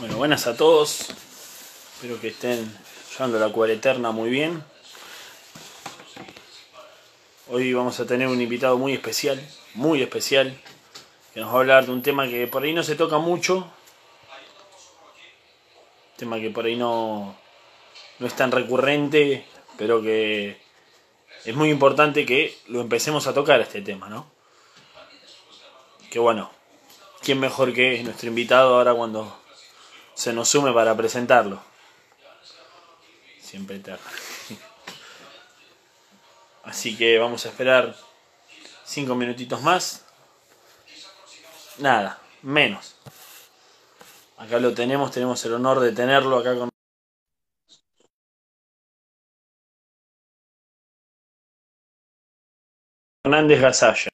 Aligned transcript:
Bueno, 0.00 0.16
buenas 0.16 0.48
a 0.48 0.56
todos. 0.56 1.08
Espero 1.94 2.20
que 2.20 2.28
estén 2.28 2.68
llevando 3.12 3.38
la 3.38 3.50
cuareterna 3.50 4.10
muy 4.10 4.28
bien. 4.28 4.64
Hoy 7.48 7.72
vamos 7.72 8.00
a 8.00 8.06
tener 8.06 8.26
un 8.26 8.40
invitado 8.40 8.76
muy 8.76 8.92
especial, 8.92 9.40
muy 9.74 10.02
especial, 10.02 10.60
que 11.32 11.38
nos 11.38 11.50
va 11.50 11.58
a 11.58 11.60
hablar 11.60 11.86
de 11.86 11.92
un 11.92 12.02
tema 12.02 12.26
que 12.26 12.48
por 12.48 12.64
ahí 12.64 12.72
no 12.72 12.82
se 12.82 12.96
toca 12.96 13.18
mucho. 13.18 13.70
Tema 16.16 16.40
que 16.40 16.50
por 16.50 16.64
ahí 16.64 16.74
no, 16.74 17.36
no 18.18 18.26
es 18.26 18.34
tan 18.34 18.50
recurrente, 18.50 19.46
pero 19.78 20.02
que 20.02 20.60
es 21.44 21.54
muy 21.54 21.70
importante 21.70 22.26
que 22.26 22.58
lo 22.66 22.80
empecemos 22.80 23.28
a 23.28 23.34
tocar 23.34 23.60
este 23.60 23.80
tema, 23.80 24.08
¿no? 24.08 24.26
Que 26.10 26.18
bueno, 26.18 26.50
¿quién 27.22 27.38
mejor 27.38 27.72
que 27.72 28.02
nuestro 28.02 28.28
invitado 28.28 28.74
ahora 28.74 28.92
cuando 28.92 29.43
se 30.14 30.32
nos 30.32 30.48
sume 30.48 30.72
para 30.72 30.96
presentarlo? 30.96 31.62
Siempre 33.40 33.76
eterno. 33.76 34.04
Así 36.64 36.96
que 36.96 37.18
vamos 37.18 37.44
a 37.44 37.50
esperar 37.50 37.94
cinco 38.84 39.14
minutitos 39.14 39.60
más. 39.62 40.04
Nada, 41.78 42.18
menos. 42.42 42.96
Acá 44.38 44.58
lo 44.58 44.72
tenemos, 44.74 45.10
tenemos 45.10 45.44
el 45.44 45.54
honor 45.54 45.80
de 45.80 45.92
tenerlo 45.92 46.38
acá 46.38 46.56
con 46.56 46.70
Hernández 53.24 53.60
Gasalla. 53.60 54.13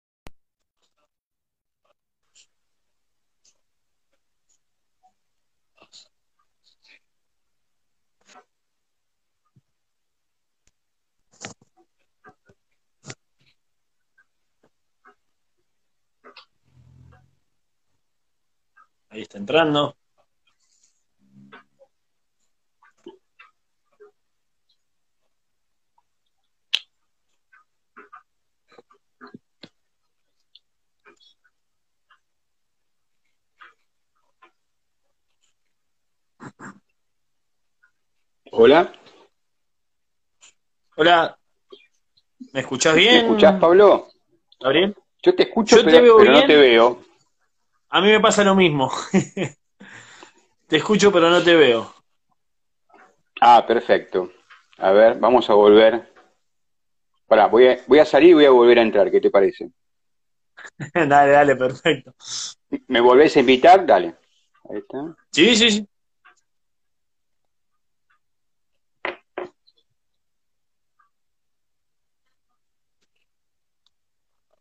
Está 19.31 19.39
entrando. 19.39 19.97
Hola, 38.53 38.93
Hola, 40.97 41.39
¿me 42.53 42.61
escuchás 42.61 42.97
bien? 42.97 43.13
¿me 43.13 43.19
escuchás, 43.21 43.61
Pablo? 43.61 44.09
Gabriel? 44.59 44.97
Yo 45.23 45.35
te 45.37 45.45
escucho, 45.45 45.77
Yo 45.77 45.85
te 45.85 45.91
pero, 45.93 46.03
veo 46.03 46.17
pero 46.19 46.33
no 46.33 46.39
bien. 46.39 46.49
te 46.49 46.57
veo. 46.57 47.10
A 47.91 48.01
mí 48.01 48.09
me 48.09 48.21
pasa 48.21 48.45
lo 48.45 48.55
mismo. 48.55 48.91
te 50.69 50.77
escucho 50.77 51.13
pero 51.13 51.29
no 51.29 51.43
te 51.43 51.55
veo. 51.57 51.93
Ah, 53.41 53.65
perfecto. 53.67 54.31
A 54.79 54.93
ver, 54.93 55.19
vamos 55.19 55.51
a 55.51 55.55
volver. 55.55 56.13
Pará, 57.27 57.47
voy 57.47 57.67
a, 57.67 57.79
voy 57.87 57.99
a 57.99 58.05
salir 58.05 58.31
y 58.31 58.35
voy 58.35 58.45
a 58.45 58.51
volver 58.51 58.79
a 58.79 58.83
entrar, 58.83 59.11
¿qué 59.11 59.21
te 59.21 59.31
parece? 59.31 59.71
dale, 60.95 61.33
dale, 61.33 61.57
perfecto. 61.57 62.15
¿Me 62.89 63.01
volvés 63.01 63.37
a 63.37 63.41
invitar? 63.41 63.87
Dale. 63.87 64.15
Ahí 64.69 64.79
está. 64.79 65.17
Sí, 65.31 65.57
sí, 65.57 65.71
sí. 65.71 65.89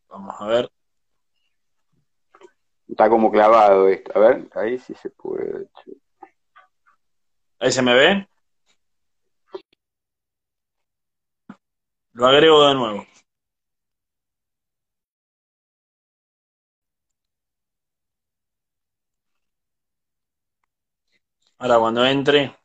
Vamos 0.09 0.36
a 0.40 0.48
ver. 0.48 0.70
Está 2.90 3.10
como 3.10 3.32
clavado 3.32 3.88
esto. 3.88 4.12
A 4.16 4.20
ver, 4.20 4.50
ahí 4.56 4.80
sí 4.80 4.94
se 4.96 5.10
puede. 5.12 5.70
Ahí 7.60 7.72
se 7.72 7.82
me 7.82 7.94
ve. 7.94 8.28
Lo 12.14 12.28
agrego 12.28 12.68
de 12.68 12.76
nuevo. 12.76 13.06
Ahora 21.60 21.78
cuando 21.80 22.06
entre, 22.06 22.56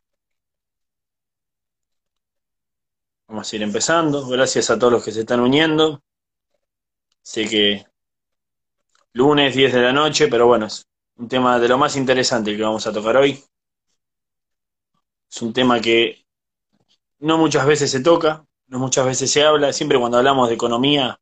vamos 3.29 3.53
a 3.53 3.57
ir 3.57 3.63
empezando. 3.63 4.27
Gracias 4.29 4.71
a 4.71 4.79
todos 4.79 4.93
los 4.95 5.05
que 5.05 5.13
se 5.13 5.21
están 5.21 5.41
uniendo. 5.41 6.03
Sé 7.23 7.49
que 7.49 7.85
lunes 9.15 9.55
10 9.55 9.73
de 9.73 9.81
la 9.83 9.93
noche, 9.93 10.29
pero 10.29 10.47
bueno, 10.47 10.67
es 10.67 10.87
un 11.17 11.29
tema 11.29 11.59
de 11.59 11.69
lo 11.69 11.79
más 11.79 11.97
interesante 11.97 12.57
que 12.57 12.63
vamos 12.63 12.87
a 12.87 12.93
tocar 12.93 13.17
hoy. 13.17 13.43
Es 15.31 15.43
un 15.43 15.53
tema 15.53 15.81
que 15.81 16.25
no 17.21 17.39
muchas 17.39 17.67
veces 17.67 17.91
se 17.91 18.01
toca, 18.01 18.45
no 18.67 18.79
muchas 18.79 19.07
veces 19.07 19.31
se 19.31 19.45
habla. 19.45 19.73
Siempre 19.73 19.99
cuando 19.99 20.19
hablamos 20.19 20.49
de 20.49 20.55
economía, 20.55 21.19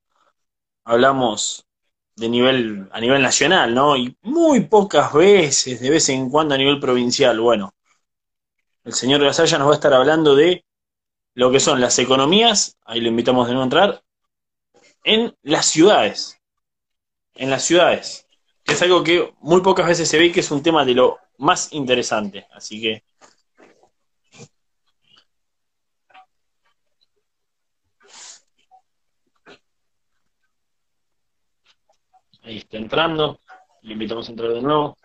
hablamos 0.85 1.67
de 2.17 2.29
nivel, 2.29 2.89
a 2.93 3.01
nivel 3.01 3.23
nacional, 3.23 3.75
¿no? 3.75 3.97
Y 3.97 4.17
muy 4.23 4.61
pocas 4.61 5.13
veces, 5.13 5.81
de 5.81 5.91
vez 5.91 6.09
en 6.09 6.31
cuando 6.31 6.55
a 6.55 6.59
nivel 6.59 6.81
provincial. 6.81 7.41
Bueno, 7.41 7.75
el 8.85 8.95
señor 8.95 9.23
Gasalla 9.23 9.59
nos 9.59 9.69
va 9.69 9.73
a 9.73 9.77
estar 9.77 9.95
hablando 9.95 10.35
de 10.35 10.65
lo 11.35 11.51
que 11.51 11.61
son 11.61 11.81
las 11.81 11.99
economías, 11.99 12.77
ahí 12.85 13.01
lo 13.01 13.09
invitamos 13.09 13.49
de 13.49 13.55
a 13.57 13.63
entrar, 13.63 14.03
en 15.05 15.37
las 15.43 15.67
ciudades. 15.67 16.42
En 17.35 17.51
las 17.51 17.65
ciudades. 17.65 18.27
Que 18.65 18.75
es 18.75 18.83
algo 18.83 19.03
que 19.03 19.35
muy 19.41 19.61
pocas 19.61 19.87
veces 19.87 20.09
se 20.09 20.19
ve 20.19 20.27
y 20.27 20.33
que 20.33 20.41
es 20.41 20.51
un 20.51 20.63
tema 20.63 20.85
de 20.85 20.95
lo 20.95 21.19
más 21.39 21.73
interesante. 21.73 22.47
Así 22.53 22.81
que 22.81 23.03
ahí 32.45 32.59
está 32.59 32.77
entrando. 32.77 33.41
Le 33.83 33.95
invitamos 33.95 34.29
a 34.29 34.31
entrar 34.31 34.53
de 34.53 34.63
nuevo. 34.63 34.97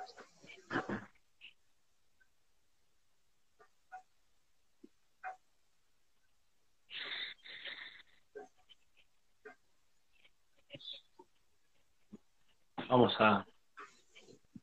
Vamos 12.89 13.15
a. 13.19 13.45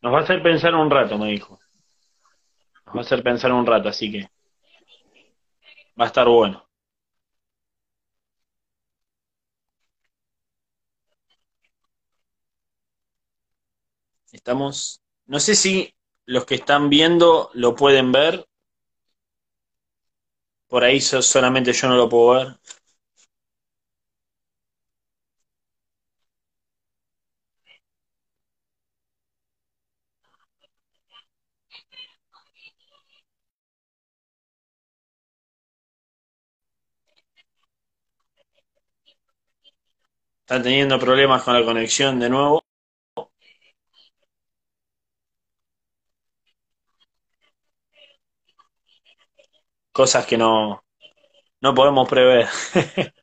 Nos 0.03 0.12
va 0.15 0.19
a 0.21 0.23
hacer 0.23 0.41
pensar 0.45 0.73
un 0.77 0.89
rato, 0.89 1.19
me 1.19 1.33
dijo. 1.33 1.59
Nos 2.87 2.95
va 2.97 3.01
a 3.01 3.03
hacer 3.03 3.23
pensar 3.23 3.53
un 3.53 3.67
rato, 3.67 3.91
así 3.91 4.11
que. 4.11 4.27
Va 6.03 6.05
a 6.05 6.11
estar 6.12 6.29
bueno. 6.35 6.62
Estamos. 14.33 15.01
No 15.25 15.41
sé 15.41 15.55
si 15.55 15.95
los 16.27 16.45
que 16.45 16.56
están 16.56 16.91
viendo 16.91 17.49
lo 17.55 17.75
pueden 17.75 18.12
ver. 18.12 18.47
Por 20.69 20.85
ahí 20.85 21.01
so- 21.01 21.23
solamente 21.23 21.73
yo 21.73 21.89
no 21.89 21.97
lo 21.97 22.06
puedo 22.06 22.35
ver. 22.39 22.59
Están 40.55 40.71
teniendo 40.71 41.01
problemas 41.01 41.43
con 41.43 41.53
la 41.53 41.65
conexión 41.65 42.21
de 42.21 42.29
nuevo. 42.29 42.62
Cosas 49.91 50.25
que 50.27 50.39
no, 50.39 50.85
no 51.61 51.75
podemos 51.75 52.09
prever. 52.09 52.47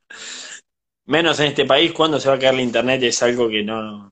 Menos 1.06 1.40
en 1.40 1.46
este 1.46 1.64
país, 1.64 1.94
cuando 1.94 2.20
se 2.20 2.28
va 2.28 2.36
a 2.36 2.40
caer 2.40 2.56
la 2.56 2.64
internet 2.64 3.02
es 3.04 3.24
algo 3.24 3.48
que 3.48 3.64
no 3.64 4.12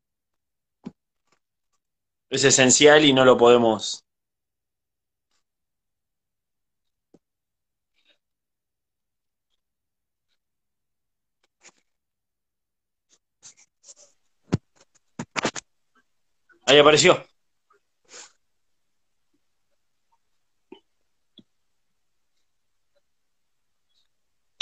es 2.29 2.45
esencial 2.45 3.03
y 3.03 3.11
no 3.11 3.25
lo 3.25 3.35
podemos. 3.35 4.05
Ahí 16.69 16.77
apareció. 16.77 17.19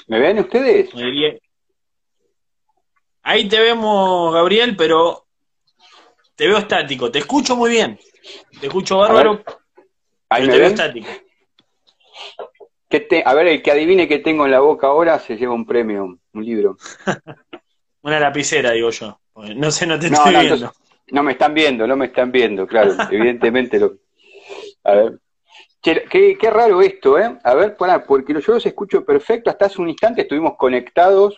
¿Me 0.07 0.19
ven 0.19 0.39
ustedes? 0.39 0.93
Muy 0.93 1.11
bien. 1.11 1.39
Ahí 3.23 3.49
te 3.49 3.59
vemos, 3.59 4.33
Gabriel, 4.33 4.77
pero 4.77 5.27
te 6.37 6.47
veo 6.47 6.59
estático. 6.59 7.11
Te 7.11 7.19
escucho 7.19 7.57
muy 7.57 7.71
bien. 7.71 7.99
Te 8.61 8.67
escucho 8.67 8.99
bárbaro. 8.99 9.43
Ahí 10.29 10.43
pero 10.43 10.47
me 10.47 10.51
te 10.53 10.59
veo 10.59 10.67
estático. 10.69 11.07
Que 12.87 13.01
te, 13.01 13.21
a 13.25 13.33
ver, 13.33 13.47
el 13.47 13.61
que 13.61 13.71
adivine 13.71 14.07
que 14.07 14.19
tengo 14.19 14.45
en 14.45 14.51
la 14.51 14.61
boca 14.61 14.87
ahora 14.87 15.19
se 15.19 15.35
lleva 15.35 15.53
un 15.53 15.65
premio, 15.65 16.17
un 16.31 16.45
libro. 16.45 16.77
Una 18.01 18.17
lapicera, 18.17 18.71
digo 18.71 18.91
yo. 18.91 19.19
No 19.57 19.71
sé, 19.71 19.85
no 19.85 19.99
te 19.99 20.07
estoy 20.07 20.37
viendo 20.37 20.71
no 21.11 21.23
me 21.23 21.33
están 21.33 21.53
viendo, 21.53 21.87
no 21.87 21.95
me 21.95 22.07
están 22.07 22.31
viendo, 22.31 22.67
claro. 22.67 22.95
evidentemente 23.11 23.79
lo. 23.79 23.97
A 24.83 24.93
ver. 24.93 25.19
qué, 25.81 26.49
raro 26.51 26.81
esto, 26.81 27.17
¿eh? 27.19 27.37
A 27.43 27.53
ver, 27.53 27.77
para, 27.77 28.05
porque 28.05 28.33
yo 28.33 28.53
los 28.53 28.65
escucho 28.65 29.05
perfecto. 29.05 29.49
Hasta 29.49 29.65
hace 29.65 29.81
un 29.81 29.89
instante 29.89 30.21
estuvimos 30.21 30.55
conectados. 30.57 31.37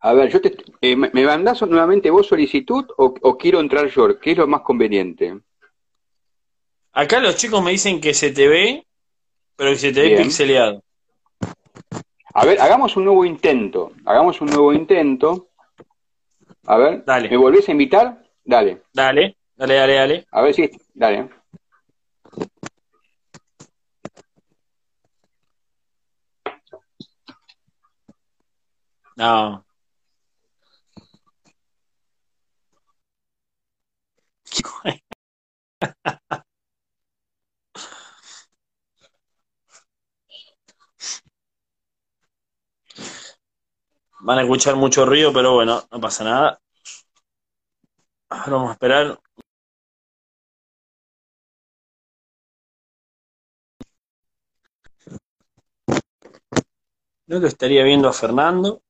A 0.00 0.12
ver, 0.12 0.30
yo 0.30 0.40
te, 0.40 0.56
eh, 0.80 0.94
¿me 0.94 1.24
mandás 1.24 1.60
nuevamente 1.62 2.10
vos 2.10 2.26
solicitud 2.26 2.86
o, 2.96 3.36
quiero 3.36 3.58
entrar 3.58 3.88
yo? 3.88 4.18
¿Qué 4.20 4.32
es 4.32 4.38
lo 4.38 4.46
más 4.46 4.60
conveniente? 4.60 5.40
Acá 6.92 7.18
los 7.20 7.36
chicos 7.36 7.62
me 7.62 7.72
dicen 7.72 8.00
que 8.00 8.14
se 8.14 8.30
te 8.30 8.46
ve, 8.46 8.86
pero 9.56 9.70
que 9.70 9.76
se 9.76 9.92
te 9.92 10.02
ve 10.02 10.16
pixeleado. 10.16 10.82
A 12.34 12.44
ver, 12.44 12.60
hagamos 12.60 12.96
un 12.96 13.04
nuevo 13.04 13.24
intento. 13.24 13.92
Hagamos 14.04 14.40
un 14.40 14.48
nuevo 14.48 14.72
intento. 14.72 15.47
A 16.68 16.76
ver, 16.76 17.04
dale. 17.04 17.28
¿me 17.28 17.36
volvés 17.36 17.68
a 17.68 17.72
invitar? 17.72 18.22
Dale. 18.44 18.82
Dale, 18.92 19.36
dale, 19.56 19.74
dale, 19.74 19.94
dale. 19.94 20.26
A 20.30 20.42
ver 20.42 20.54
si. 20.54 20.70
Dale. 20.94 21.28
No. 29.16 29.64
Van 44.20 44.38
a 44.38 44.42
escuchar 44.42 44.76
mucho 44.76 45.04
ruido, 45.04 45.32
pero 45.32 45.54
bueno, 45.54 45.82
no 45.90 46.00
pasa 46.00 46.22
nada. 46.22 46.60
Ahora 48.30 48.52
vamos 48.52 48.70
a 48.70 48.72
esperar. 48.72 49.18
No 57.28 57.38
lo 57.38 57.46
estaría 57.46 57.84
viendo 57.84 58.08
a 58.08 58.12
Fernando. 58.12 58.82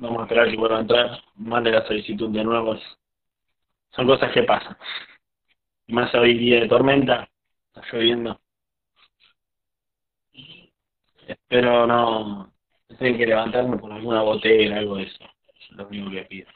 Vamos 0.00 0.20
a 0.20 0.22
esperar 0.22 0.50
que 0.50 0.56
vuelva 0.56 0.78
a 0.78 0.80
entrar. 0.80 1.22
Mande 1.36 1.70
la 1.70 1.86
solicitud 1.86 2.30
de 2.30 2.42
nuevo. 2.42 2.74
Son 3.92 4.06
cosas 4.06 4.32
que 4.32 4.42
pasan. 4.44 4.76
Más 5.88 6.14
hoy 6.14 6.38
día 6.38 6.60
de 6.60 6.68
tormenta. 6.68 7.28
Está 7.74 7.82
lloviendo. 7.92 8.40
Espero 11.26 11.86
no 11.86 12.52
tener 12.98 13.16
que 13.18 13.26
levantarme 13.26 13.76
por 13.78 13.92
alguna 13.92 14.22
botella, 14.22 14.78
algo 14.78 14.96
de 14.96 15.04
eso. 15.04 15.24
es 15.58 15.70
lo 15.72 15.86
único 15.88 16.10
que 16.10 16.22
pido. 16.24 16.48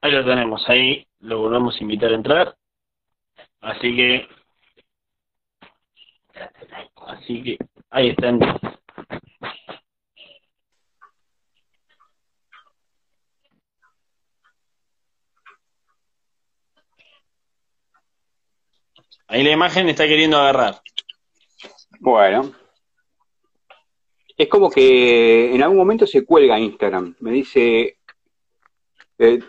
Ahí 0.00 0.12
lo 0.12 0.24
tenemos, 0.24 0.68
ahí 0.68 1.06
lo 1.20 1.38
volvemos 1.40 1.76
a 1.76 1.82
invitar 1.82 2.10
a 2.12 2.14
entrar. 2.14 2.56
Así 3.60 3.96
que 3.96 4.37
Así 7.28 7.42
que 7.42 7.58
ahí 7.90 8.08
están. 8.08 8.40
Ahí 19.26 19.44
la 19.44 19.50
imagen 19.52 19.90
está 19.90 20.06
queriendo 20.08 20.38
agarrar. 20.38 20.80
Bueno. 22.00 22.54
Es 24.34 24.48
como 24.48 24.70
que 24.70 25.54
en 25.54 25.62
algún 25.62 25.76
momento 25.76 26.06
se 26.06 26.24
cuelga 26.24 26.58
Instagram. 26.58 27.14
Me 27.20 27.32
dice, 27.32 27.98
eh, 29.18 29.40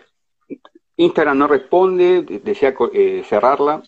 Instagram 0.96 1.38
no 1.38 1.46
responde, 1.46 2.40
desea 2.44 2.74
eh, 2.92 3.22
cerrarla. 3.24 3.82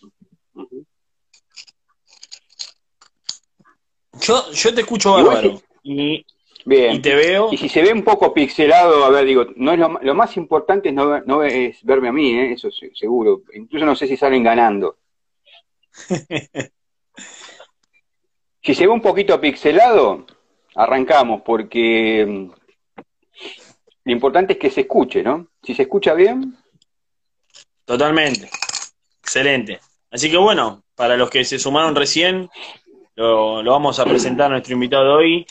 Yo, 4.21 4.51
yo 4.51 4.73
te 4.73 4.81
escucho 4.81 5.13
bárbaro. 5.13 5.61
Y, 5.83 6.25
Bien. 6.65 6.95
y 6.95 6.99
te 6.99 7.15
veo. 7.15 7.49
Y 7.51 7.57
si 7.57 7.67
se 7.69 7.81
ve 7.81 7.91
un 7.91 8.03
poco 8.03 8.33
pixelado, 8.33 9.03
a 9.05 9.09
ver, 9.09 9.25
digo, 9.25 9.47
no 9.55 9.73
es 9.73 9.79
lo, 9.79 10.15
más 10.15 10.37
importante 10.37 10.89
es 10.89 10.95
no, 10.95 11.19
no, 11.21 11.43
es 11.43 11.83
verme 11.83 12.09
a 12.09 12.13
mí, 12.13 12.31
¿eh? 12.31 12.53
eso 12.53 12.69
seguro. 12.71 13.41
Incluso 13.53 13.85
no 13.85 13.95
sé 13.95 14.07
si 14.07 14.15
salen 14.17 14.43
ganando. 14.43 14.97
si 18.61 18.73
se 18.73 18.87
ve 18.87 18.93
un 18.93 19.01
poquito 19.01 19.39
pixelado, 19.41 20.25
arrancamos, 20.75 21.41
porque 21.43 22.25
mm, 22.27 22.51
lo 24.05 24.11
importante 24.11 24.53
es 24.53 24.59
que 24.59 24.71
se 24.71 24.81
escuche, 24.81 25.21
¿no? 25.21 25.47
Si 25.61 25.73
se 25.73 25.83
escucha 25.83 26.13
bien. 26.13 26.57
Totalmente. 27.85 28.49
Excelente. 29.21 29.79
Así 30.11 30.29
que 30.29 30.37
bueno, 30.37 30.83
para 30.95 31.17
los 31.17 31.29
que 31.29 31.43
se 31.43 31.59
sumaron 31.59 31.95
recién, 31.95 32.49
lo, 33.15 33.63
vamos 33.63 33.99
a 33.99 34.05
presentar 34.05 34.47
a 34.47 34.49
nuestro 34.49 34.73
invitado 34.73 35.15
hoy. 35.15 35.45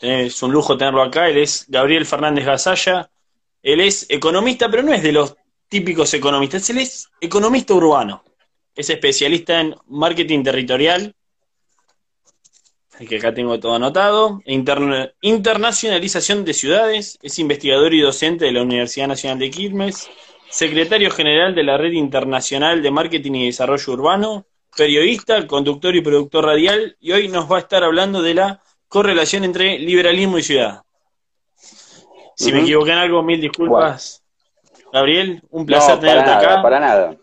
Es 0.00 0.42
un 0.42 0.52
lujo 0.52 0.76
tenerlo 0.76 1.02
acá. 1.02 1.28
Él 1.28 1.38
es 1.38 1.66
Gabriel 1.68 2.06
Fernández 2.06 2.44
Gasalla. 2.44 3.10
Él 3.62 3.80
es 3.80 4.06
economista, 4.08 4.70
pero 4.70 4.82
no 4.82 4.92
es 4.92 5.02
de 5.02 5.12
los 5.12 5.34
típicos 5.68 6.12
economistas. 6.14 6.68
Él 6.70 6.78
es 6.78 7.08
economista 7.20 7.74
urbano. 7.74 8.22
Es 8.74 8.90
especialista 8.90 9.60
en 9.60 9.74
marketing 9.88 10.42
territorial. 10.42 11.14
que 13.08 13.16
acá 13.16 13.32
tengo 13.32 13.58
todo 13.58 13.74
anotado. 13.74 14.40
internacionalización 15.22 16.44
de 16.44 16.54
ciudades. 16.54 17.18
Es 17.22 17.38
investigador 17.38 17.94
y 17.94 18.00
docente 18.00 18.44
de 18.44 18.52
la 18.52 18.62
Universidad 18.62 19.08
Nacional 19.08 19.38
de 19.38 19.50
Quilmes. 19.50 20.10
Secretario 20.50 21.10
general 21.10 21.54
de 21.54 21.64
la 21.64 21.76
Red 21.76 21.92
Internacional 21.92 22.82
de 22.82 22.90
Marketing 22.90 23.32
y 23.32 23.46
Desarrollo 23.46 23.92
Urbano 23.92 24.46
periodista, 24.76 25.46
conductor 25.46 25.94
y 25.96 26.00
productor 26.00 26.44
radial, 26.44 26.96
y 27.00 27.12
hoy 27.12 27.28
nos 27.28 27.50
va 27.50 27.56
a 27.56 27.60
estar 27.60 27.82
hablando 27.82 28.22
de 28.22 28.34
la 28.34 28.62
correlación 28.88 29.44
entre 29.44 29.78
liberalismo 29.78 30.38
y 30.38 30.42
ciudad. 30.42 30.82
Si 32.36 32.52
me 32.52 32.60
equivoqué 32.60 32.92
en 32.92 32.98
algo, 32.98 33.22
mil 33.22 33.40
disculpas. 33.40 34.22
Gabriel, 34.92 35.42
un 35.50 35.66
placer 35.66 35.98
tenerte 35.98 36.30
acá. 36.30 36.62
Para 36.62 36.78
nada. 36.78 37.16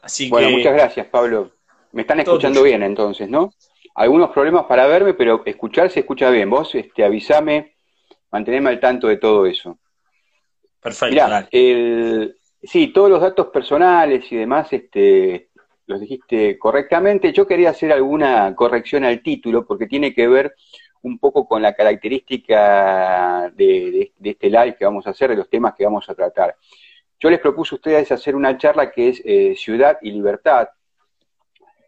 Así 0.00 0.28
bueno, 0.28 0.50
muchas 0.50 0.72
gracias, 0.72 1.06
Pablo. 1.06 1.50
Me 1.92 2.02
están 2.02 2.20
escuchando 2.20 2.62
bien 2.62 2.82
entonces, 2.82 3.28
¿no? 3.28 3.52
Algunos 3.94 4.30
problemas 4.30 4.64
para 4.64 4.86
verme, 4.86 5.14
pero 5.14 5.42
escuchar 5.44 5.90
se 5.90 6.00
escucha 6.00 6.30
bien. 6.30 6.48
Vos 6.48 6.74
este, 6.74 7.04
avísame, 7.04 7.74
manteneme 8.30 8.70
al 8.70 8.80
tanto 8.80 9.08
de 9.08 9.18
todo 9.18 9.44
eso. 9.46 9.78
Perfecto. 10.80 11.12
Mirá, 11.12 11.48
el, 11.50 12.36
Sí, 12.62 12.92
todos 12.92 13.10
los 13.10 13.20
datos 13.20 13.48
personales 13.48 14.30
y 14.30 14.36
demás 14.36 14.72
este, 14.72 15.50
los 15.86 16.00
dijiste 16.00 16.58
correctamente. 16.58 17.32
Yo 17.32 17.46
quería 17.46 17.70
hacer 17.70 17.92
alguna 17.92 18.54
corrección 18.54 19.04
al 19.04 19.20
título 19.20 19.66
porque 19.66 19.86
tiene 19.86 20.14
que 20.14 20.28
ver 20.28 20.54
un 21.02 21.18
poco 21.18 21.48
con 21.48 21.60
la 21.60 21.74
característica 21.74 23.50
de, 23.56 24.12
este 24.22 24.48
live 24.48 24.76
que 24.78 24.84
vamos 24.84 25.06
a 25.06 25.10
hacer, 25.10 25.30
de 25.30 25.36
los 25.36 25.50
temas 25.50 25.74
que 25.74 25.84
vamos 25.84 26.08
a 26.08 26.14
tratar. 26.14 26.56
Yo 27.18 27.30
les 27.30 27.40
propuse 27.40 27.74
a 27.74 27.76
ustedes 27.76 28.12
hacer 28.12 28.36
una 28.36 28.56
charla 28.56 28.92
que 28.92 29.08
es 29.08 29.22
eh, 29.24 29.54
ciudad 29.56 29.98
y 30.00 30.12
libertad, 30.12 30.68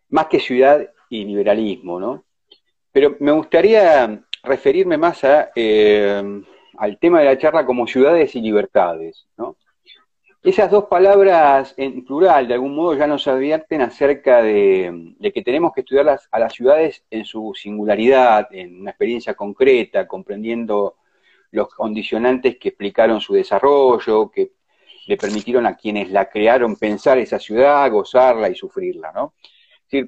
más 0.09 0.27
que 0.27 0.41
ciudad 0.41 0.91
y 1.09 1.25
liberalismo, 1.25 2.01
¿no? 2.01 2.25
Pero 2.91 3.17
me 3.21 3.33
gustaría 3.33 4.25
referirme 4.43 4.99
más 4.99 5.23
a, 5.23 5.51
eh, 5.55 6.23
al 6.77 6.99
tema 6.99 7.21
de 7.21 7.27
la 7.27 7.39
charla 7.39 7.65
como 7.65 7.87
ciudades 7.87 8.35
y 8.35 8.41
libertades, 8.41 9.27
¿no? 9.37 9.57
Esas 10.45 10.71
dos 10.71 10.85
palabras 10.85 11.73
en 11.79 12.05
plural, 12.05 12.47
de 12.47 12.53
algún 12.53 12.75
modo, 12.75 12.95
ya 12.95 13.07
nos 13.07 13.27
advierten 13.27 13.81
acerca 13.81 14.43
de, 14.43 15.15
que 15.33 15.43
tenemos 15.43 15.73
que 15.73 15.81
estudiar 15.81 16.19
a 16.31 16.39
las 16.39 16.53
ciudades 16.53 17.03
en 17.11 17.25
su 17.25 17.55
singularidad, 17.55 18.49
en 18.51 18.83
una 18.83 18.91
experiencia 18.91 19.33
concreta, 19.33 20.07
comprendiendo 20.07 20.97
los 21.51 21.69
condicionantes 21.75 22.59
que 22.59 22.69
explicaron 22.69 23.23
su 23.23 23.33
desarrollo, 23.33 24.31
que 24.31 24.53
le 25.07 25.17
permitieron 25.17 25.65
a 25.65 25.77
quienes 25.77 26.11
la 26.11 26.29
crearon 26.29 26.77
pensar 26.77 27.17
esa 27.17 27.39
ciudad, 27.39 27.91
gozarla 27.91 28.51
y 28.51 28.55
sufrirla, 28.55 29.13
¿no? 29.13 29.33
Es 29.91 30.07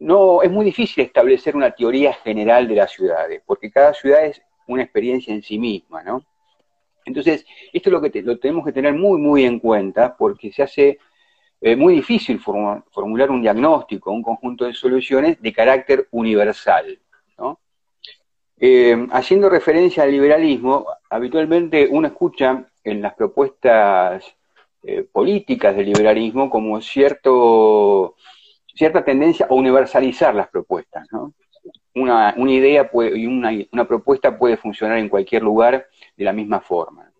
no, 0.00 0.42
es 0.42 0.50
muy 0.50 0.64
difícil 0.64 1.04
establecer 1.04 1.54
una 1.54 1.70
teoría 1.70 2.14
general 2.14 2.66
de 2.66 2.74
las 2.74 2.90
ciudades, 2.90 3.42
porque 3.46 3.70
cada 3.70 3.94
ciudad 3.94 4.24
es 4.24 4.42
una 4.66 4.82
experiencia 4.82 5.32
en 5.32 5.42
sí 5.42 5.58
misma, 5.58 6.02
¿no? 6.02 6.24
Entonces, 7.10 7.44
esto 7.72 7.90
es 7.90 7.92
lo 7.92 8.00
que 8.00 8.22
lo 8.22 8.38
tenemos 8.38 8.64
que 8.64 8.72
tener 8.72 8.94
muy, 8.94 9.20
muy 9.20 9.44
en 9.44 9.58
cuenta, 9.58 10.16
porque 10.16 10.52
se 10.52 10.62
hace 10.62 10.98
eh, 11.60 11.76
muy 11.76 11.94
difícil 11.94 12.40
formular 12.40 13.30
un 13.30 13.42
diagnóstico, 13.42 14.10
un 14.12 14.22
conjunto 14.22 14.64
de 14.64 14.72
soluciones 14.72 15.40
de 15.40 15.52
carácter 15.52 16.08
universal. 16.10 16.98
Eh, 18.62 19.06
haciendo 19.12 19.48
referencia 19.48 20.02
al 20.02 20.10
liberalismo, 20.10 20.86
habitualmente 21.08 21.88
uno 21.90 22.08
escucha 22.08 22.66
en 22.84 23.00
las 23.00 23.14
propuestas 23.14 24.22
eh, 24.82 25.06
políticas 25.10 25.74
del 25.74 25.86
liberalismo 25.86 26.50
como 26.50 26.78
cierto 26.82 28.16
cierta 28.74 29.02
tendencia 29.02 29.46
a 29.48 29.54
universalizar 29.54 30.34
las 30.34 30.48
propuestas. 30.48 31.08
Una, 31.94 32.34
idea 32.48 32.90
y 33.14 33.26
una, 33.26 33.84
propuesta 33.86 34.38
puede 34.38 34.56
funcionar 34.56 34.98
en 34.98 35.08
cualquier 35.08 35.42
lugar 35.42 35.86
de 36.16 36.24
la 36.24 36.32
misma 36.32 36.60
forma. 36.60 37.10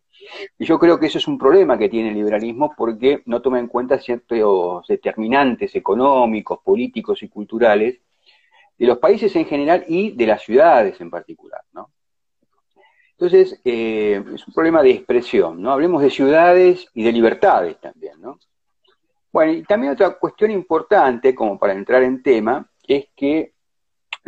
Y 0.58 0.64
yo 0.64 0.78
creo 0.78 0.98
que 0.98 1.06
eso 1.06 1.18
es 1.18 1.26
un 1.26 1.38
problema 1.38 1.76
que 1.76 1.88
tiene 1.88 2.10
el 2.10 2.14
liberalismo 2.14 2.72
porque 2.76 3.22
no 3.26 3.42
toma 3.42 3.58
en 3.58 3.66
cuenta 3.66 3.98
ciertos 3.98 4.86
determinantes 4.86 5.74
económicos, 5.74 6.60
políticos 6.64 7.22
y 7.22 7.28
culturales 7.28 7.98
de 8.78 8.86
los 8.86 8.98
países 8.98 9.34
en 9.36 9.46
general 9.46 9.84
y 9.88 10.12
de 10.12 10.26
las 10.26 10.42
ciudades 10.42 11.00
en 11.00 11.10
particular. 11.10 11.62
¿no? 11.72 11.90
Entonces, 13.20 13.60
eh, 13.66 14.24
es 14.34 14.46
un 14.46 14.54
problema 14.54 14.82
de 14.82 14.92
expresión, 14.92 15.60
¿no? 15.60 15.72
Hablemos 15.72 16.00
de 16.00 16.08
ciudades 16.08 16.88
y 16.94 17.02
de 17.02 17.12
libertades 17.12 17.78
también, 17.78 18.18
¿no? 18.18 18.38
Bueno, 19.30 19.52
y 19.52 19.62
también 19.62 19.92
otra 19.92 20.18
cuestión 20.18 20.50
importante, 20.50 21.34
como 21.34 21.58
para 21.58 21.74
entrar 21.74 22.02
en 22.02 22.22
tema, 22.22 22.66
es 22.88 23.08
que 23.14 23.52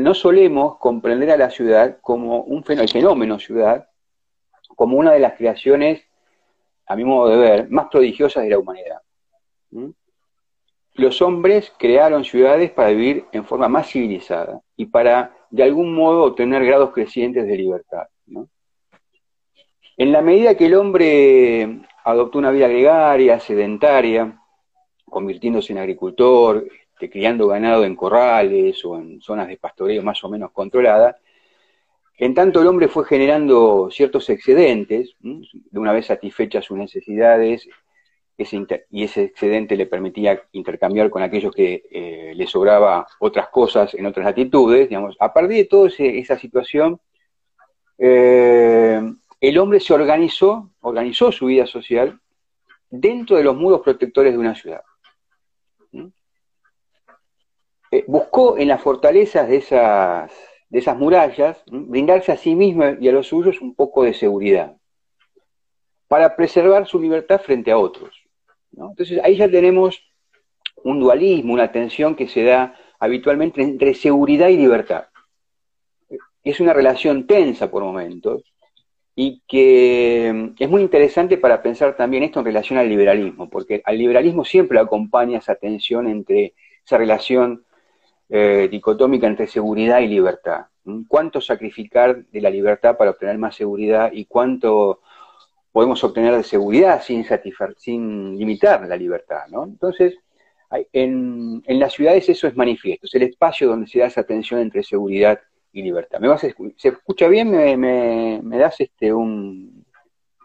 no 0.03 0.15
solemos 0.15 0.79
comprender 0.79 1.31
a 1.31 1.37
la 1.37 1.51
ciudad 1.51 1.99
como 2.01 2.43
un 2.43 2.65
fenómeno, 2.65 2.83
el 2.83 2.89
fenómeno 2.93 3.39
ciudad, 3.39 3.89
como 4.77 4.97
una 4.97 5.13
de 5.13 5.21
las 5.21 5.35
creaciones, 5.35 6.03
a 6.87 6.97
mi 6.97 7.05
modo 7.05 7.29
de 7.29 7.37
ver, 7.37 7.71
más 7.71 7.87
prodigiosas 7.89 8.43
de 8.45 8.51
la 8.51 8.59
humanidad. 8.59 8.99
Los 10.95 11.23
hombres 11.23 11.73
crearon 11.79 12.25
ciudades 12.25 12.71
para 12.71 12.91
vivir 12.91 13.25
en 13.33 13.45
forma 13.45 13.69
más 13.69 13.89
civilizada 13.89 14.61
y 14.77 14.87
para, 14.87 15.35
de 15.51 15.63
algún 15.63 15.95
modo, 15.95 16.25
obtener 16.25 16.65
grados 16.65 16.91
crecientes 16.93 17.47
de 17.47 17.57
libertad. 17.57 18.07
En 19.97 20.13
la 20.13 20.21
medida 20.21 20.57
que 20.57 20.67
el 20.67 20.75
hombre 20.75 21.81
adoptó 22.05 22.39
una 22.39 22.51
vida 22.51 22.69
gregaria, 22.69 23.41
sedentaria, 23.41 24.39
convirtiéndose 25.05 25.73
en 25.73 25.79
agricultor, 25.79 26.67
este, 27.03 27.11
criando 27.11 27.49
ganado 27.49 27.85
en 27.85 27.97
corrales 27.97 28.85
o 28.85 28.97
en 28.97 29.21
zonas 29.21 29.49
de 29.49 29.57
pastoreo 29.57 30.05
más 30.05 30.23
o 30.23 30.29
menos 30.29 30.53
controladas, 30.53 31.17
en 32.17 32.33
tanto 32.33 32.61
el 32.61 32.69
hombre 32.69 32.87
fue 32.87 33.05
generando 33.05 33.89
ciertos 33.91 34.31
excedentes, 34.31 35.17
de 35.21 35.79
una 35.81 35.93
vez 35.93 36.07
satisfechas 36.07 36.65
sus 36.65 36.79
necesidades, 36.79 37.69
y 38.91 39.05
ese 39.05 39.25
excedente 39.25 39.77
le 39.77 39.87
permitía 39.87 40.43
intercambiar 40.53 41.11
con 41.11 41.23
aquellos 41.23 41.53
que 41.53 41.83
eh, 41.91 42.33
le 42.37 42.47
sobraba 42.47 43.07
otras 43.19 43.49
cosas 43.49 43.95
en 43.95 44.07
otras 44.07 44.25
latitudes, 44.27 44.89
digamos, 44.89 45.17
a 45.19 45.33
partir 45.33 45.57
de 45.57 45.65
toda 45.65 45.91
esa 45.99 46.39
situación, 46.39 47.01
eh, 47.99 49.01
el 49.41 49.59
hombre 49.59 49.81
se 49.81 49.93
organizó, 49.93 50.71
organizó 50.81 51.33
su 51.33 51.47
vida 51.47 51.67
social 51.67 52.21
dentro 52.91 53.37
de 53.37 53.45
los 53.45 53.57
muros 53.57 53.81
protectores 53.81 54.33
de 54.33 54.39
una 54.39 54.55
ciudad. 54.55 54.83
Eh, 57.93 58.05
buscó 58.09 58.57
en 58.57 58.69
las 58.69 58.81
fortalezas 58.81 59.47
de 59.47 59.57
esas, 59.57 60.33
de 60.71 60.79
esas 60.79 60.97
murallas 60.97 61.63
brindarse 61.67 62.33
a 62.33 62.39
sí 62.39 62.55
mismo 62.55 62.85
y 62.99 63.07
a 63.07 63.13
los 63.13 63.27
suyos 63.27 63.61
un 63.61 63.75
poco 63.75 64.03
de 64.03 64.15
seguridad 64.15 64.79
para 66.09 66.35
preservar 66.35 66.87
su 66.87 66.99
libertad 66.99 67.43
frente 67.43 67.71
a 67.71 67.77
otros. 67.77 68.11
Entonces 68.75 69.21
ahí 69.23 69.37
ya 69.37 69.51
tenemos 69.51 70.03
un 70.83 71.01
dualismo, 71.01 71.53
una 71.53 71.71
tensión 71.71 72.15
que 72.17 72.29
se 72.29 72.45
da 72.45 72.75
habitualmente 72.99 73.61
entre 73.61 73.93
seguridad 73.93 74.49
y 74.49 74.57
libertad. 74.57 75.09
Es 76.43 76.61
una 76.61 76.73
relación 76.73 77.27
tensa 77.27 77.71
por 77.71 77.85
momentos 77.85 78.43
y 79.15 79.43
que 79.47 80.55
es 80.59 80.71
muy 80.71 80.81
interesante 80.81 81.37
para 81.37 81.63
pensar 81.63 81.95
también 81.95 82.23
esto 82.23 82.39
en 82.39 82.47
relación 82.47 82.79
al 82.79 82.89
liberalismo, 82.89 83.51
porque 83.51 83.83
al 83.85 83.99
liberalismo 83.99 84.47
siempre 84.47 84.79
acompaña 84.79 85.41
esa 85.41 85.57
tensión 85.57 86.09
entre 86.09 86.55
esa 86.87 86.97
relación 86.97 87.67
eh, 88.35 88.67
dicotómica 88.71 89.27
entre 89.27 89.47
seguridad 89.47 90.01
y 90.01 90.09
libertad. 90.09 90.65
¿Cuánto 91.07 91.39
sacrificar 91.39 92.25
de 92.25 92.41
la 92.41 92.49
libertad 92.49 92.97
para 92.97 93.11
obtener 93.11 93.37
más 93.37 93.55
seguridad 93.55 94.11
y 94.11 94.25
cuánto 94.25 95.03
podemos 95.71 96.03
obtener 96.03 96.35
de 96.35 96.43
seguridad 96.43 97.03
sin, 97.03 97.27
sin 97.77 98.39
limitar 98.39 98.89
la 98.89 98.97
libertad? 98.97 99.43
¿no? 99.51 99.65
Entonces, 99.65 100.17
en, 100.95 101.63
las 101.67 101.93
ciudades 101.93 102.27
eso 102.27 102.47
es 102.47 102.57
manifiesto, 102.57 103.07
es 103.07 103.15
el 103.17 103.25
espacio 103.25 103.69
donde 103.69 103.87
se 103.87 103.99
da 103.99 104.07
esa 104.07 104.23
tensión 104.23 104.61
entre 104.61 104.83
seguridad 104.83 105.39
y 105.71 105.83
libertad. 105.83 106.19
¿Me 106.19 106.29
vas 106.29 106.41
¿Se 106.41 106.89
escucha 106.89 107.29
bien? 107.29 107.51
¿Me, 107.51 108.59
das 108.59 108.81
este 108.81 109.13
un, 109.13 109.85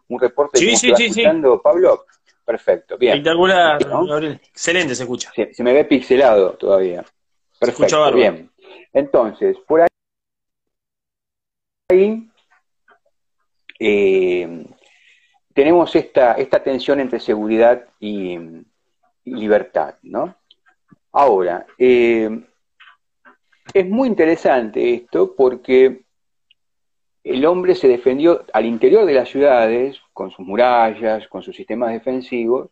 un 0.09 0.19
reporte? 0.19 0.59
Sí, 0.59 0.75
sí, 0.75 0.93
sí, 0.93 1.23
Pablo? 1.63 2.03
Perfecto, 2.43 2.97
bien. 2.97 3.13
Espectacular, 3.13 3.81
Excelente 4.43 4.93
se 4.93 5.03
escucha. 5.03 5.31
se 5.33 5.63
me 5.63 5.71
ve 5.71 5.85
pixelado 5.85 6.51
todavía. 6.57 7.05
Perfecto, 7.59 8.13
bien. 8.13 8.51
Entonces, 8.93 9.57
por 9.67 9.81
ahí 11.89 12.29
eh, 13.79 14.65
tenemos 15.53 15.95
esta, 15.95 16.33
esta 16.33 16.61
tensión 16.61 16.99
entre 16.99 17.19
seguridad 17.19 17.85
y, 17.99 18.37
libertad, 19.25 19.95
¿no? 20.03 20.35
Ahora, 21.11 21.65
eh, 21.77 22.29
es 23.73 23.89
muy 23.89 24.07
interesante 24.07 24.93
esto 24.93 25.35
porque 25.35 26.03
el 27.23 27.45
hombre 27.45 27.75
se 27.75 27.89
defendió 27.89 28.45
al 28.53 28.65
interior 28.65 29.05
de 29.05 29.13
las 29.13 29.27
ciudades, 29.27 29.99
con 30.13 30.31
sus 30.31 30.45
murallas, 30.45 31.27
con 31.27 31.43
sus 31.43 31.55
sistemas 31.55 31.91
defensivos, 31.91 32.69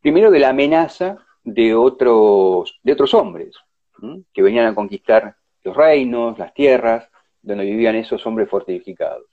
primero 0.00 0.30
de 0.30 0.38
la 0.38 0.50
amenaza 0.50 1.18
de 1.42 1.74
otros, 1.74 2.78
de 2.84 2.92
otros 2.92 3.12
hombres, 3.14 3.56
que 4.32 4.42
venían 4.42 4.66
a 4.66 4.74
conquistar 4.74 5.36
los 5.62 5.76
reinos, 5.76 6.38
las 6.38 6.54
tierras, 6.54 7.08
donde 7.42 7.64
vivían 7.64 7.96
esos 7.96 8.24
hombres 8.26 8.48
fortificados. 8.48 9.26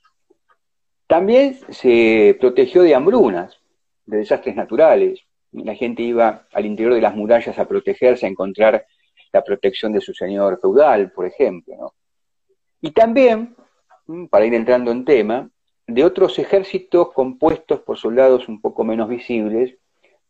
También 1.06 1.58
se 1.68 2.36
protegió 2.40 2.82
de 2.82 2.94
hambrunas, 2.94 3.58
de 4.06 4.18
desastres 4.18 4.56
naturales. 4.56 5.20
La 5.52 5.74
gente 5.74 6.02
iba 6.02 6.46
al 6.52 6.66
interior 6.66 6.94
de 6.94 7.00
las 7.00 7.14
murallas 7.14 7.58
a 7.58 7.68
protegerse, 7.68 8.26
a 8.26 8.28
encontrar 8.28 8.86
la 9.32 9.42
protección 9.42 9.92
de 9.92 10.00
su 10.00 10.14
señor 10.14 10.58
feudal, 10.60 11.12
por 11.12 11.26
ejemplo. 11.26 11.94
Y 12.80 12.92
también, 12.92 13.54
para 14.30 14.46
ir 14.46 14.54
entrando 14.54 14.90
en 14.90 15.04
tema, 15.04 15.50
de 15.86 16.04
otros 16.04 16.38
ejércitos 16.38 17.12
compuestos 17.12 17.80
por 17.80 17.98
soldados 17.98 18.48
un 18.48 18.60
poco 18.60 18.84
menos 18.84 19.08
visibles, 19.08 19.76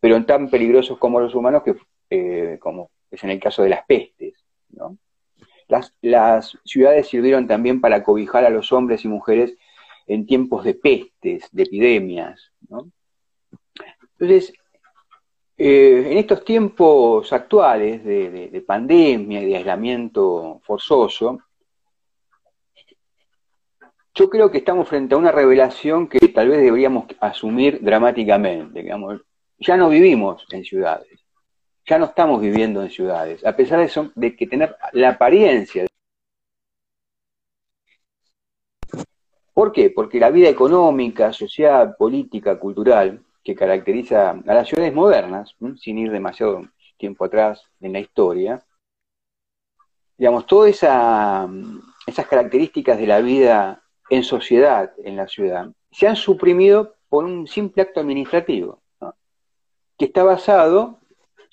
pero 0.00 0.24
tan 0.24 0.50
peligrosos 0.50 0.98
como 0.98 1.20
los 1.20 1.34
humanos, 1.34 1.62
que, 1.62 1.76
eh, 2.10 2.58
como 2.60 2.90
es 3.14 3.24
en 3.24 3.30
el 3.30 3.40
caso 3.40 3.62
de 3.62 3.70
las 3.70 3.84
pestes. 3.86 4.44
Las, 6.02 6.58
ciudades 6.64 7.08
sirvieron 7.08 7.46
también 7.46 7.80
para 7.80 8.02
cobijar 8.02 8.44
a 8.44 8.50
los 8.50 8.72
hombres 8.72 9.04
y 9.04 9.08
mujeres 9.08 9.56
en 10.06 10.26
tiempos 10.26 10.64
de 10.64 10.74
pestes, 10.74 11.48
de 11.50 11.62
epidemias. 11.62 12.52
Entonces, 14.12 14.52
eh, 15.56 16.08
en 16.10 16.18
estos 16.18 16.44
tiempos 16.44 17.32
actuales 17.32 18.04
de, 18.04 18.64
pandemia 18.66 19.42
y 19.42 19.46
de 19.46 19.56
aislamiento 19.56 20.60
forzoso, 20.64 21.38
yo 24.14 24.30
creo 24.30 24.50
que 24.50 24.58
estamos 24.58 24.88
frente 24.88 25.14
a 25.14 25.18
una 25.18 25.32
revelación 25.32 26.06
que 26.08 26.28
tal 26.28 26.48
vez 26.48 26.60
deberíamos 26.60 27.06
asumir 27.20 27.80
dramáticamente. 27.82 28.86
Ya 29.58 29.76
no 29.76 29.88
vivimos 29.88 30.46
en 30.52 30.64
ciudades 30.64 31.23
ya 31.86 31.98
no 31.98 32.06
estamos 32.06 32.40
viviendo 32.40 32.82
en 32.82 32.90
ciudades, 32.90 33.44
a 33.44 33.54
pesar 33.54 33.78
de, 33.78 33.86
eso, 33.86 34.10
de 34.14 34.34
que 34.36 34.46
tener 34.46 34.76
la 34.92 35.10
apariencia. 35.10 35.86
¿Por 39.52 39.70
qué? 39.72 39.90
Porque 39.90 40.18
la 40.18 40.30
vida 40.30 40.48
económica, 40.48 41.32
social, 41.32 41.94
política, 41.96 42.58
cultural, 42.58 43.22
que 43.44 43.54
caracteriza 43.54 44.30
a 44.30 44.54
las 44.54 44.68
ciudades 44.68 44.94
modernas, 44.94 45.54
sin 45.76 45.98
ir 45.98 46.10
demasiado 46.10 46.62
tiempo 46.96 47.24
atrás 47.24 47.62
en 47.80 47.92
la 47.92 48.00
historia, 48.00 48.64
digamos, 50.16 50.46
todas 50.46 50.70
esa, 50.70 51.48
esas 52.06 52.26
características 52.26 52.98
de 52.98 53.06
la 53.06 53.20
vida 53.20 53.82
en 54.10 54.22
sociedad 54.22 54.92
en 54.98 55.16
la 55.16 55.28
ciudad 55.28 55.70
se 55.90 56.06
han 56.06 56.16
suprimido 56.16 56.96
por 57.08 57.24
un 57.24 57.46
simple 57.46 57.82
acto 57.82 58.00
administrativo. 58.00 58.80
que 59.96 60.06
está 60.06 60.24
basado 60.24 60.98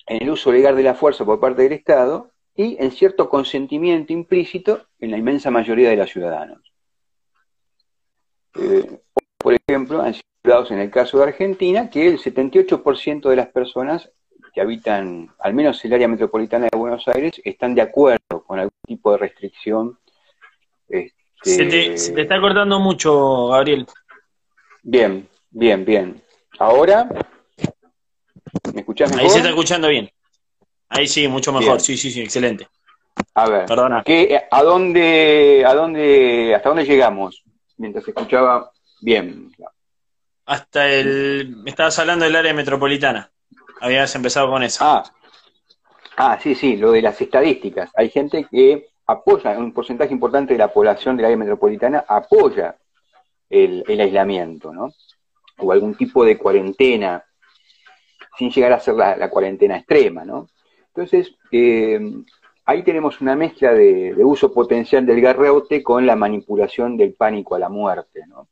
en 0.06 0.22
el 0.22 0.30
uso 0.30 0.52
legal 0.52 0.76
de 0.76 0.82
la 0.82 0.94
fuerza 0.94 1.24
por 1.24 1.40
parte 1.40 1.62
del 1.62 1.72
Estado 1.72 2.30
y 2.54 2.76
en 2.82 2.90
cierto 2.90 3.28
consentimiento 3.28 4.12
implícito 4.12 4.86
en 4.98 5.10
la 5.10 5.18
inmensa 5.18 5.50
mayoría 5.50 5.90
de 5.90 5.96
los 5.96 6.10
ciudadanos. 6.10 6.72
Eh, 8.54 9.00
por 9.38 9.54
ejemplo, 9.54 10.02
han 10.02 10.14
sido 10.14 10.66
en 10.70 10.78
el 10.78 10.90
caso 10.90 11.18
de 11.18 11.24
Argentina 11.24 11.88
que 11.88 12.06
el 12.08 12.18
78% 12.18 13.28
de 13.28 13.36
las 13.36 13.48
personas 13.48 14.10
que 14.52 14.60
habitan, 14.60 15.30
al 15.38 15.54
menos 15.54 15.82
el 15.84 15.94
área 15.94 16.08
metropolitana 16.08 16.68
de 16.70 16.78
Buenos 16.78 17.08
Aires, 17.08 17.40
están 17.44 17.74
de 17.74 17.82
acuerdo 17.82 18.44
con 18.46 18.58
algún 18.58 18.78
tipo 18.86 19.12
de 19.12 19.18
restricción. 19.18 19.98
Este, 20.88 21.14
se, 21.42 21.64
te, 21.64 21.96
se, 21.96 22.12
te, 22.12 22.22
está 22.22 22.40
cortando 22.40 22.78
mucho, 22.78 23.48
Gabriel. 23.48 23.86
Bien, 24.82 25.26
bien, 25.50 25.84
bien. 25.84 26.22
Ahora, 26.58 27.08
¿me 28.74 28.80
escuchás 28.80 29.10
mejor? 29.10 29.24
Ahí 29.24 29.30
se 29.30 29.38
está 29.38 29.50
escuchando 29.50 29.88
bien. 29.88 30.10
Ahí 30.88 31.06
sí, 31.06 31.26
mucho 31.28 31.52
mejor. 31.52 31.80
Sí, 31.80 31.96
sí, 31.96 32.10
sí, 32.10 32.20
excelente. 32.20 32.68
A 33.34 33.48
ver, 33.48 33.66
Perdona. 33.66 34.02
¿qué, 34.04 34.42
a, 34.50 34.62
dónde, 34.62 35.64
¿a 35.66 35.74
dónde, 35.74 36.54
hasta 36.54 36.68
dónde 36.68 36.84
llegamos? 36.84 37.42
Mientras 37.78 38.06
escuchaba 38.06 38.70
bien. 39.00 39.52
Hasta 40.46 40.88
el... 40.90 41.56
Me 41.62 41.70
estabas 41.70 41.98
hablando 41.98 42.24
del 42.24 42.36
área 42.36 42.52
metropolitana. 42.52 43.30
Habías 43.80 44.14
empezado 44.14 44.50
con 44.50 44.62
eso. 44.62 44.84
Ah, 44.84 45.02
ah, 46.16 46.38
sí, 46.42 46.54
sí, 46.54 46.76
lo 46.76 46.92
de 46.92 47.02
las 47.02 47.20
estadísticas. 47.20 47.90
Hay 47.94 48.10
gente 48.10 48.46
que 48.50 48.88
apoya, 49.06 49.58
un 49.58 49.72
porcentaje 49.72 50.12
importante 50.12 50.54
de 50.54 50.58
la 50.58 50.72
población 50.72 51.16
del 51.16 51.26
área 51.26 51.36
metropolitana 51.36 52.04
apoya 52.06 52.76
el, 53.48 53.84
aislamiento, 54.00 54.72
¿no? 54.72 54.92
O 55.58 55.72
algún 55.72 55.94
tipo 55.94 56.24
de 56.24 56.38
cuarentena, 56.38 57.24
sin 58.42 58.50
llegar 58.50 58.72
a 58.72 58.80
ser 58.80 58.94
la, 58.94 59.30
cuarentena 59.30 59.76
extrema, 59.76 60.24
¿no? 60.24 60.48
Entonces, 60.88 61.32
eh, 61.52 62.00
ahí 62.64 62.82
tenemos 62.82 63.20
una 63.20 63.36
mezcla 63.36 63.72
de, 63.72 64.14
uso 64.24 64.52
potencial 64.52 65.06
del 65.06 65.20
garrote 65.20 65.82
con 65.82 66.04
la 66.06 66.16
manipulación 66.16 66.96
del 66.96 67.14
pánico 67.14 67.54
a 67.54 67.60
la 67.60 67.68
muerte, 67.68 68.26
¿no? 68.26 68.48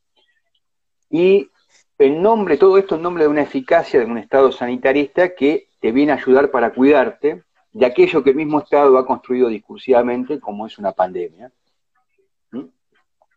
Y 1.10 1.50
en 1.98 2.22
nombre, 2.22 2.56
todo 2.56 2.78
esto 2.78 2.94
en 2.94 3.02
nombre 3.02 3.24
de 3.24 3.30
una 3.30 3.42
eficacia 3.42 3.98
de 3.98 4.06
un 4.06 4.18
Estado 4.18 4.52
sanitarista 4.52 5.34
que 5.34 5.68
te 5.80 5.90
viene 5.90 6.12
a 6.12 6.16
ayudar 6.16 6.52
para 6.52 6.72
cuidarte 6.72 7.42
de 7.72 7.86
aquello 7.86 8.22
que 8.22 8.30
el 8.30 8.36
mismo 8.36 8.60
Estado 8.60 8.96
ha 8.96 9.06
construido 9.06 9.48
discursivamente 9.48 10.38
como 10.38 10.68
es 10.68 10.78
una 10.78 10.92
pandemia, 10.92 11.50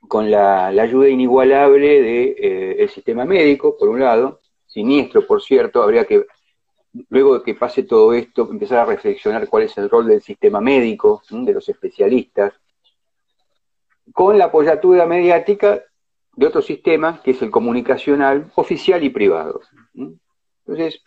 con 0.07 0.29
la, 0.29 0.67
ayuda 0.67 1.10
inigualable 1.10 2.01
del 2.01 2.36
de, 2.36 2.83
eh, 2.83 2.88
sistema 2.89 3.25
médico, 3.25 3.75
por 3.75 3.89
un 3.89 4.01
lado, 4.01 4.41
siniestro, 4.74 5.25
por 5.27 5.41
cierto, 5.41 5.83
habría 5.83 6.05
que, 6.05 6.25
luego 7.09 7.39
de 7.39 7.43
que 7.43 7.55
pase 7.55 7.83
todo 7.83 8.13
esto, 8.13 8.47
empezar 8.50 8.79
a 8.79 8.85
reflexionar 8.85 9.47
cuál 9.47 9.63
es 9.63 9.77
el 9.77 9.89
rol 9.89 10.07
del 10.07 10.21
sistema 10.21 10.62
médico, 10.62 11.21
de 11.29 11.53
los 11.53 11.67
especialistas, 11.67 12.53
con 14.13 14.38
la 14.38 14.45
apoyatura 14.45 15.05
mediática 15.05 15.81
de 16.35 16.47
otro 16.47 16.62
sistema, 16.62 17.21
que 17.23 17.31
es 17.31 17.41
el 17.41 17.51
comunicacional 17.51 18.51
oficial 18.55 19.03
y 19.03 19.09
privado. 19.09 19.62
Entonces, 19.95 21.01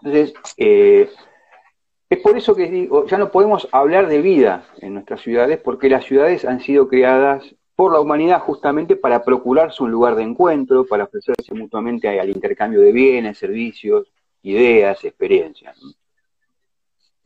entonces 0.00 0.34
eh, 0.56 1.10
es 2.10 2.18
por 2.20 2.36
eso 2.36 2.54
que 2.54 2.68
digo, 2.68 3.06
ya 3.06 3.18
no 3.18 3.30
podemos 3.30 3.68
hablar 3.72 4.08
de 4.08 4.20
vida 4.20 4.66
en 4.80 4.94
nuestras 4.94 5.20
ciudades, 5.20 5.58
porque 5.58 5.88
las 5.88 6.04
ciudades 6.04 6.44
han 6.44 6.60
sido 6.60 6.88
creadas 6.88 7.54
por 7.74 7.92
la 7.92 8.00
humanidad 8.00 8.40
justamente 8.40 8.94
para 8.94 9.24
procurarse 9.24 9.82
un 9.82 9.90
lugar 9.90 10.14
de 10.14 10.22
encuentro, 10.22 10.86
para 10.86 11.04
ofrecerse 11.04 11.54
mutuamente 11.54 12.20
al 12.20 12.30
intercambio 12.30 12.80
de 12.80 12.92
bienes, 12.92 13.38
servicios, 13.38 14.12
ideas, 14.44 15.04
experiencias. 15.04 15.78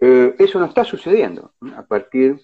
Eh, 0.00 0.35
eso 0.38 0.59
no 0.59 0.66
está 0.66 0.85
sucediendo 0.85 1.52
a 1.76 1.83
partir 1.83 2.40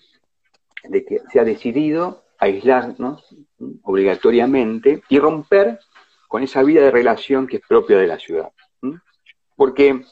de 0.83 1.05
que 1.05 1.21
se 1.33 1.41
ha 1.41 1.45
decidido 1.45 2.25
aislarnos 2.39 3.35
obligatoriamente 3.83 5.03
y 5.09 5.19
romper 5.19 5.79
con 6.29 6.43
esa 6.43 6.63
vida 6.63 6.83
de 6.83 6.91
relación 6.91 7.47
que 7.47 7.57
es 7.57 7.63
propia 7.67 7.97
de 7.99 8.07
la 8.07 8.19
ciudad. 8.19 8.51
Porque 9.57 10.03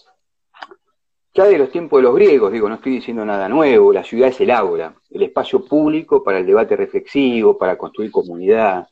ya 1.35 1.45
de 1.45 1.59
los 1.59 1.71
tiempos 1.71 1.99
de 1.99 2.05
los 2.05 2.15
griegos, 2.15 2.53
digo, 2.53 2.69
no 2.69 2.77
estoy 2.77 2.93
diciendo 2.93 3.25
nada 3.25 3.49
nuevo, 3.49 3.93
la 3.93 4.05
ciudad 4.05 4.29
es 4.29 4.41
el 4.41 4.51
aula, 4.51 4.95
el 5.11 5.23
espacio 5.23 5.65
público 5.65 6.23
para 6.23 6.39
el 6.39 6.47
debate 6.47 6.77
reflexivo, 6.77 7.59
para 7.59 7.77
construir 7.77 8.11
comunidad, 8.13 8.87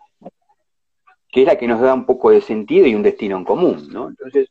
que 1.30 1.42
es 1.42 1.46
la 1.46 1.56
que 1.56 1.68
nos 1.68 1.80
da 1.80 1.94
un 1.94 2.06
poco 2.06 2.30
de 2.30 2.40
sentido 2.40 2.87
y 2.87 2.94
un 2.94 3.02
destino 3.02 3.37
en 3.37 3.44
común, 3.44 3.88
¿no? 3.92 4.09
Entonces, 4.09 4.48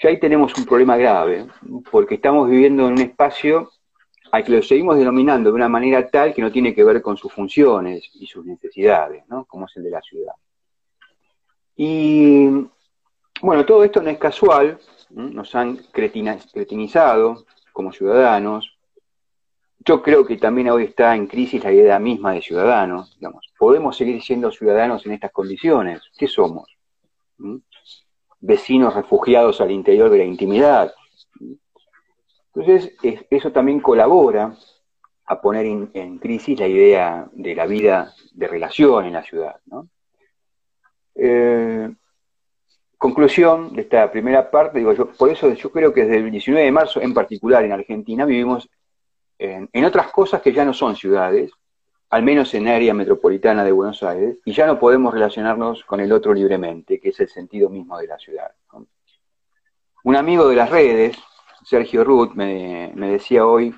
ya 0.00 0.08
ahí 0.08 0.20
tenemos 0.20 0.56
un 0.56 0.64
problema 0.64 0.96
grave, 0.96 1.46
porque 1.90 2.16
estamos 2.16 2.48
viviendo 2.48 2.86
en 2.86 2.94
un 2.94 3.00
espacio 3.00 3.70
al 4.30 4.44
que 4.44 4.52
lo 4.52 4.62
seguimos 4.62 4.98
denominando 4.98 5.50
de 5.50 5.56
una 5.56 5.68
manera 5.68 6.06
tal 6.08 6.34
que 6.34 6.42
no 6.42 6.52
tiene 6.52 6.74
que 6.74 6.84
ver 6.84 7.00
con 7.02 7.16
sus 7.16 7.32
funciones 7.32 8.10
y 8.14 8.26
sus 8.26 8.44
necesidades, 8.44 9.24
¿no? 9.28 9.44
como 9.46 9.66
es 9.66 9.76
el 9.76 9.84
de 9.84 9.90
la 9.90 10.02
ciudad. 10.02 10.34
Y 11.76 12.48
bueno, 13.40 13.64
todo 13.64 13.84
esto 13.84 14.02
no 14.02 14.10
es 14.10 14.18
casual, 14.18 14.78
nos 15.10 15.54
han 15.54 15.76
cretinizado 15.92 17.44
como 17.72 17.92
ciudadanos. 17.92 18.76
Yo 19.78 20.02
creo 20.02 20.26
que 20.26 20.36
también 20.36 20.68
hoy 20.70 20.84
está 20.84 21.14
en 21.14 21.26
crisis 21.26 21.62
la 21.62 21.72
idea 21.72 21.98
misma 21.98 22.32
de 22.32 22.42
ciudadanos. 22.42 23.14
Digamos. 23.14 23.46
¿Podemos 23.56 23.96
seguir 23.96 24.20
siendo 24.22 24.50
ciudadanos 24.50 25.06
en 25.06 25.12
estas 25.12 25.30
condiciones? 25.30 26.02
¿Qué 26.18 26.26
somos? 26.26 26.76
Vecinos 28.40 28.94
refugiados 28.94 29.60
al 29.60 29.70
interior 29.70 30.10
de 30.10 30.18
la 30.18 30.24
intimidad, 30.24 30.92
entonces, 32.58 32.96
eso 33.30 33.52
también 33.52 33.78
colabora 33.80 34.52
a 35.26 35.40
poner 35.40 35.66
en, 35.66 36.18
crisis 36.18 36.58
la 36.58 36.66
idea 36.66 37.28
de 37.32 37.54
la 37.54 37.66
vida 37.66 38.12
de 38.32 38.48
relación 38.48 39.06
en 39.06 39.12
la 39.12 39.22
ciudad. 39.22 39.56
Eh, 41.14 41.88
conclusión 42.96 43.74
de 43.74 43.82
esta 43.82 44.10
primera 44.10 44.50
parte, 44.50 44.78
digo 44.78 44.92
yo, 44.92 45.12
por 45.12 45.30
eso 45.30 45.52
yo 45.52 45.70
creo 45.70 45.92
que 45.92 46.02
desde 46.02 46.16
el 46.16 46.30
19 46.32 46.64
de 46.64 46.72
marzo 46.72 47.00
en 47.00 47.14
particular 47.14 47.64
en 47.64 47.72
Argentina 47.72 48.24
vivimos 48.24 48.68
en, 49.38 49.68
en 49.72 49.84
otras 49.84 50.10
cosas 50.10 50.42
que 50.42 50.52
ya 50.52 50.64
no 50.64 50.72
son 50.72 50.96
ciudades, 50.96 51.52
al 52.10 52.22
menos 52.22 52.54
en 52.54 52.68
área 52.68 52.94
metropolitana 52.94 53.64
de 53.64 53.72
Buenos 53.72 54.02
Aires, 54.02 54.38
y 54.44 54.52
ya 54.52 54.66
no 54.66 54.78
podemos 54.78 55.12
relacionarnos 55.12 55.84
con 55.84 56.00
el 56.00 56.10
otro 56.12 56.32
libremente, 56.32 56.98
que 57.00 57.10
es 57.10 57.20
el 57.20 57.28
sentido 57.28 57.68
mismo 57.68 57.98
de 57.98 58.06
la 58.06 58.18
ciudad. 58.18 58.50
Un 60.04 60.16
amigo 60.16 60.48
de 60.48 60.56
las 60.56 60.70
redes, 60.70 61.18
Sergio 61.64 62.04
Ruth 62.04 62.32
me, 62.34 62.92
decía 62.94 63.46
hoy 63.46 63.74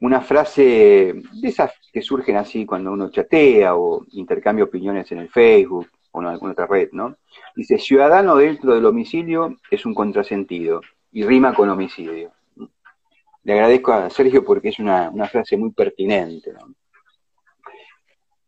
una 0.00 0.20
frase 0.20 1.14
de 1.32 1.48
esas 1.48 1.72
que 1.92 2.02
surgen 2.02 2.36
así 2.36 2.66
cuando 2.66 2.92
uno 2.92 3.10
chatea 3.10 3.74
o 3.74 4.04
intercambia 4.12 4.64
opiniones 4.64 5.10
en 5.12 5.18
el 5.18 5.30
Facebook 5.30 5.88
o 6.12 6.20
en 6.20 6.28
alguna 6.28 6.52
otra 6.52 6.66
red, 6.66 6.90
¿no? 6.92 7.16
Dice, 7.54 7.78
ciudadano 7.78 8.36
dentro 8.36 8.74
del 8.74 8.84
homicidio 8.84 9.56
es 9.70 9.86
un 9.86 9.94
contrasentido 9.94 10.80
y 11.12 11.24
rima 11.24 11.54
con 11.54 11.70
homicidio. 11.70 12.32
Le 13.44 13.52
agradezco 13.54 13.92
a 13.92 14.10
Sergio 14.10 14.44
porque 14.44 14.68
es 14.68 14.78
una, 14.78 15.10
frase 15.30 15.56
muy 15.56 15.70
pertinente. 15.70 16.52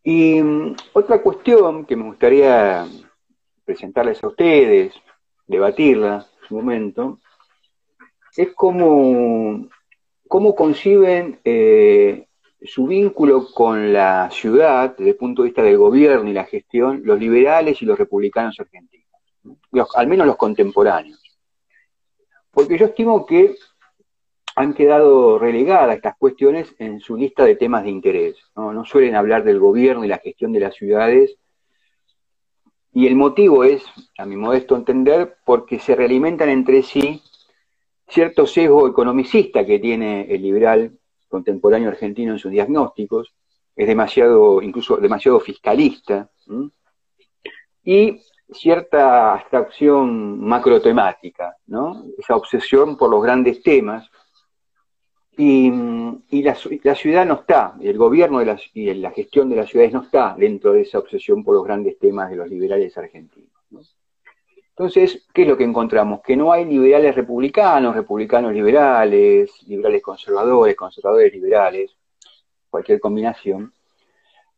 Y 0.02 0.42
mm, 0.42 0.76
otra 0.94 1.22
cuestión 1.22 1.84
que 1.84 1.96
me 1.96 2.04
gustaría 2.04 2.86
presentarles 3.64 4.22
a 4.22 4.28
ustedes, 4.28 4.94
debatirla 5.46 6.26
su 6.48 6.56
momento, 6.56 7.20
es 8.36 8.52
como, 8.54 9.68
cómo 10.26 10.54
conciben 10.54 11.40
eh, 11.44 12.26
su 12.64 12.86
vínculo 12.86 13.46
con 13.52 13.92
la 13.92 14.30
ciudad 14.30 14.96
desde 14.96 15.10
el 15.10 15.16
punto 15.16 15.42
de 15.42 15.48
vista 15.48 15.62
del 15.62 15.76
gobierno 15.76 16.30
y 16.30 16.32
la 16.32 16.44
gestión, 16.44 17.02
los 17.04 17.18
liberales 17.18 17.80
y 17.82 17.86
los 17.86 17.98
republicanos 17.98 18.58
argentinos, 18.58 19.06
al 19.94 20.06
menos 20.06 20.26
los 20.26 20.36
contemporáneos. 20.36 21.20
Porque 22.50 22.78
yo 22.78 22.86
estimo 22.86 23.24
que 23.26 23.56
han 24.56 24.74
quedado 24.74 25.38
relegadas 25.38 25.96
estas 25.96 26.16
cuestiones 26.16 26.74
en 26.78 27.00
su 27.00 27.16
lista 27.16 27.44
de 27.44 27.56
temas 27.56 27.84
de 27.84 27.90
interés. 27.90 28.36
¿no? 28.54 28.84
suelen 28.84 29.14
hablar 29.14 29.44
del 29.44 29.58
gobierno 29.58 30.04
y 30.04 30.08
la 30.08 30.18
gestión 30.18 30.52
de 30.52 30.60
las 30.60 30.74
ciudades. 30.74 31.36
Y 32.92 33.06
el 33.06 33.16
motivo 33.16 33.64
es, 33.64 33.84
a 34.18 34.26
mi 34.26 34.36
modesto 34.36 34.76
entender, 34.76 35.36
porque 35.46 35.78
se 35.78 35.94
realimentan 35.94 36.50
entre 36.50 36.82
sí 36.82 37.22
cierto 38.08 38.46
sesgo 38.46 38.86
economicista 38.86 39.64
que 39.64 39.78
tiene 39.78 40.26
el 40.28 40.42
liberal 40.42 40.98
contemporáneo 41.28 41.88
argentino 41.88 42.32
en 42.32 42.38
sus 42.38 42.50
diagnósticos, 42.50 43.34
es 43.74 43.86
demasiado, 43.86 44.60
incluso 44.60 44.98
demasiado 44.98 45.40
fiscalista, 45.40 46.30
y 47.82 48.20
cierta 48.52 49.32
abstracción 49.32 50.38
macrotemática, 50.40 51.56
¿no? 51.66 52.04
esa 52.18 52.36
obsesión 52.36 52.98
por 52.98 53.10
los 53.10 53.22
grandes 53.22 53.62
temas, 53.62 54.10
y, 55.36 55.70
la, 56.42 56.54
ciudad 56.94 57.26
no 57.26 57.34
está, 57.34 57.74
el 57.80 57.96
gobierno 57.96 58.40
de 58.40 58.60
y 58.74 58.92
la 58.94 59.10
gestión 59.10 59.48
de 59.48 59.56
las 59.56 59.68
ciudades 59.70 59.92
no 59.92 60.02
está 60.02 60.34
dentro 60.36 60.72
de 60.72 60.82
esa 60.82 60.98
obsesión 60.98 61.42
por 61.42 61.54
los 61.54 61.64
grandes 61.64 61.98
temas 61.98 62.30
de 62.30 62.36
los 62.36 62.48
liberales 62.48 62.96
argentinos. 62.98 63.50
Entonces, 64.70 65.26
¿qué 65.34 65.42
es 65.42 65.48
lo 65.48 65.56
que 65.56 65.64
encontramos? 65.64 66.22
Que 66.22 66.36
no 66.36 66.52
hay 66.52 66.64
liberales 66.64 67.14
republicanos, 67.14 67.94
republicanos 67.94 68.52
liberales, 68.52 69.62
liberales 69.66 70.02
conservadores, 70.02 70.74
conservadores 70.76 71.32
liberales, 71.32 71.94
cualquier 72.70 72.98
combinación, 72.98 73.72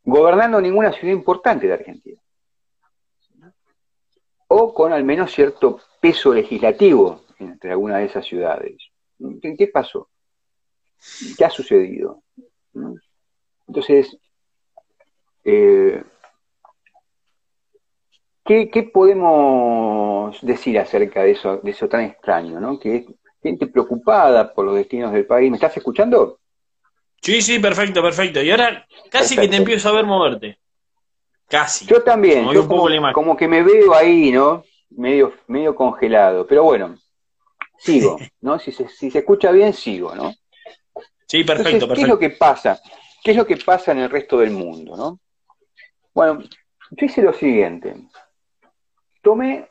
gobernando 0.03 0.61
ninguna 0.61 0.93
ciudad 0.93 1.13
importante 1.13 1.67
de 1.67 1.73
Argentina. 1.73 2.21
O 4.47 4.73
con 4.73 4.93
al 4.93 5.03
menos 5.03 5.33
cierto 5.33 5.79
peso 5.99 6.33
legislativo 6.33 7.23
entre 7.39 7.71
alguna 7.71 7.97
de 7.97 8.05
esas 8.05 8.25
ciudades. 8.25 8.77
¿Qué, 9.41 9.67
pasó? 9.67 10.09
¿Qué 11.37 11.45
ha 11.45 11.49
sucedido? 11.49 12.23
Entonces, 13.67 14.17
eh, 15.43 16.03
¿qué, 18.43 18.89
podemos 18.93 20.37
decir 20.41 20.77
acerca 20.79 21.23
de 21.23 21.31
eso, 21.31 21.57
de 21.57 21.71
eso 21.71 21.87
tan 21.87 22.01
extraño, 22.01 22.59
¿no? 22.59 22.79
Que 22.79 22.95
es 22.97 23.05
gente 23.41 23.67
preocupada 23.67 24.53
por 24.53 24.65
los 24.65 24.75
destinos 24.75 25.13
del 25.13 25.25
país. 25.25 25.49
¿Me 25.49 25.57
estás 25.57 25.75
escuchando? 25.77 26.39
Sí, 27.21 27.41
sí, 27.41 27.59
perfecto, 27.59 28.01
perfecto. 28.01 28.41
Y 28.41 28.51
ahora 28.51 28.85
casi 29.09 29.35
que 29.35 29.47
te 29.47 29.57
empiezo 29.57 29.89
a 29.89 29.93
ver 29.93 30.05
moverte. 30.05 30.59
Casi. 31.47 31.85
Yo 31.85 32.01
también, 32.01 32.49
yo 32.51 32.67
como, 32.67 33.37
que 33.37 33.47
me 33.47 33.63
veo 33.63 33.93
ahí, 33.93 34.31
¿no? 34.31 34.63
Medio, 34.89 35.33
medio 35.47 35.75
congelado. 35.75 36.45
Pero 36.47 36.63
bueno, 36.63 36.95
sigo, 37.77 38.17
¿no? 38.41 38.59
Si 38.59 38.71
se, 38.71 38.87
si 38.89 39.11
se 39.11 39.19
escucha 39.19 39.51
bien, 39.51 39.73
sigo, 39.73 40.15
¿no? 40.15 40.33
Sí, 41.27 41.43
perfecto, 41.43 41.87
perfecto. 41.87 41.93
¿Qué 41.95 42.01
es 42.01 42.07
lo 42.07 42.19
que 42.19 42.29
pasa? 42.31 42.79
¿Qué 43.23 43.31
es 43.31 43.37
lo 43.37 43.45
que 43.45 43.57
pasa 43.57 43.91
en 43.91 43.99
el 43.99 44.09
resto 44.09 44.37
del 44.37 44.51
mundo, 44.51 44.95
no? 44.95 45.19
Bueno, 46.13 46.41
yo 46.91 47.05
hice 47.05 47.21
lo 47.21 47.33
siguiente. 47.33 47.95
Tomé 49.21 49.67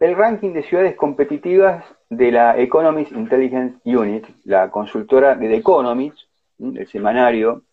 el 0.00 0.16
ranking 0.16 0.52
de 0.52 0.62
ciudades 0.62 0.94
competitivas 0.96 1.84
de 2.08 2.32
la 2.32 2.58
Economist 2.58 3.12
Intelligence 3.12 3.78
Unit, 3.84 4.26
la 4.44 4.70
consultora 4.70 5.34
de 5.34 5.48
The 5.48 5.56
Economist, 5.56 6.18
el 6.58 6.86
semanario 6.88 7.64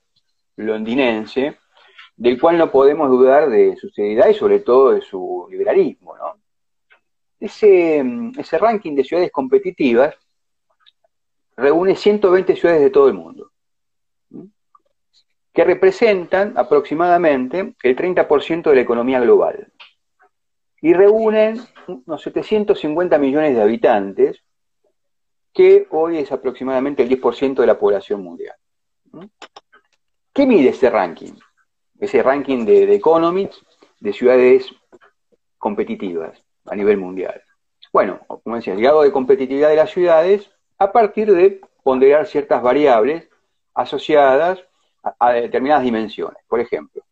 londinense, 0.55 1.57
del 2.15 2.39
cual 2.39 2.57
no 2.57 2.71
podemos 2.71 3.09
dudar 3.09 3.49
de 3.49 3.75
su 3.75 3.89
seriedad 3.89 4.27
y 4.29 4.33
sobre 4.33 4.59
todo 4.59 4.91
de 4.91 5.01
su 5.01 5.47
liberalismo. 5.49 6.15
¿no? 6.17 6.37
Ese, 7.39 8.03
ese 8.37 8.57
ranking 8.57 8.95
de 8.95 9.03
ciudades 9.03 9.31
competitivas 9.31 10.15
reúne 11.57 11.95
120 11.95 12.55
ciudades 12.55 12.81
de 12.81 12.91
todo 12.91 13.07
el 13.07 13.15
mundo, 13.15 13.51
que 15.51 15.63
representan 15.63 16.53
aproximadamente 16.55 17.73
el 17.81 17.95
30% 17.95 18.69
de 18.69 18.75
la 18.75 18.81
economía 18.81 19.19
global 19.19 19.73
y 20.79 20.93
reúnen 20.93 21.59
unos 21.87 22.21
750 22.21 23.17
millones 23.17 23.55
de 23.55 23.61
habitantes, 23.61 24.43
que 25.51 25.87
hoy 25.89 26.19
es 26.19 26.31
aproximadamente 26.31 27.01
el 27.01 27.09
10% 27.09 27.55
de 27.55 27.67
la 27.67 27.79
población 27.79 28.21
mundial. 28.21 28.55
¿Qué 30.31 30.45
mide 30.45 30.69
ese 30.69 30.91
ranking? 30.91 31.33
Ese 31.99 32.21
ranking 32.21 32.63
de, 32.63 32.85
de 32.85 32.93
Economics 32.93 33.65
de 33.99 34.13
ciudades 34.13 34.71
competitivas 35.57 36.43
a 36.67 36.75
nivel 36.75 36.97
mundial. 36.97 37.41
Bueno, 37.91 38.19
como 38.27 38.57
decía, 38.57 38.73
el 38.73 38.81
grado 38.81 39.01
de 39.01 39.11
competitividad 39.11 39.69
de 39.69 39.77
las 39.77 39.89
ciudades 39.89 40.51
a 40.79 40.91
partir 40.91 41.31
de 41.31 41.61
ponderar 41.83 42.27
ciertas 42.27 42.61
variables 42.61 43.27
asociadas 43.73 44.59
a, 45.19 45.31
determinadas 45.33 45.83
dimensiones. 45.83 46.43
Por 46.47 46.59
ejemplo, 46.59 47.03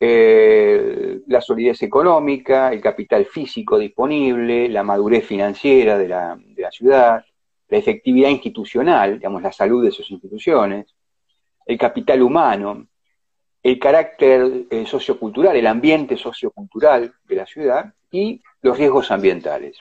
eh, 0.00 1.20
la 1.26 1.40
solidez 1.40 1.82
económica, 1.82 2.72
el 2.72 2.80
capital 2.80 3.24
físico 3.26 3.78
disponible, 3.78 4.68
la 4.68 4.82
madurez 4.82 5.24
financiera 5.24 5.96
de 5.96 6.08
la, 6.08 6.38
ciudad, 6.70 7.24
la 7.68 7.78
efectividad 7.78 8.28
institucional, 8.28 9.14
digamos, 9.14 9.42
la 9.42 9.52
salud 9.52 9.84
de 9.84 9.90
sus 9.92 10.10
instituciones, 10.10 10.94
el 11.64 11.78
capital 11.78 12.22
humano, 12.22 12.86
el 13.62 13.78
carácter 13.78 14.66
eh, 14.70 14.86
sociocultural, 14.86 15.56
el 15.56 15.66
ambiente 15.66 16.16
sociocultural 16.16 17.14
de 17.24 17.34
la 17.34 17.46
ciudad 17.46 17.92
y 18.10 18.40
los 18.62 18.78
riesgos 18.78 19.10
ambientales. 19.10 19.78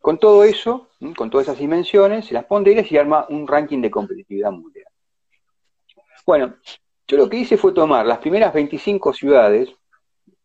Con 0.00 0.18
todo 0.18 0.44
eso, 0.44 0.90
con 1.12 1.28
todas 1.28 1.48
esas 1.48 1.58
dimensiones, 1.58 2.26
se 2.26 2.34
las 2.34 2.44
pondera 2.44 2.82
y 2.88 2.96
arma 2.96 3.26
un 3.28 3.46
ranking 3.46 3.80
de 3.80 3.90
competitividad 3.90 4.52
mundial. 4.52 4.86
Bueno, 6.24 6.54
yo 7.06 7.16
lo 7.18 7.28
que 7.28 7.36
hice 7.36 7.58
fue 7.58 7.72
tomar 7.72 8.06
las 8.06 8.18
primeras 8.18 8.54
25 8.54 9.12
ciudades 9.12 9.68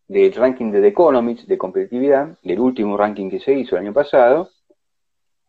del 0.08 0.34
ranking 0.34 0.72
de 0.72 0.82
The 0.82 0.88
Economics 0.88 1.48
de 1.48 1.58
competitividad, 1.58 2.38
del 2.44 2.60
último 2.60 2.98
ranking 2.98 3.30
que 3.30 3.40
se 3.40 3.54
hizo 3.54 3.76
el 3.76 3.84
año 3.84 3.94
pasado, 3.94 4.50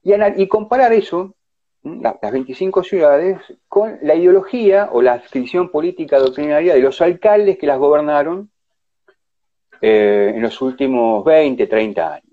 y, 0.03 0.49
comparar 0.49 0.93
eso, 0.93 1.35
las 1.83 2.21
25 2.21 2.85
ciudades, 2.85 3.39
con 3.69 3.99
la 4.03 4.15
ideología 4.15 4.91
o 4.93 5.03
la 5.03 5.15
adscripción 5.15 5.71
política 5.71 6.19
doctrinaria 6.19 6.75
de 6.75 6.81
los 6.81 7.01
alcaldes 7.01 7.59
que 7.59 7.67
las 7.67 7.79
gobernaron 7.79 8.51
eh, 9.81 10.33
en 10.35 10.43
los 10.43 10.61
últimos 10.63 11.25
20, 11.25 11.67
30 11.67 12.15
años. 12.15 12.30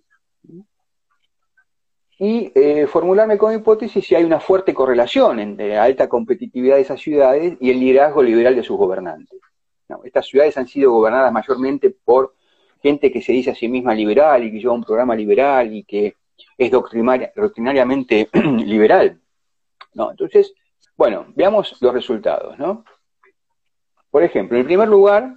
Y 2.20 2.52
eh, 2.56 2.88
formularme 2.88 3.38
como 3.38 3.54
hipótesis 3.54 4.06
si 4.06 4.16
hay 4.16 4.24
una 4.24 4.40
fuerte 4.40 4.74
correlación 4.74 5.40
entre 5.40 5.70
la 5.70 5.84
alta 5.84 6.10
competitividad 6.10 6.76
de 6.76 6.82
esas 6.82 7.00
ciudades 7.00 7.58
y 7.60 7.70
el 7.70 7.80
liderazgo 7.80 8.24
liberal 8.24 8.56
de 8.56 8.64
sus 8.64 8.78
gobernantes. 8.78 9.40
estas 10.04 10.26
ciudades 10.26 10.58
han 10.58 10.68
sido 10.68 10.92
gobernadas 10.92 11.32
mayormente 11.32 11.92
por 11.92 12.34
gente 12.82 13.12
que 13.12 13.22
se 13.22 13.34
dice 13.34 13.52
a 13.52 13.56
sí 13.56 13.68
misma 13.68 13.94
liberal 13.94 14.44
y 14.44 14.52
que 14.52 14.60
lleva 14.60 14.74
un 14.74 14.84
programa 14.84 15.16
liberal 15.16 15.74
y 15.74 15.84
que 15.84 16.16
es 16.58 16.72
doctrinariamente 16.72 18.30
liberal. 18.34 19.20
¿no? 19.94 20.12
Entonces, 20.12 20.54
bueno, 20.96 21.28
veamos 21.36 21.80
los 21.82 21.94
resultados. 21.94 22.58
¿no? 22.58 22.84
Por 24.10 24.24
ejemplo, 24.24 24.58
en 24.58 24.62
el 24.62 24.66
primer 24.66 24.88
lugar 24.88 25.36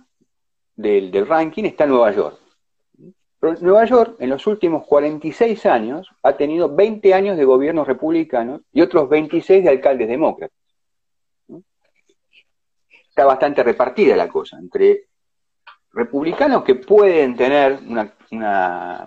del, 0.77 1.11
del 1.11 1.27
ranking 1.27 1.65
está 1.65 1.87
Nueva 1.87 2.11
York. 2.13 2.40
Nueva 3.41 3.85
York 3.87 4.17
en 4.19 4.31
los 4.31 4.47
últimos 4.47 4.87
46 4.87 5.65
años 5.67 6.09
ha 6.23 6.37
tenido 6.37 6.75
20 6.75 7.15
años 7.15 7.37
de 7.37 7.45
gobiernos 7.45 7.87
republicanos 7.87 8.61
y 8.73 8.83
otros 8.83 9.09
26 9.09 9.65
de 9.65 9.71
alcaldes 9.71 10.09
demócratas. 10.09 10.57
Está 13.09 13.25
bastante 13.25 13.63
repartida 13.63 14.15
la 14.15 14.29
cosa 14.29 14.59
entre 14.59 15.07
republicanos 15.93 16.65
que 16.65 16.77
pueden 16.77 17.35
tener 17.35 17.81
una, 17.87 18.15
una 18.31 19.07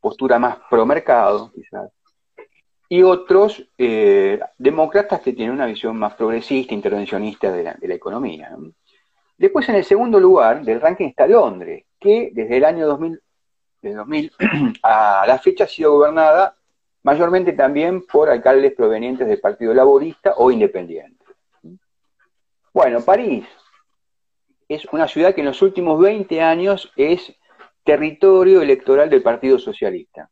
postura 0.00 0.38
más 0.38 0.58
pro 0.68 0.84
mercado, 0.84 1.52
quizás, 1.54 1.90
y 2.92 3.04
otros 3.04 3.64
eh, 3.78 4.40
demócratas 4.58 5.20
que 5.20 5.32
tienen 5.32 5.54
una 5.54 5.66
visión 5.66 5.96
más 5.96 6.14
progresista, 6.14 6.74
intervencionista 6.74 7.52
de 7.52 7.62
la, 7.62 7.94
economía. 7.94 8.50
Después, 9.38 9.68
en 9.68 9.76
el 9.76 9.84
segundo 9.84 10.18
lugar 10.18 10.64
del 10.64 10.80
ranking 10.80 11.06
está 11.06 11.26
Londres, 11.26 11.84
que 12.00 12.30
desde 12.34 12.56
el 12.56 12.64
año 12.64 12.88
2000, 12.88 13.20
2000 13.82 14.32
a 14.82 15.24
la 15.26 15.38
fecha 15.38 15.64
ha 15.64 15.68
sido 15.68 15.92
gobernada 15.92 16.56
mayormente 17.02 17.52
también 17.52 18.06
por 18.06 18.28
alcaldes 18.28 18.74
provenientes 18.74 19.26
del 19.26 19.40
Partido 19.40 19.72
Laborista 19.72 20.34
o 20.36 20.50
independiente. 20.50 21.24
Bueno, 22.72 23.00
París 23.00 23.46
es 24.68 24.84
una 24.92 25.08
ciudad 25.08 25.34
que 25.34 25.40
en 25.40 25.48
los 25.48 25.62
últimos 25.62 25.98
20 26.00 26.40
años 26.42 26.92
es 26.96 27.34
territorio 27.82 28.62
electoral 28.62 29.10
del 29.10 29.22
Partido 29.22 29.58
Socialista. 29.58 30.30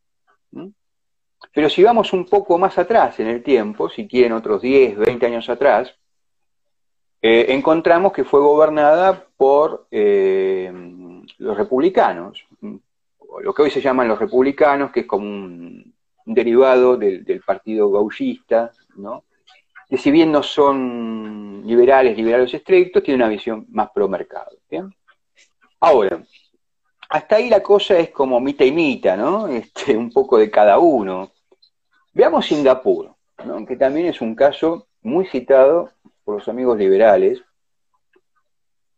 Pero 1.52 1.68
si 1.68 1.82
vamos 1.82 2.12
un 2.12 2.26
poco 2.26 2.58
más 2.58 2.78
atrás 2.78 3.18
en 3.20 3.28
el 3.28 3.42
tiempo, 3.42 3.88
si 3.88 4.06
quieren 4.06 4.32
otros 4.32 4.60
10, 4.62 4.98
20 4.98 5.26
años 5.26 5.48
atrás, 5.48 5.94
eh, 7.20 7.46
encontramos 7.48 8.12
que 8.12 8.24
fue 8.24 8.40
gobernada 8.40 9.26
por 9.36 9.88
eh, 9.90 10.72
los 11.38 11.56
republicanos, 11.56 12.46
lo 13.40 13.54
que 13.54 13.62
hoy 13.62 13.70
se 13.70 13.80
llaman 13.80 14.08
los 14.08 14.18
republicanos, 14.18 14.90
que 14.90 15.00
es 15.00 15.06
como 15.06 15.26
un, 15.26 15.94
derivado 16.24 16.96
del, 16.96 17.42
partido 17.44 17.90
gauchista, 17.90 18.70
¿no? 18.96 19.24
que 19.88 19.96
si 19.96 20.10
bien 20.10 20.30
no 20.30 20.42
son 20.42 21.62
liberales, 21.64 22.16
liberales 22.16 22.52
estrictos, 22.52 23.02
tienen 23.02 23.22
una 23.22 23.30
visión 23.30 23.66
más 23.70 23.90
pro 23.90 24.08
mercado. 24.08 24.50
Ahora, 25.80 26.22
hasta 27.08 27.36
ahí 27.36 27.48
la 27.48 27.62
cosa 27.62 27.98
es 27.98 28.10
como 28.10 28.38
mita 28.40 28.64
y 28.64 28.72
mita, 28.72 29.16
¿no? 29.16 29.48
Este, 29.48 29.96
un 29.96 30.10
poco 30.10 30.36
de 30.36 30.50
cada 30.50 30.78
uno. 30.78 31.32
Veamos 32.12 32.46
Singapur, 32.46 33.14
¿no? 33.44 33.64
que 33.64 33.76
también 33.76 34.06
es 34.06 34.20
un 34.20 34.34
caso 34.34 34.88
muy 35.00 35.26
citado 35.26 35.90
por 36.24 36.36
los 36.36 36.48
amigos 36.48 36.76
liberales. 36.76 37.42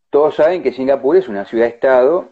Todos 0.08 0.34
saben 0.34 0.62
que 0.62 0.72
Singapur 0.72 1.16
es 1.16 1.28
una 1.28 1.44
ciudad-estado 1.44 2.30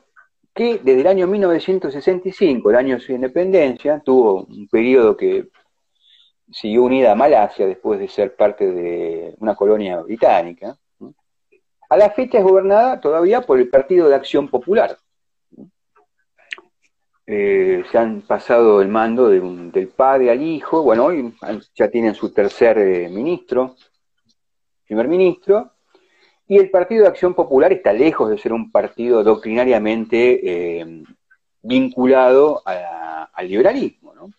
que 0.59 0.81
desde 0.83 1.03
el 1.03 1.07
año 1.07 1.29
1965, 1.29 2.71
el 2.71 2.77
año 2.77 2.97
de 2.97 3.01
su 3.01 3.13
independencia, 3.13 4.03
tuvo 4.05 4.43
un 4.43 4.67
periodo 4.67 5.17
que 5.17 5.51
siguió 6.51 6.83
unida 6.83 7.13
a 7.13 7.15
Malasia 7.15 7.65
después 7.65 8.01
de 8.01 8.09
ser 8.09 8.35
parte 8.35 8.69
de 8.69 9.37
una 9.39 9.55
colonia 9.55 10.01
británica. 10.01 10.77
A 11.89 11.97
la 11.97 12.11
fecha 12.11 12.39
es 12.39 12.45
gobernada 12.45 13.01
todavía 13.01 13.41
por 13.43 13.61
el 13.61 13.69
Partido 13.69 14.09
de 14.09 14.17
Acción 14.17 14.49
Popular, 14.49 14.99
eh, 17.25 17.85
se 17.93 17.99
han 17.99 18.23
pasado 18.23 18.83
el 18.83 18.89
mando 18.89 19.29
del 19.29 19.89
padre 19.95 20.33
al 20.33 20.43
hijo, 20.43 20.83
bueno, 20.83 21.05
hoy 21.05 21.33
ya 21.77 21.89
tienen 21.89 22.15
su 22.17 22.33
tercer 22.33 22.79
eh, 22.79 23.09
ministro, 23.09 23.77
primer 24.87 25.07
ministro, 25.07 25.75
y 26.49 26.57
el 26.57 26.71
Partido 26.71 27.03
de 27.03 27.09
Acción 27.09 27.35
Popular 27.35 27.73
está 27.75 27.93
lejos 27.93 28.31
de 28.31 28.39
ser 28.39 28.55
un 28.55 28.73
partido 28.73 29.23
doctrinariamente 29.23 30.81
eh, 30.81 31.05
vinculado 31.63 32.63
al 32.65 33.49
liberalismo. 33.49 34.15
¿no? 34.15 34.31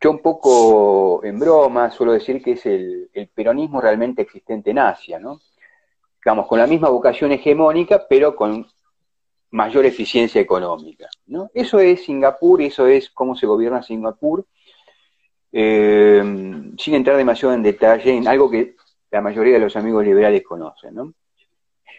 Yo 0.00 0.10
un 0.10 0.18
poco 0.18 1.24
en 1.24 1.38
broma 1.38 1.92
suelo 1.92 2.12
decir 2.12 2.42
que 2.42 2.52
es 2.52 2.66
el, 2.66 3.08
peronismo 3.32 3.80
realmente 3.80 4.22
existente 4.22 4.72
en 4.72 4.80
Asia, 4.80 5.20
¿no? 5.20 5.40
Digamos, 6.24 6.46
con 6.48 6.58
la 6.58 6.66
misma 6.66 6.88
vocación 6.88 7.30
hegemónica, 7.32 8.04
pero 8.08 8.34
con 8.34 8.66
mayor 9.50 9.86
eficiencia 9.86 10.40
económica. 10.40 11.08
Eso 11.54 11.78
es 11.78 12.04
Singapur, 12.04 12.62
eso 12.62 12.86
es 12.86 13.10
cómo 13.10 13.36
se 13.36 13.46
gobierna 13.46 13.82
Singapur, 13.82 14.44
eh, 15.52 16.22
sin 16.78 16.94
entrar 16.94 17.16
demasiado 17.16 17.54
en 17.54 17.62
detalle 17.62 18.16
en 18.16 18.26
algo 18.26 18.50
que 18.50 18.76
la 19.12 19.20
mayoría 19.20 19.54
de 19.54 19.60
los 19.60 19.76
amigos 19.76 20.04
liberales 20.04 20.42
conocen. 20.42 20.94
¿no? 20.94 21.12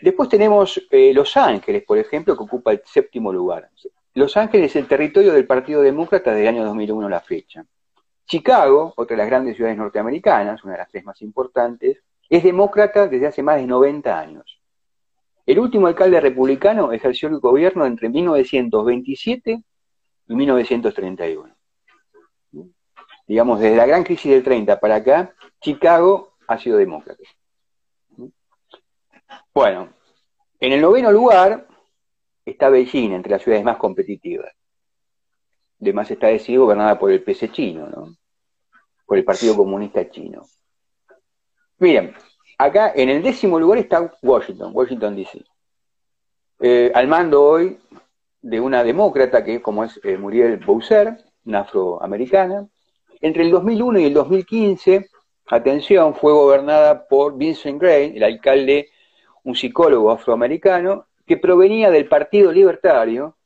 Después 0.01 0.27
tenemos 0.27 0.81
eh, 0.89 1.13
Los 1.13 1.37
Ángeles, 1.37 1.83
por 1.83 1.97
ejemplo, 1.97 2.35
que 2.35 2.43
ocupa 2.43 2.71
el 2.71 2.81
séptimo 2.83 3.31
lugar. 3.31 3.69
Los 4.15 4.35
Ángeles 4.35 4.71
es 4.71 4.75
el 4.77 4.87
territorio 4.87 5.31
del 5.31 5.45
Partido 5.45 5.81
Demócrata 5.81 6.31
desde 6.31 6.43
el 6.43 6.55
año 6.55 6.65
2001 6.65 7.07
a 7.07 7.09
la 7.09 7.21
fecha. 7.21 7.65
Chicago, 8.25 8.93
otra 8.95 9.15
de 9.15 9.21
las 9.21 9.29
grandes 9.29 9.55
ciudades 9.55 9.77
norteamericanas, 9.77 10.63
una 10.63 10.73
de 10.73 10.79
las 10.79 10.89
tres 10.89 11.03
más 11.03 11.21
importantes, 11.21 11.99
es 12.29 12.43
demócrata 12.43 13.07
desde 13.07 13.27
hace 13.27 13.43
más 13.43 13.57
de 13.57 13.67
90 13.67 14.19
años. 14.19 14.59
El 15.45 15.59
último 15.59 15.87
alcalde 15.87 16.19
republicano 16.19 16.91
ejerció 16.91 17.29
el 17.29 17.39
gobierno 17.39 17.85
entre 17.85 18.09
1927 18.09 19.63
y 20.27 20.35
1931. 20.35 21.53
Digamos, 23.27 23.59
desde 23.59 23.75
la 23.75 23.85
gran 23.85 24.03
crisis 24.03 24.31
del 24.31 24.43
30 24.43 24.79
para 24.79 24.95
acá, 24.95 25.33
Chicago 25.61 26.32
ha 26.47 26.57
sido 26.57 26.77
demócrata. 26.77 27.23
Bueno, 29.53 29.89
en 30.59 30.73
el 30.73 30.81
noveno 30.81 31.11
lugar 31.11 31.67
está 32.45 32.69
Beijing, 32.69 33.11
entre 33.11 33.31
las 33.31 33.41
ciudades 33.41 33.63
más 33.63 33.77
competitivas. 33.77 34.51
Además 35.81 36.09
está 36.09 36.27
decidido 36.27 36.63
gobernada 36.63 36.97
por 36.97 37.11
el 37.11 37.23
PC 37.23 37.51
chino, 37.51 37.87
¿no? 37.87 38.15
Por 39.05 39.17
el 39.17 39.25
Partido 39.25 39.55
Comunista 39.55 40.09
Chino. 40.09 40.43
Miren, 41.77 42.15
Acá 42.57 42.93
en 42.95 43.09
el 43.09 43.23
décimo 43.23 43.59
lugar 43.59 43.79
está 43.79 44.13
Washington, 44.21 44.71
Washington 44.73 45.15
DC. 45.15 45.43
Eh, 46.59 46.91
al 46.93 47.07
mando 47.07 47.43
hoy 47.43 47.77
de 48.41 48.59
una 48.59 48.83
demócrata 48.83 49.43
que 49.43 49.61
como 49.61 49.83
es 49.83 49.99
eh, 50.03 50.17
Muriel 50.17 50.57
Bowser, 50.57 51.17
una 51.45 51.61
afroamericana. 51.61 52.67
Entre 53.19 53.43
el 53.43 53.51
2001 53.51 53.99
y 53.99 54.05
el 54.05 54.13
2015, 54.13 55.09
atención, 55.47 56.15
fue 56.15 56.33
gobernada 56.33 57.07
por 57.07 57.37
Vincent 57.37 57.81
Gray, 57.81 58.15
el 58.15 58.23
alcalde, 58.23 58.89
un 59.43 59.55
psicólogo 59.55 60.11
afroamericano, 60.11 61.07
que 61.25 61.37
provenía 61.37 61.89
del 61.89 62.07
Partido 62.07 62.51
Libertario, 62.51 63.37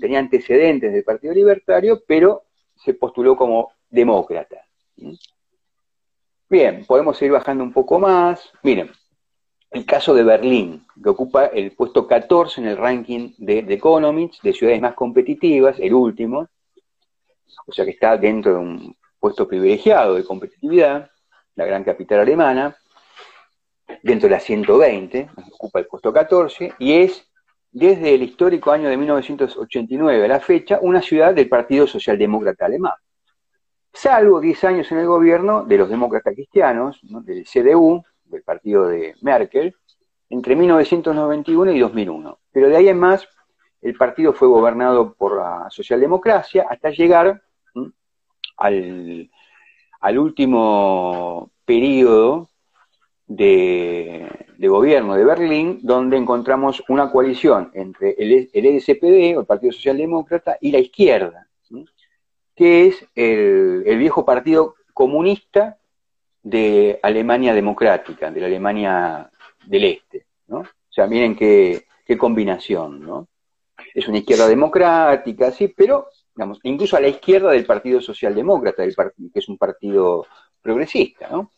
tenía 0.00 0.18
antecedentes 0.18 0.92
del 0.92 1.04
Partido 1.04 1.34
Libertario, 1.34 2.02
pero 2.06 2.44
se 2.76 2.94
postuló 2.94 3.36
como 3.36 3.72
demócrata. 3.88 4.66
Bien, 6.48 6.84
podemos 6.84 7.20
ir 7.22 7.32
bajando 7.32 7.64
un 7.64 7.72
poco 7.72 7.98
más. 7.98 8.50
Miren, 8.62 8.90
el 9.70 9.84
caso 9.84 10.14
de 10.14 10.22
Berlín, 10.22 10.86
que 11.02 11.08
ocupa 11.08 11.46
el 11.46 11.72
puesto 11.72 12.06
14 12.06 12.60
en 12.60 12.68
el 12.68 12.76
ranking 12.76 13.32
de, 13.38 13.58
Economics, 13.68 14.38
de 14.42 14.52
ciudades 14.52 14.80
más 14.80 14.94
competitivas, 14.94 15.78
el 15.80 15.94
último, 15.94 16.48
o 17.66 17.72
sea 17.72 17.84
que 17.84 17.92
está 17.92 18.16
dentro 18.16 18.52
de 18.52 18.58
un 18.58 18.96
puesto 19.18 19.48
privilegiado 19.48 20.14
de 20.14 20.24
competitividad, 20.24 21.10
la 21.56 21.64
gran 21.64 21.84
capital 21.84 22.20
alemana, 22.20 22.76
dentro 24.02 24.28
de 24.28 24.34
la 24.34 24.40
120, 24.40 25.30
ocupa 25.52 25.78
el 25.78 25.86
puesto 25.86 26.12
14, 26.12 26.74
y 26.78 26.92
es 26.94 27.28
desde 27.70 28.14
el 28.14 28.22
histórico 28.22 28.70
año 28.70 28.88
de 28.88 28.96
1989 28.96 30.24
a 30.24 30.28
la 30.28 30.40
fecha 30.40 30.78
una 30.80 31.02
ciudad 31.02 31.34
del 31.34 31.48
Partido 31.48 31.86
Socialdemócrata 31.86 32.66
Alemán. 32.66 32.94
Salvo 33.92 34.40
10 34.40 34.64
años 34.64 34.92
en 34.92 34.98
el 34.98 35.06
gobierno 35.06 35.64
de 35.64 35.78
los 35.78 35.88
demócratas 35.88 36.34
cristianos, 36.34 37.00
del 37.02 37.44
CDU, 37.44 38.02
del 38.24 38.42
partido 38.42 38.88
de 38.88 39.14
Merkel, 39.22 39.74
entre 40.30 40.56
1991 40.56 41.72
y 41.72 41.78
2001. 41.78 42.38
Pero 42.52 42.68
de 42.68 42.76
ahí 42.76 42.88
en 42.88 42.98
más, 42.98 43.28
el 43.82 43.94
partido 43.94 44.32
fue 44.32 44.48
gobernado 44.48 45.14
por 45.14 45.36
la 45.36 45.66
socialdemocracia 45.70 46.66
hasta 46.68 46.90
llegar 46.90 47.42
al, 48.56 49.30
último 50.18 51.50
periodo 51.64 52.50
de, 53.26 54.28
gobierno 54.58 55.14
de 55.14 55.24
Berlín, 55.24 55.80
donde 55.82 56.16
encontramos 56.16 56.82
una 56.88 57.10
coalición 57.10 57.70
entre 57.74 58.14
el, 58.18 58.50
el 58.52 58.80
SPD, 58.80 59.38
el 59.38 59.46
Partido 59.46 59.72
Socialdemócrata, 59.72 60.58
y 60.60 60.70
la 60.70 60.78
izquierda, 60.78 61.48
que 62.54 62.86
es 62.86 63.06
el, 63.14 63.98
viejo 63.98 64.24
partido 64.24 64.74
comunista 64.92 65.78
de 66.42 66.98
Alemania 67.02 67.54
democrática, 67.54 68.30
de 68.30 68.40
la 68.40 68.46
Alemania 68.46 69.30
del 69.66 69.84
Este, 69.84 70.26
¿no? 70.46 70.58
O 70.58 70.92
sea, 70.92 71.06
miren 71.06 71.34
qué, 71.34 71.86
combinación, 72.18 73.00
¿no? 73.00 73.26
Es 73.94 74.06
una 74.06 74.18
izquierda 74.18 74.46
democrática, 74.46 75.50
sí, 75.50 75.68
pero, 75.68 76.06
digamos, 76.34 76.58
incluso 76.64 76.96
a 76.96 77.00
la 77.00 77.08
izquierda 77.08 77.50
del 77.50 77.64
Partido 77.64 78.00
Socialdemócrata, 78.00 78.84
que 78.84 79.38
es 79.38 79.48
un 79.48 79.58
partido 79.58 80.26
progresista, 80.60 81.28
¿no? 81.28 81.50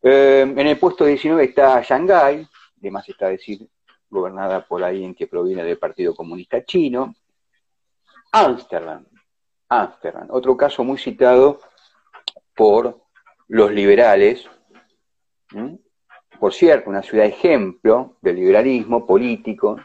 Eh, 0.00 0.42
en 0.42 0.66
el 0.66 0.78
puesto 0.78 1.04
19 1.04 1.44
está 1.44 1.82
Shanghái, 1.82 2.46
además 2.78 3.08
está 3.08 3.28
decir, 3.28 3.68
gobernada 4.08 4.66
por 4.66 4.82
alguien 4.82 5.14
que 5.14 5.26
proviene 5.26 5.64
del 5.64 5.78
Partido 5.78 6.14
Comunista 6.14 6.64
Chino. 6.64 7.14
Ámsterdam, 8.32 9.06
Amsterdam, 9.68 10.28
otro 10.30 10.56
caso 10.56 10.84
muy 10.84 10.98
citado 10.98 11.60
por 12.54 13.02
los 13.48 13.72
liberales, 13.72 14.48
por 16.38 16.54
cierto, 16.54 16.90
una 16.90 17.02
ciudad 17.02 17.26
ejemplo 17.26 18.16
del 18.20 18.36
liberalismo 18.36 19.06
político. 19.06 19.80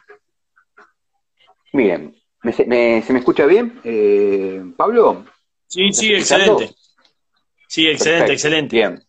Miren, 1.72 2.16
se 2.52 2.66
me 2.66 3.20
escucha 3.20 3.46
bien, 3.46 3.80
eh, 3.84 4.64
Pablo? 4.76 5.26
Sí, 5.68 5.94
sí, 5.94 6.14
excelente. 6.14 6.76
Sí, 7.68 7.88
excelente, 7.88 8.34
excelente. 8.34 8.76
Bien. 8.76 9.04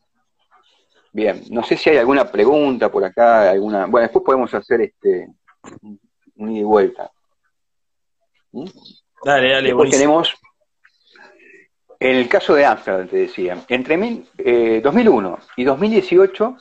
Bien, 1.12 1.44
no 1.50 1.62
sé 1.62 1.76
si 1.76 1.90
hay 1.90 1.96
alguna 1.98 2.30
pregunta 2.30 2.90
por 2.90 3.04
acá, 3.04 3.50
alguna. 3.50 3.86
Bueno, 3.86 4.02
después 4.02 4.24
podemos 4.24 4.52
hacer 4.52 4.80
este 4.80 5.28
un 6.36 6.50
ida 6.50 6.60
y 6.60 6.64
vuelta. 6.64 7.10
Dale, 9.24 9.50
dale, 9.50 9.68
después 9.68 9.90
tenemos 9.90 10.34
en 12.04 12.16
el 12.16 12.28
caso 12.28 12.54
de 12.54 12.66
Amsterdam, 12.66 13.08
te 13.08 13.16
decía, 13.16 13.64
entre 13.68 13.96
2001 14.82 15.38
eh, 15.38 15.52
y 15.56 15.64
2018, 15.64 16.56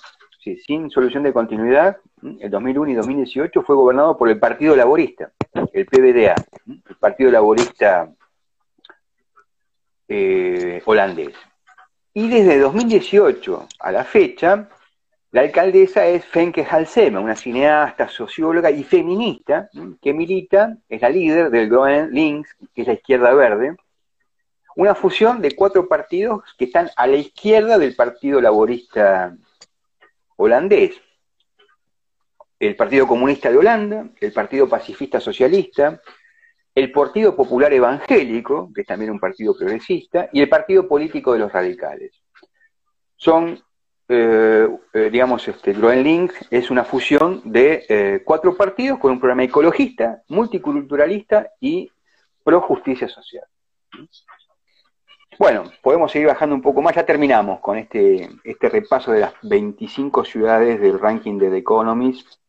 sin 0.65 0.89
solución 0.89 1.23
de 1.23 1.33
continuidad, 1.33 1.97
el 2.39 2.49
2001 2.49 2.91
y 2.91 2.93
2018 2.93 3.61
fue 3.63 3.75
gobernado 3.75 4.17
por 4.17 4.29
el 4.29 4.39
Partido 4.39 4.75
Laborista, 4.75 5.33
el 5.73 5.85
PBDA, 5.85 6.35
el 6.67 6.95
Partido 6.99 7.31
Laborista 7.31 8.11
eh, 10.07 10.81
holandés. 10.85 11.35
Y 12.13 12.29
desde 12.29 12.59
2018 12.59 13.67
a 13.79 13.91
la 13.91 14.03
fecha, 14.03 14.69
la 15.31 15.41
alcaldesa 15.41 16.05
es 16.05 16.23
Fenke 16.25 16.63
Halsema, 16.63 17.19
una 17.19 17.35
cineasta, 17.35 18.07
socióloga 18.07 18.69
y 18.69 18.83
feminista 18.83 19.67
que 19.99 20.13
milita, 20.13 20.77
es 20.87 21.01
la 21.01 21.09
líder 21.09 21.49
del 21.49 21.69
Groen 21.69 22.11
Links, 22.11 22.55
que 22.75 22.81
es 22.81 22.87
la 22.87 22.93
izquierda 22.93 23.33
verde, 23.33 23.75
una 24.75 24.93
fusión 24.93 25.41
de 25.41 25.55
cuatro 25.55 25.87
partidos 25.87 26.43
que 26.57 26.65
están 26.65 26.89
a 26.95 27.07
la 27.07 27.17
izquierda 27.17 27.77
del 27.77 27.95
Partido 27.95 28.41
Laborista 28.41 29.35
holandés. 30.35 31.01
El 32.67 32.77
Partido 32.77 33.05
Comunista 33.05 33.51
de 33.51 33.57
Holanda, 33.57 34.07
el 34.21 34.31
Partido 34.31 34.69
Pacifista 34.69 35.19
Socialista, 35.19 36.01
el 36.73 36.93
Partido 36.93 37.35
Popular 37.35 37.73
Evangélico, 37.73 38.71
que 38.73 38.81
es 38.81 38.87
también 38.87 39.11
un 39.11 39.19
partido 39.19 39.53
progresista, 39.53 40.29
y 40.31 40.39
el 40.39 40.47
Partido 40.47 40.87
Político 40.87 41.33
de 41.33 41.39
los 41.39 41.51
Radicales. 41.51 42.13
Son, 43.17 43.61
eh, 44.07 44.69
eh, 44.93 45.09
digamos, 45.11 45.45
este, 45.45 45.73
Groenlink 45.73 46.31
es 46.49 46.71
una 46.71 46.85
fusión 46.85 47.41
de 47.43 47.85
eh, 47.89 48.21
cuatro 48.23 48.55
partidos 48.55 48.97
con 48.97 49.11
un 49.11 49.19
programa 49.19 49.43
ecologista, 49.43 50.23
multiculturalista 50.29 51.49
y 51.59 51.91
pro 52.45 52.61
justicia 52.61 53.09
social. 53.09 53.43
Bueno, 55.37 55.65
podemos 55.81 56.13
seguir 56.13 56.29
bajando 56.29 56.55
un 56.55 56.61
poco 56.61 56.81
más, 56.81 56.95
ya 56.95 57.05
terminamos 57.05 57.59
con 57.59 57.77
este, 57.77 58.29
este 58.45 58.69
repaso 58.69 59.11
de 59.11 59.19
las 59.19 59.33
25 59.41 60.23
ciudades 60.23 60.79
del 60.79 60.97
ranking 60.97 61.37
de 61.37 61.49
The 61.49 61.57
Economist 61.57 62.42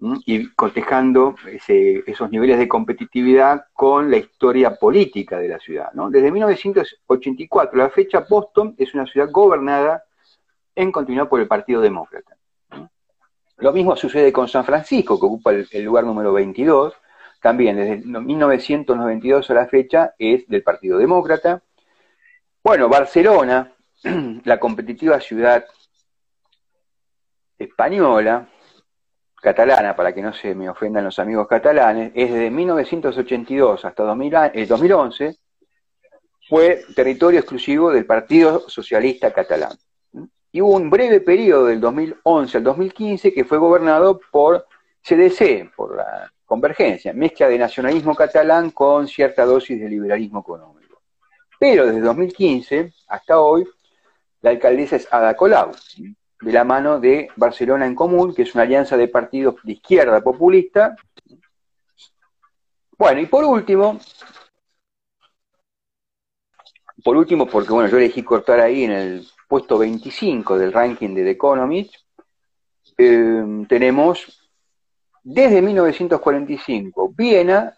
y 0.00 0.48
cotejando 0.50 1.34
esos 1.66 2.30
niveles 2.30 2.58
de 2.58 2.68
competitividad 2.68 3.66
con 3.72 4.10
la 4.10 4.18
historia 4.18 4.76
política 4.76 5.38
de 5.38 5.48
la 5.48 5.58
ciudad. 5.58 5.90
Desde 6.10 6.30
1984 6.30 7.78
la 7.78 7.90
fecha, 7.90 8.24
Boston 8.28 8.74
es 8.78 8.94
una 8.94 9.06
ciudad 9.06 9.28
gobernada 9.30 10.04
en 10.76 10.92
continuidad 10.92 11.28
por 11.28 11.40
el 11.40 11.48
Partido 11.48 11.80
Demócrata. 11.80 12.36
Lo 13.56 13.72
mismo 13.72 13.96
sucede 13.96 14.32
con 14.32 14.46
San 14.46 14.64
Francisco, 14.64 15.18
que 15.18 15.26
ocupa 15.26 15.50
el, 15.50 15.84
lugar 15.84 16.04
número 16.04 16.32
22, 16.32 16.94
también 17.42 17.76
desde 17.76 17.96
1992 17.96 19.50
a 19.50 19.54
la 19.54 19.66
fecha 19.66 20.14
es 20.16 20.46
del 20.46 20.62
Partido 20.62 20.98
Demócrata. 20.98 21.60
Bueno, 22.62 22.88
Barcelona, 22.88 23.72
la 24.44 24.60
competitiva 24.60 25.18
ciudad 25.18 25.64
española, 27.58 28.48
catalana, 29.40 29.94
para 29.94 30.12
que 30.12 30.22
no 30.22 30.32
se 30.32 30.54
me 30.54 30.68
ofendan 30.68 31.04
los 31.04 31.18
amigos 31.18 31.46
catalanes, 31.46 32.12
es 32.14 32.32
desde 32.32 32.50
1982 32.50 33.84
hasta 33.84 34.02
2011, 34.02 35.36
fue 36.48 36.82
territorio 36.94 37.40
exclusivo 37.40 37.90
del 37.90 38.06
Partido 38.06 38.68
Socialista 38.68 39.32
Catalán. 39.32 39.76
Y 40.50 40.60
hubo 40.62 40.76
un 40.76 40.88
breve 40.88 41.20
periodo 41.20 41.66
del 41.66 41.80
2011 41.80 42.58
al 42.58 42.64
2015 42.64 43.34
que 43.34 43.44
fue 43.44 43.58
gobernado 43.58 44.18
por 44.30 44.66
CDC, 45.02 45.74
por 45.76 45.96
la 45.96 46.32
convergencia, 46.46 47.12
mezcla 47.12 47.48
de 47.48 47.58
nacionalismo 47.58 48.14
catalán 48.14 48.70
con 48.70 49.06
cierta 49.06 49.44
dosis 49.44 49.78
de 49.78 49.88
liberalismo 49.88 50.40
económico. 50.40 51.02
Pero 51.60 51.86
desde 51.86 52.00
2015 52.00 52.92
hasta 53.08 53.40
hoy, 53.40 53.68
la 54.40 54.50
alcaldesa 54.50 54.96
es 54.96 55.06
Ada 55.12 55.36
Colau, 55.36 55.72
de 56.40 56.52
la 56.52 56.64
mano 56.64 57.00
de 57.00 57.28
Barcelona 57.36 57.86
en 57.86 57.94
Común, 57.94 58.34
que 58.34 58.42
es 58.42 58.54
una 58.54 58.64
alianza 58.64 58.96
de 58.96 59.08
partidos 59.08 59.56
de 59.62 59.72
izquierda 59.72 60.20
populista. 60.20 60.96
Bueno, 62.96 63.20
y 63.20 63.26
por 63.26 63.44
último, 63.44 63.98
por 67.02 67.16
último, 67.16 67.46
porque 67.46 67.72
bueno, 67.72 67.88
yo 67.88 67.96
elegí 67.96 68.22
cortar 68.22 68.60
ahí 68.60 68.84
en 68.84 68.92
el 68.92 69.28
puesto 69.48 69.78
25 69.78 70.58
del 70.58 70.72
ranking 70.72 71.14
de 71.14 71.24
The 71.24 71.30
Economist, 71.30 71.94
eh, 72.96 73.64
tenemos 73.68 74.50
desde 75.22 75.60
1945, 75.62 77.12
Viena 77.16 77.76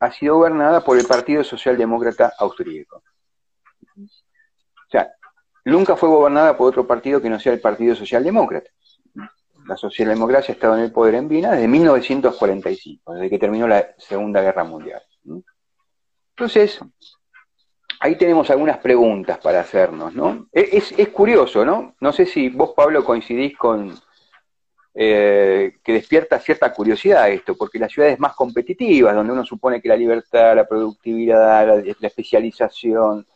ha 0.00 0.12
sido 0.12 0.36
gobernada 0.36 0.82
por 0.82 0.98
el 0.98 1.06
Partido 1.06 1.44
Socialdemócrata 1.44 2.32
Austríaco. 2.38 3.02
Nunca 5.66 5.96
fue 5.96 6.08
gobernada 6.08 6.56
por 6.56 6.68
otro 6.68 6.86
partido 6.86 7.20
que 7.20 7.28
no 7.28 7.40
sea 7.40 7.52
el 7.52 7.60
Partido 7.60 7.96
Socialdemócrata. 7.96 8.70
La 9.66 9.76
socialdemocracia 9.76 10.52
ha 10.52 10.54
estado 10.54 10.76
en 10.76 10.84
el 10.84 10.92
poder 10.92 11.16
en 11.16 11.28
Viena 11.28 11.50
desde 11.50 11.66
1945, 11.66 13.14
desde 13.14 13.28
que 13.28 13.38
terminó 13.38 13.66
la 13.66 13.84
Segunda 13.98 14.40
Guerra 14.40 14.62
Mundial. 14.62 15.02
Entonces, 16.36 16.78
ahí 17.98 18.14
tenemos 18.14 18.48
algunas 18.50 18.78
preguntas 18.78 19.38
para 19.38 19.58
hacernos, 19.58 20.14
¿no? 20.14 20.46
Es, 20.52 20.92
curioso, 21.08 21.64
¿no? 21.64 21.96
No 22.00 22.12
sé 22.12 22.26
si 22.26 22.48
vos, 22.48 22.70
Pablo, 22.76 23.04
coincidís 23.04 23.56
con 23.56 23.92
eh, 24.94 25.78
que 25.82 25.92
despierta 25.94 26.38
cierta 26.38 26.72
curiosidad 26.72 27.28
esto, 27.28 27.56
porque 27.56 27.80
las 27.80 27.90
ciudades 27.90 28.20
más 28.20 28.36
competitivas, 28.36 29.16
donde 29.16 29.32
uno 29.32 29.44
supone 29.44 29.82
que 29.82 29.88
la 29.88 29.96
libertad, 29.96 30.54
la 30.54 30.68
productividad, 30.68 31.82
la, 31.84 32.06
especialización, 32.06 33.26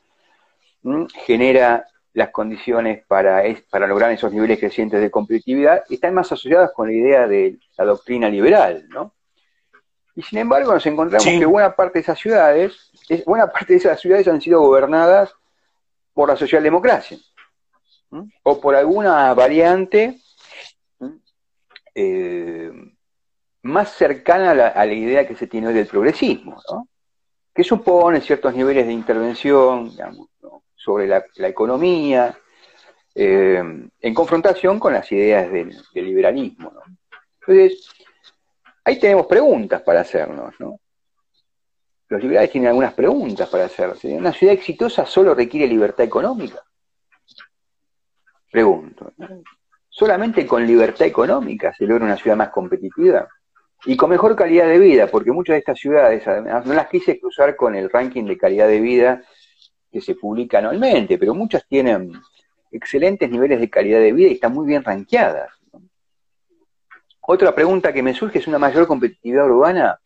genera 1.27 1.85
las 2.13 2.31
condiciones 2.31 3.05
para, 3.07 3.43
para 3.71 3.87
lograr 3.87 4.11
esos 4.11 4.33
niveles 4.33 4.59
crecientes 4.59 5.01
de 5.01 5.11
competitividad 5.11 5.85
están 5.89 6.15
más 6.15 6.33
asociadas 6.33 6.73
con 6.75 6.89
la 6.89 6.95
idea 6.95 7.29
de 7.29 7.59
la 7.79 7.85
doctrina 7.85 8.29
liberal, 8.29 8.89
¿no? 8.89 9.15
Y 10.17 10.23
sin 10.23 10.39
embargo 10.39 10.75
nos 10.75 10.85
encontramos 10.87 11.25
que 11.25 11.47
buena 11.47 11.75
parte 11.77 11.99
de 11.99 12.03
esas 12.03 12.19
ciudades, 12.19 12.91
buena 13.25 13.47
parte 13.47 13.75
de 13.75 13.79
esas 13.79 14.01
ciudades 14.01 14.27
han 14.27 14.41
sido 14.41 14.61
gobernadas 14.61 15.35
por 16.13 16.29
la 16.29 16.37
socialdemocracia, 16.37 17.17
o 18.43 18.61
por 18.61 18.75
alguna 18.75 19.33
variante 19.35 20.19
eh, 21.95 22.73
más 23.63 23.93
cercana 23.93 24.51
a 24.51 24.55
la, 24.55 24.69
a 24.69 24.85
la, 24.85 24.93
idea 24.93 25.29
que 25.29 25.37
se 25.37 25.47
tiene 25.47 25.69
hoy 25.69 25.75
del 25.75 25.87
progresismo, 25.87 26.61
¿no? 26.71 26.89
que 27.55 27.65
supone 27.65 28.21
ciertos 28.21 28.55
niveles 28.55 28.87
de 28.87 28.93
intervención, 28.93 29.91
digamos, 29.91 30.29
sobre 30.83 31.07
la, 31.07 31.23
economía, 31.49 32.37
eh, 33.15 33.63
en 34.01 34.15
confrontación 34.15 34.81
con 34.81 34.95
las 34.95 35.11
ideas 35.13 35.51
del, 35.53 35.77
liberalismo. 35.95 36.73
Entonces, 37.41 37.89
ahí 38.85 38.99
tenemos 38.99 39.27
preguntas 39.27 39.83
para 39.83 40.01
hacernos. 40.01 40.55
¿no? 40.59 40.81
Los 42.09 42.23
liberales 42.23 42.51
tienen 42.51 42.69
algunas 42.69 42.95
preguntas 42.95 43.49
para 43.49 43.67
hacerse. 43.67 44.09
¿Una 44.09 44.33
ciudad 44.33 44.55
exitosa 44.55 45.05
solo 45.05 45.35
requiere 45.35 45.67
libertad 45.67 46.05
económica? 46.05 46.63
Pregunto. 48.51 49.13
¿Solamente 49.89 50.47
con 50.47 50.67
libertad 50.67 51.07
económica 51.07 51.75
se 51.75 51.85
logra 51.85 52.07
una 52.07 52.17
ciudad 52.17 52.37
más 52.37 52.49
competitiva? 52.49 53.29
Y 53.85 53.97
con 53.97 54.11
mejor 54.11 54.35
calidad 54.35 54.67
de 54.67 54.79
vida, 54.79 55.07
porque 55.07 55.33
muchas 55.33 55.55
de 55.55 55.59
estas 55.59 55.79
ciudades, 55.79 56.27
además, 56.27 56.65
no 56.67 56.75
las 56.75 56.89
quise 56.89 57.19
cruzar 57.19 57.55
con 57.57 57.75
el 57.75 57.91
ranking 57.91 58.25
de 58.25 58.37
calidad 58.37 58.69
de 58.69 58.81
vida 58.81 59.23
que 59.91 60.01
se 60.01 60.15
publica 60.15 60.59
anualmente, 60.59 61.19
pero 61.19 61.35
muchas 61.35 61.67
tienen 61.67 62.13
excelentes 62.71 63.31
niveles 63.31 63.61
de 63.61 63.71
calidad 63.71 64.01
de 64.01 64.13
vida 64.13 64.29
y 64.29 64.35
están 64.35 64.53
muy 64.53 64.67
bien 64.67 64.85
ranqueadas. 64.85 65.51
Otra 67.23 67.55
pregunta 67.55 67.93
que 67.93 68.03
me 68.03 68.15
surge 68.15 68.39
es 68.39 68.47
una 68.47 68.59
mayor 68.59 68.87
competitividad 68.87 69.47
urbana. 69.47 70.01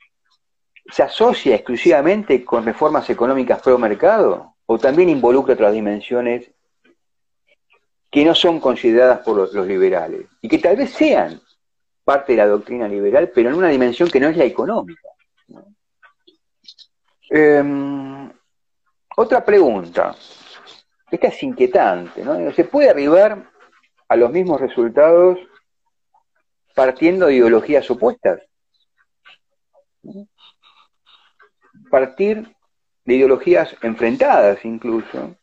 ¿Se 0.90 1.02
asocia 1.02 1.54
exclusivamente 1.54 2.44
con 2.44 2.64
reformas 2.64 3.08
económicas 3.08 3.62
pro 3.62 3.78
mercado 3.78 4.56
o 4.66 4.78
también 4.78 5.08
involucra 5.08 5.54
otras 5.54 5.72
dimensiones 5.72 6.50
que 8.10 8.24
no 8.24 8.34
son 8.34 8.60
consideradas 8.60 9.20
por 9.20 9.36
los, 9.36 9.66
liberales 9.66 10.26
y 10.40 10.48
que 10.48 10.58
tal 10.58 10.76
vez 10.76 10.90
sean 10.90 11.40
parte 12.04 12.32
de 12.32 12.38
la 12.38 12.46
doctrina 12.46 12.86
liberal, 12.86 13.32
pero 13.34 13.48
en 13.48 13.56
una 13.56 13.68
dimensión 13.68 14.10
que 14.10 14.20
no 14.20 14.28
es 14.28 14.36
la 14.36 14.44
económica? 14.44 15.08
Em, 17.30 18.30
otra 19.16 19.44
pregunta. 19.44 20.14
Esta 21.10 21.28
es 21.28 21.42
inquietante, 21.42 22.24
¿no? 22.24 22.52
¿Se 22.52 22.64
puede 22.64 22.90
arribar 22.90 23.50
a 24.08 24.16
los 24.16 24.30
mismos 24.30 24.60
resultados 24.60 25.38
partiendo 26.74 27.26
de 27.26 27.34
ideologías 27.34 27.88
opuestas? 27.90 28.40
Partir 31.90 32.54
de 33.04 33.14
ideologías 33.14 33.76
enfrentadas 33.82 34.64
incluso, 34.64 35.36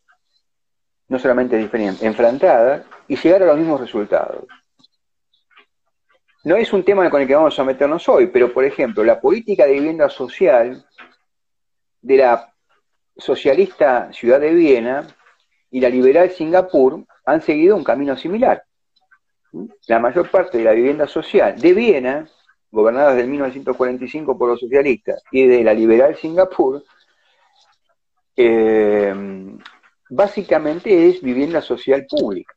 no 1.07 1.19
solamente 1.19 1.57
diferentes, 1.57 2.03
enfrentadas, 2.03 2.85
y 3.07 3.15
llegar 3.15 3.43
a 3.43 3.47
los 3.47 3.57
mismos 3.57 3.79
resultados. 3.79 4.45
No 6.43 6.55
es 6.55 6.73
un 6.73 6.83
tema 6.83 7.09
con 7.09 7.21
el 7.21 7.27
que 7.27 7.35
vamos 7.35 7.57
a 7.59 7.63
meternos 7.63 8.09
hoy, 8.09 8.27
pero 8.27 8.51
por 8.51 8.65
ejemplo, 8.65 9.03
la 9.03 9.21
política 9.21 9.65
de 9.65 9.73
vivienda 9.73 10.09
social 10.09 10.85
de 12.01 12.17
la 12.17 12.50
socialista 13.21 14.11
Ciudad 14.11 14.39
de 14.39 14.53
Viena 14.53 15.07
y 15.69 15.79
la 15.79 15.89
liberal 15.89 16.31
Singapur 16.31 17.05
han 17.25 17.41
seguido 17.41 17.75
un 17.75 17.83
camino 17.83 18.17
similar. 18.17 18.63
La 19.87 19.99
mayor 19.99 20.29
parte 20.29 20.57
de 20.57 20.63
la 20.63 20.71
vivienda 20.71 21.07
social 21.07 21.59
de 21.59 21.73
Viena, 21.73 22.27
gobernada 22.71 23.13
desde 23.13 23.29
1945 23.29 24.37
por 24.37 24.49
los 24.49 24.59
socialistas, 24.59 25.23
y 25.31 25.45
de 25.45 25.63
la 25.63 25.73
liberal 25.73 26.15
Singapur, 26.15 26.83
eh, 28.35 29.13
básicamente 30.09 31.09
es 31.09 31.21
vivienda 31.21 31.61
social 31.61 32.05
pública. 32.09 32.53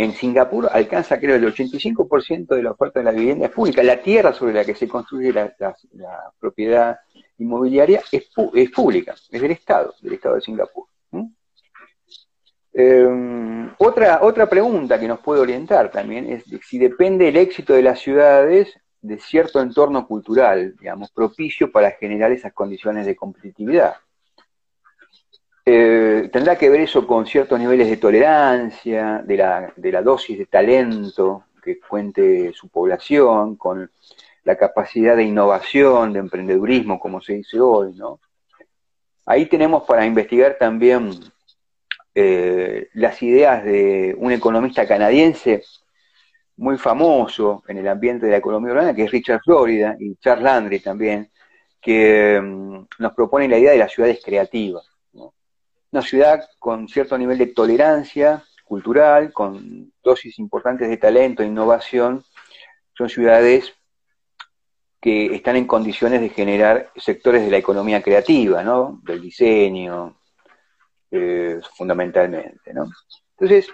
En 0.00 0.14
Singapur 0.14 0.66
alcanza, 0.72 1.20
creo, 1.20 1.36
el 1.36 1.44
85% 1.44 2.54
de 2.54 2.62
la 2.62 2.70
oferta 2.70 3.00
de 3.00 3.04
la 3.04 3.10
vivienda 3.10 3.44
es 3.44 3.52
pública. 3.52 3.82
La 3.82 4.00
tierra 4.00 4.32
sobre 4.32 4.54
la 4.54 4.64
que 4.64 4.74
se 4.74 4.88
construye 4.88 5.30
la 5.30 5.54
propiedad 6.38 6.98
inmobiliaria 7.36 8.02
es, 8.10 8.30
pública, 8.74 9.14
es 9.30 9.42
del 9.42 9.50
Estado, 9.50 9.94
del 10.00 10.14
Estado 10.14 10.36
de 10.36 10.40
Singapur. 10.40 10.86
Em, 12.72 13.74
otra, 13.76 14.20
otra 14.22 14.48
pregunta 14.48 14.98
que 14.98 15.06
nos 15.06 15.20
puede 15.20 15.42
orientar 15.42 15.90
también 15.90 16.32
es 16.32 16.44
si 16.66 16.78
depende 16.78 17.28
el 17.28 17.36
éxito 17.36 17.74
de 17.74 17.82
las 17.82 17.98
ciudades 17.98 18.72
de 19.02 19.18
cierto 19.18 19.60
entorno 19.60 20.06
cultural, 20.06 20.76
digamos, 20.78 21.10
propicio 21.10 21.70
para 21.70 21.90
generar 21.90 22.32
esas 22.32 22.54
condiciones 22.54 23.04
de 23.04 23.16
competitividad. 23.16 23.96
Eh, 25.64 26.30
tendrá 26.32 26.56
que 26.56 26.70
ver 26.70 26.80
eso 26.80 27.06
con 27.06 27.26
ciertos 27.26 27.58
niveles 27.58 27.88
de 27.88 27.96
tolerancia, 27.98 29.22
de 29.24 29.36
la, 29.36 30.02
dosis 30.02 30.38
de 30.38 30.46
talento 30.46 31.44
que 31.62 31.78
cuente 31.78 32.52
su 32.54 32.68
población, 32.68 33.56
con 33.56 33.90
la 34.44 34.56
capacidad 34.56 35.16
de 35.16 35.24
innovación, 35.24 36.12
de 36.14 36.20
emprendedurismo, 36.20 36.98
como 36.98 37.20
se 37.20 37.34
dice 37.34 37.60
hoy, 37.60 37.92
¿no? 37.94 38.20
Ahí 39.26 39.46
tenemos 39.46 39.84
para 39.84 40.06
investigar 40.06 40.56
también 40.58 41.10
eh, 42.14 42.88
las 42.94 43.22
ideas 43.22 43.62
de 43.62 44.16
un 44.18 44.32
economista 44.32 44.86
canadiense 44.88 45.62
muy 46.56 46.78
famoso 46.78 47.62
en 47.68 47.78
el 47.78 47.88
ambiente 47.88 48.26
de 48.26 48.32
la 48.32 48.38
economía 48.38 48.72
urbana, 48.72 48.94
que 48.94 49.04
es 49.04 49.10
Richard 49.10 49.40
Florida, 49.44 49.96
y 49.98 50.16
Charles 50.16 50.44
Landry 50.44 50.80
también, 50.80 51.30
que 51.80 52.40
mm, 52.40 52.86
nos 52.98 53.12
propone 53.14 53.48
la 53.48 53.58
idea 53.58 53.72
de 53.72 53.78
las 53.78 53.92
ciudades 53.92 54.20
creativas. 54.24 54.89
Una 55.92 56.02
ciudad 56.02 56.48
con 56.58 56.88
cierto 56.88 57.18
nivel 57.18 57.38
de 57.38 57.48
tolerancia 57.48 58.44
cultural, 58.64 59.32
con 59.32 59.92
dosis 60.02 60.38
importantes 60.38 60.88
de 60.88 60.96
talento 60.96 61.42
e 61.42 61.46
innovación, 61.46 62.24
son 62.96 63.08
ciudades 63.08 63.74
que 65.00 65.34
están 65.34 65.56
en 65.56 65.66
condiciones 65.66 66.20
de 66.20 66.28
generar 66.28 66.92
sectores 66.94 67.42
de 67.42 67.50
la 67.50 67.56
economía 67.56 68.02
creativa, 68.02 68.62
¿no? 68.62 69.00
Del 69.02 69.20
diseño, 69.20 70.20
eh, 71.10 71.58
fundamentalmente, 71.74 72.72
¿no? 72.74 72.86
Entonces, 73.38 73.72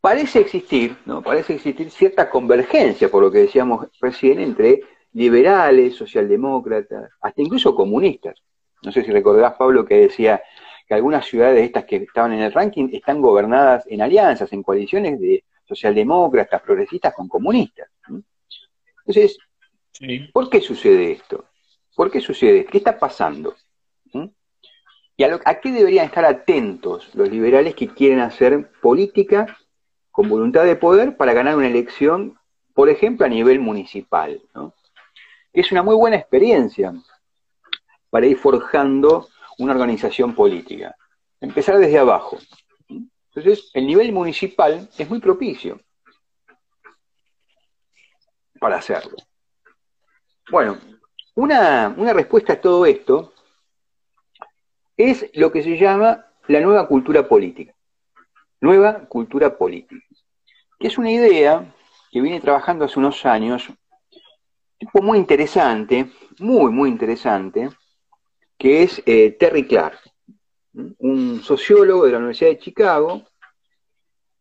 parece 0.00 0.40
existir, 0.40 0.98
¿no? 1.06 1.22
Parece 1.22 1.54
existir 1.54 1.90
cierta 1.90 2.28
convergencia, 2.28 3.08
por 3.08 3.22
lo 3.22 3.30
que 3.30 3.38
decíamos 3.38 3.86
recién, 4.00 4.40
entre 4.40 4.82
liberales, 5.12 5.94
socialdemócratas, 5.96 7.10
hasta 7.20 7.42
incluso 7.42 7.74
comunistas. 7.74 8.42
No 8.82 8.92
sé 8.92 9.02
si 9.04 9.10
recordás, 9.10 9.54
Pablo, 9.54 9.84
que 9.84 9.96
decía 9.96 10.42
que 10.86 10.94
algunas 10.94 11.26
ciudades 11.26 11.64
estas 11.64 11.84
que 11.84 11.96
estaban 11.96 12.32
en 12.32 12.40
el 12.40 12.52
ranking 12.52 12.88
están 12.92 13.20
gobernadas 13.20 13.84
en 13.86 14.02
alianzas, 14.02 14.52
en 14.52 14.62
coaliciones 14.62 15.20
de 15.20 15.44
socialdemócratas, 15.64 16.62
progresistas 16.62 17.14
con 17.14 17.28
comunistas. 17.28 17.88
Entonces, 19.06 19.38
¿por 20.32 20.50
qué 20.50 20.60
sucede 20.60 21.12
esto? 21.12 21.44
¿Por 21.94 22.10
qué 22.10 22.20
sucede? 22.20 22.64
¿Qué 22.64 22.78
está 22.78 22.98
pasando? 22.98 23.54
¿Y 25.16 25.24
a, 25.24 25.38
a, 25.44 25.60
qué 25.60 25.70
deberían 25.70 26.06
estar 26.06 26.24
atentos 26.24 27.14
los 27.14 27.28
liberales 27.28 27.74
que 27.74 27.88
quieren 27.88 28.20
hacer 28.20 28.70
política 28.80 29.58
con 30.10 30.28
voluntad 30.28 30.64
de 30.64 30.76
poder 30.76 31.16
para 31.18 31.34
ganar 31.34 31.56
una 31.56 31.68
elección, 31.68 32.38
por 32.72 32.88
ejemplo, 32.88 33.26
a 33.26 33.28
nivel 33.28 33.60
municipal? 33.60 34.40
¿no? 34.54 34.74
es 35.52 35.72
una 35.72 35.82
muy 35.82 35.94
buena 35.94 36.16
experiencia 36.16 36.94
para 38.10 38.26
ir 38.26 38.36
forjando 38.36 39.28
una 39.58 39.72
organización 39.72 40.34
política. 40.34 40.94
Empezar 41.40 41.78
desde 41.78 41.98
abajo. 41.98 42.38
Entonces, 42.88 43.70
el 43.74 43.86
nivel 43.86 44.12
municipal 44.12 44.88
es 44.98 45.08
muy 45.08 45.20
propicio 45.20 45.80
para 48.58 48.76
hacerlo. 48.76 49.16
Bueno, 50.50 50.78
una, 51.36 51.94
una 51.96 52.12
respuesta 52.12 52.54
a 52.54 52.60
todo 52.60 52.84
esto 52.84 53.32
es 54.96 55.30
lo 55.34 55.50
que 55.50 55.62
se 55.62 55.78
llama 55.78 56.26
la 56.48 56.60
nueva 56.60 56.86
cultura 56.88 57.26
política. 57.26 57.72
Nueva 58.60 59.06
cultura 59.06 59.56
política. 59.56 60.04
Que 60.78 60.88
es 60.88 60.98
una 60.98 61.10
idea 61.10 61.72
que 62.10 62.20
viene 62.20 62.40
trabajando 62.40 62.84
hace 62.84 62.98
unos 62.98 63.24
años 63.24 63.70
tipo 64.80 65.02
muy 65.02 65.18
interesante, 65.18 66.10
muy, 66.38 66.72
muy 66.72 66.88
interesante, 66.88 67.68
que 68.60 68.82
es 68.82 69.02
eh, 69.06 69.30
Terry 69.40 69.66
Clark, 69.66 69.98
un 70.98 71.40
sociólogo 71.42 72.04
de 72.04 72.12
la 72.12 72.18
Universidad 72.18 72.50
de 72.50 72.58
Chicago. 72.58 73.22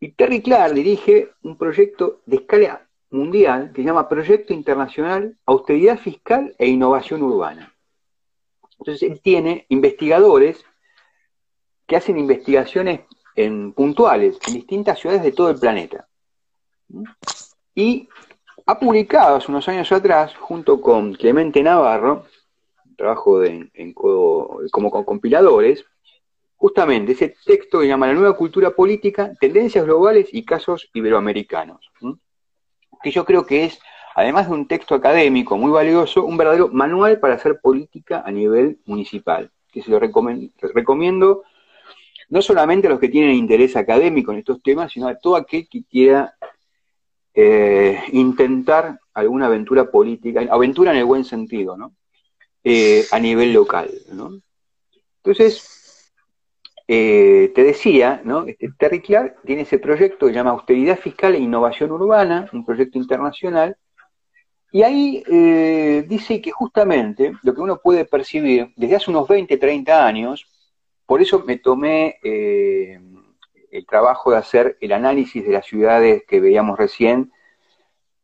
Y 0.01 0.11
Terry 0.11 0.41
Clark 0.41 0.74
dirige 0.74 1.30
un 1.41 1.57
proyecto 1.57 2.20
de 2.26 2.36
escala 2.36 2.86
mundial 3.11 3.72
que 3.74 3.82
se 3.82 3.88
llama 3.88 4.09
Proyecto 4.09 4.51
Internacional 4.51 5.38
Austeridad 5.45 5.97
Fiscal 5.97 6.53
e 6.57 6.67
Innovación 6.67 7.24
Urbana. 7.24 7.74
Entonces 8.78 9.09
él 9.09 9.22
tiene 9.22 9.65
investigadores 9.70 10.65
que 11.88 11.95
hacen 11.95 12.17
investigaciones 12.17 13.01
en, 13.38 13.72
puntuales 13.72 14.38
en 14.47 14.53
distintas 14.53 14.99
ciudades 14.99 15.24
de 15.24 15.32
todo 15.32 15.49
el 15.49 15.59
planeta. 15.59 16.09
Y 17.74 18.09
ha 18.65 18.78
publicado 18.78 19.38
hace 19.38 19.49
unos 19.49 19.70
años 19.70 19.89
atrás, 19.93 20.36
junto 20.36 20.82
con 20.82 21.13
Clemente 21.13 21.63
Navarro, 21.63 22.26
trabajo 23.00 23.41
como 24.72 24.91
compiladores, 25.06 25.86
justamente 26.56 27.14
ese 27.14 27.34
texto 27.45 27.80
que 27.80 27.88
llama 27.88 28.08
La 28.08 28.14
nueva 28.14 28.36
cultura 28.36 28.72
política, 28.72 29.32
tendencias 29.39 29.86
globales 29.86 30.28
y 30.32 30.43
casos 30.43 30.89
iberoamericanos, 30.93 31.91
que 33.02 33.12
yo 33.12 33.24
creo 33.24 33.45
que 33.45 33.66
es, 33.66 33.80
además 34.14 34.50
de 34.50 34.54
un 34.54 34.68
texto 34.68 34.93
académico 34.93 35.58
muy 35.58 35.72
valioso, 35.72 36.26
un 36.26 36.36
verdadero 36.36 36.68
manual 36.68 37.20
para 37.20 37.36
hacer 37.36 37.62
política 37.62 38.22
a 38.26 38.32
nivel 38.32 38.80
municipal, 38.86 39.50
que 39.72 39.82
se 39.82 39.89
lo 39.89 40.00
recomiendo 40.00 41.43
no 42.28 42.41
solamente 42.41 42.88
a 42.88 42.89
los 42.91 43.00
que 43.00 43.10
tienen 43.10 43.32
interés 43.32 43.76
académico 43.76 44.32
en 44.32 44.39
estos 44.39 44.62
temas, 44.62 44.91
sino 44.91 45.08
a 45.08 45.18
todo 45.18 45.38
aquel 45.38 45.68
que 45.68 45.84
quiera 45.86 46.36
eh, 47.34 48.04
intentar 48.12 49.00
alguna 49.14 49.45
aventura 49.45 49.89
política, 49.89 50.45
aventura 50.52 50.91
en 50.91 50.97
el 50.97 51.06
buen 51.06 51.24
sentido, 51.24 51.78
¿no? 51.78 51.93
Eh, 52.64 53.05
a 53.12 53.20
nivel 53.20 53.53
local, 53.53 53.89
¿no? 54.12 54.32
Entonces, 55.24 56.12
eh, 56.88 57.51
te 57.55 57.64
decía, 57.64 58.22
¿no? 58.26 58.45
Este, 58.45 58.70
Terry 58.78 59.01
Clark 59.01 59.38
tiene 59.45 59.62
ese 59.62 59.80
proyecto 59.80 60.26
que 60.26 60.34
se 60.34 60.36
llama 60.36 60.51
Austeridad 60.51 60.99
Fiscal 60.99 61.36
e 61.36 61.39
Innovación 61.39 61.91
Urbana, 61.91 62.49
un 62.51 62.66
proyecto 62.66 62.97
internacional, 62.97 63.78
y 64.72 64.84
ahí 64.84 65.24
dice 66.07 66.41
que 66.41 66.51
justamente 66.51 67.32
lo 67.41 67.55
que 67.55 67.62
uno 67.62 67.80
puede 67.82 68.05
percibir 68.05 68.72
desde 68.76 68.97
hace 68.97 69.10
unos 69.10 69.28
20, 69.28 69.57
30 69.57 70.05
años, 70.05 70.45
por 71.07 71.22
eso 71.24 71.43
me 71.43 71.57
tomé 71.57 72.20
el 72.22 73.86
trabajo 73.88 74.30
de 74.30 74.38
hacer 74.38 74.78
el 74.80 74.91
análisis 74.91 75.43
de 75.43 75.53
las 75.53 75.66
ciudades 75.66 76.24
que 76.28 76.39
veíamos 76.39 76.78
recién, 76.78 77.32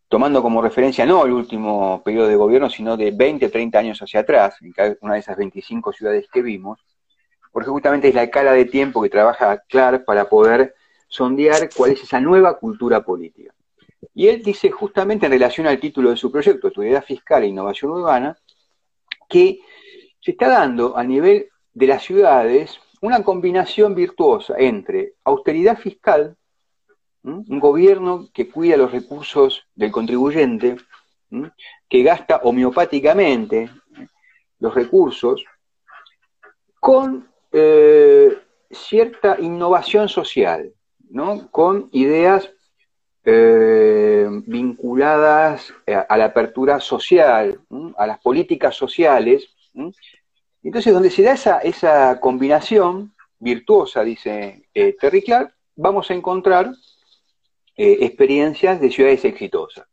tomando 0.08 0.42
como 0.42 0.62
referencia 0.62 1.06
no 1.06 1.26
el 1.26 1.32
último 1.32 2.02
periodo 2.04 2.28
de 2.28 2.36
gobierno, 2.36 2.70
sino 2.70 2.96
de 2.96 3.12
20, 3.12 3.50
30 3.50 3.80
años 3.80 4.02
hacia 4.02 4.22
atrás, 4.22 4.56
en 4.62 4.72
cada 4.72 4.96
una 5.02 5.14
de 5.14 5.20
esas 5.20 5.38
25 5.38 5.94
ciudades 5.94 6.28
que 6.32 6.42
vimos, 6.42 6.80
porque 7.52 7.70
justamente 7.70 8.10
es 8.10 8.16
la 8.16 8.24
escala 8.24 8.52
de 8.52 8.66
tiempo 8.66 9.02
que 9.02 9.10
trabaja 9.10 9.64
Clark 9.68 10.06
para 10.06 10.30
poder 10.30 10.76
sondear 11.08 11.70
cuál 11.76 11.92
es 11.92 12.04
esa 12.04 12.20
nueva 12.20 12.58
cultura 12.58 13.04
política. 13.04 13.54
Y 14.14 14.28
él 14.28 14.44
dice 14.44 14.70
justamente 14.72 15.26
en 15.26 15.32
relación 15.32 15.68
al 15.68 15.80
título 15.80 16.10
de 16.10 16.18
su 16.18 16.32
proyecto, 16.32 16.68
Autoridad 16.68 17.04
Fiscal 17.04 17.44
e 17.44 17.48
Innovación 17.48 17.92
Urbana, 17.92 18.38
que 19.28 19.60
se 20.20 20.32
está 20.32 20.50
dando 20.50 20.98
a 20.98 21.04
nivel 21.04 21.50
de 21.74 21.88
las 21.88 22.04
ciudades 22.04 22.80
una 23.02 23.24
combinación 23.24 23.96
virtuosa 23.96 24.56
entre 24.58 25.14
austeridad 25.24 25.78
fiscal, 25.78 26.36
un 27.26 27.60
gobierno 27.60 28.30
que 28.34 28.50
cuida 28.50 28.78
los 28.78 28.92
recursos 28.92 29.66
del 29.76 29.92
contribuyente, 29.92 30.78
que 31.90 32.04
gasta 32.04 32.42
homeopáticamente 32.44 33.70
los 34.60 34.74
recursos, 34.74 35.44
con 36.80 37.28
eh, 37.52 38.38
cierta 38.70 39.38
innovación 39.40 40.08
social, 40.08 40.72
¿no? 41.10 41.50
con 41.50 41.90
ideas 41.92 42.52
eh, 43.24 44.28
vinculadas 44.46 45.74
a, 45.88 46.18
la 46.18 46.26
apertura 46.26 46.80
social, 46.80 47.60
a 47.98 48.06
las 48.06 48.20
políticas 48.20 48.76
sociales, 48.76 49.50
entonces, 50.62 50.94
donde 50.94 51.10
se 51.10 51.24
da 51.24 51.34
esa, 51.34 51.60
esa 51.60 52.20
combinación 52.20 53.16
virtuosa, 53.40 54.04
dice 54.04 54.68
eh, 54.74 54.96
Terry 55.00 55.24
Clark, 55.24 55.54
vamos 55.76 56.10
a 56.10 56.14
encontrar 56.14 56.72
eh, 57.78 57.98
experiencias 58.02 58.80
de 58.80 58.90
ciudades 58.90 59.26
exitosas. 59.26 59.86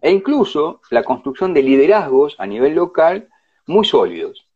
E 0.00 0.10
incluso 0.10 0.80
la 0.90 1.02
construcción 1.02 1.54
de 1.54 1.62
liderazgos 1.62 2.36
a 2.38 2.46
nivel 2.46 2.74
local 2.74 3.28
muy 3.66 3.84
sólidos, 3.84 4.46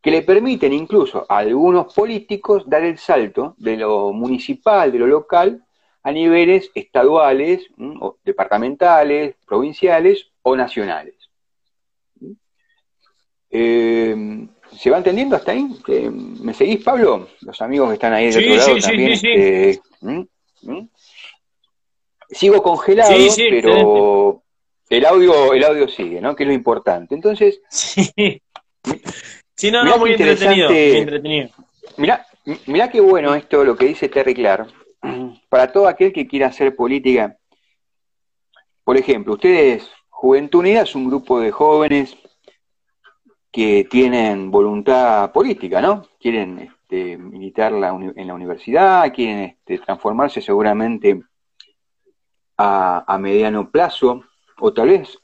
que 0.00 0.10
le 0.10 0.22
permiten 0.22 0.72
incluso 0.72 1.26
a 1.28 1.38
algunos 1.38 1.92
políticos 1.92 2.62
dar 2.66 2.84
el 2.84 2.96
salto 2.96 3.54
de 3.58 3.76
lo 3.76 4.12
municipal, 4.12 4.92
de 4.92 4.98
lo 5.00 5.06
local, 5.06 5.64
a 6.04 6.12
niveles 6.12 6.70
estaduales, 6.74 7.66
o 8.00 8.16
departamentales, 8.24 9.34
provinciales 9.44 10.30
o 10.42 10.54
nacionales. 10.54 11.16
Eh, 13.50 14.46
¿Se 14.72 14.90
va 14.90 14.98
entendiendo 14.98 15.36
hasta 15.36 15.52
ahí? 15.52 15.68
¿Me 16.40 16.54
seguís, 16.54 16.84
Pablo? 16.84 17.28
Los 17.40 17.60
amigos 17.60 17.88
que 17.88 17.94
están 17.94 18.12
ahí 18.12 18.30
del 18.30 18.60
otro 18.60 18.74
lado 18.74 18.80
también. 18.80 19.12
Este, 19.12 19.80
Sigo 22.30 22.62
congelado, 22.62 23.12
pero 23.36 24.42
el 24.88 25.06
audio, 25.06 25.52
el 25.52 25.64
audio 25.64 25.88
sigue, 25.88 26.20
¿no? 26.20 26.34
Que 26.34 26.44
es 26.44 26.48
lo 26.48 26.52
importante. 26.52 27.14
Entonces. 27.14 27.60
Sí, 27.68 28.10
no, 29.70 29.84
no, 29.84 29.98
muy 29.98 30.12
entretenido, 30.12 30.68
muy 30.68 30.96
entretenido. 30.96 31.48
Mirá, 31.96 32.26
mirá 32.66 32.90
qué 32.90 33.00
bueno 33.00 33.34
esto, 33.34 33.64
lo 33.64 33.76
que 33.76 33.86
dice 33.86 34.08
Terry 34.08 34.34
Clark. 34.34 34.68
Para 35.48 35.72
todo 35.72 35.88
aquel 35.88 36.12
que 36.12 36.26
quiera 36.26 36.48
hacer 36.48 36.76
política. 36.76 37.36
Por 38.84 38.96
ejemplo, 38.96 39.34
ustedes, 39.34 39.90
Juventud 40.08 40.60
Unida 40.60 40.82
es 40.82 40.94
un 40.94 41.08
grupo 41.08 41.40
de 41.40 41.50
jóvenes 41.50 42.16
que 43.50 43.86
tienen 43.90 44.50
voluntad 44.50 45.32
política, 45.32 45.80
¿no? 45.80 46.06
Quieren 46.20 46.60
este, 46.60 47.16
militar 47.16 47.72
en 47.72 48.26
la 48.26 48.34
universidad, 48.34 49.12
quieren 49.12 49.40
este, 49.40 49.78
transformarse 49.78 50.40
seguramente 50.40 51.20
a, 52.56 53.18
mediano 53.20 53.70
plazo, 53.70 54.24
o 54.58 54.72
tal 54.72 54.88
vez 54.88 55.18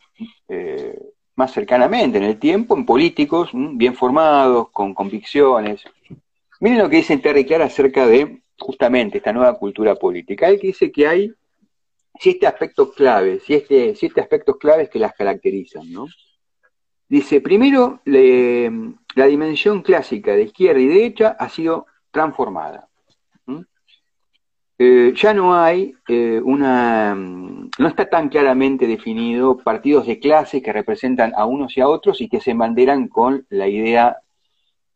eh, 0.49 0.99
más 1.37 1.53
cercanamente 1.53 2.19
en 2.19 2.25
el 2.25 2.39
tiempo, 2.39 2.77
en 2.77 2.85
políticos 2.85 3.51
bien 3.53 3.95
formados, 3.95 4.71
con 4.71 4.95
convicciones. 4.95 5.83
Miren 6.61 6.79
lo 6.79 6.89
que 6.89 6.97
dice 6.97 7.17
Terry 7.19 7.45
Clark 7.45 7.65
acerca 7.65 8.07
de 8.07 8.43
justamente 8.59 9.19
esta 9.19 9.33
nueva 9.33 9.59
cultura 9.59 9.95
política. 9.95 10.49
Él 10.49 10.61
dice 10.61 10.93
que 10.93 11.07
hay 11.07 11.33
siete 12.19 12.47
aspectos 12.47 12.93
claves, 12.95 13.43
siete, 13.45 13.95
siete 13.97 14.21
aspectos 14.21 14.57
claves 14.59 14.89
que 14.89 14.99
las 14.99 15.15
caracterizan, 15.15 15.91
¿no? 15.93 16.07
Dice, 17.09 17.43
primero, 17.43 18.01
la 18.07 19.27
dimensión 19.27 19.83
clásica 19.83 20.33
de 20.33 20.45
izquierda 20.45 20.81
y 20.81 20.87
derecha 20.87 21.37
ha 21.39 21.49
sido 21.51 21.87
transformada. 22.11 22.89
Eh, 24.85 25.13
ya 25.15 25.33
no 25.33 25.55
hay 25.55 25.95
eh, 26.09 26.41
una, 26.43 27.15
no 27.15 27.87
está 27.89 28.11
tan 28.11 28.29
claramente 28.29 28.89
definido 28.89 29.57
partidos 29.57 30.09
de 30.09 30.19
clase 30.19 30.61
que 30.61 30.73
representan 30.73 31.33
a 31.37 31.47
unos 31.47 31.77
y 31.77 31.81
a 31.81 31.87
otros 31.87 32.21
y 32.21 32.29
que 32.29 32.41
se 32.41 32.53
banderan 32.53 33.07
con 33.07 33.47
la 33.49 33.69
idea 33.69 34.17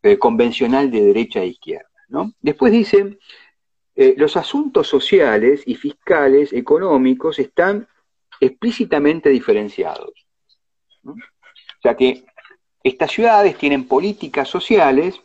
eh, 0.03 0.19
convencional 0.19 0.91
de 0.91 1.03
derecha 1.03 1.41
e 1.41 1.47
izquierda. 1.47 1.89
¿no? 2.09 2.33
Después 2.41 2.73
dice, 2.73 3.17
los 3.95 4.37
asuntos 4.37 4.89
sociales 4.89 5.63
y 5.67 5.77
fiscales, 5.77 6.53
económicos, 6.53 7.39
están 7.39 7.87
explícitamente 8.41 9.31
diferenciados. 9.31 10.27
O 11.05 11.15
sea 11.81 11.97
que 11.97 12.25
estas 12.83 13.13
ciudades 13.13 13.57
tienen 13.57 13.87
políticas 13.87 14.49
sociales 14.49 15.21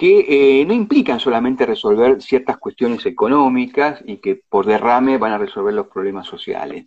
que 0.00 0.60
eh, 0.60 0.64
no 0.64 0.72
implican 0.72 1.20
solamente 1.20 1.66
resolver 1.66 2.22
ciertas 2.22 2.56
cuestiones 2.56 3.04
económicas 3.04 4.02
y 4.06 4.16
que 4.16 4.34
por 4.48 4.64
derrame 4.64 5.18
van 5.18 5.32
a 5.32 5.36
resolver 5.36 5.74
los 5.74 5.88
problemas 5.88 6.26
sociales. 6.26 6.86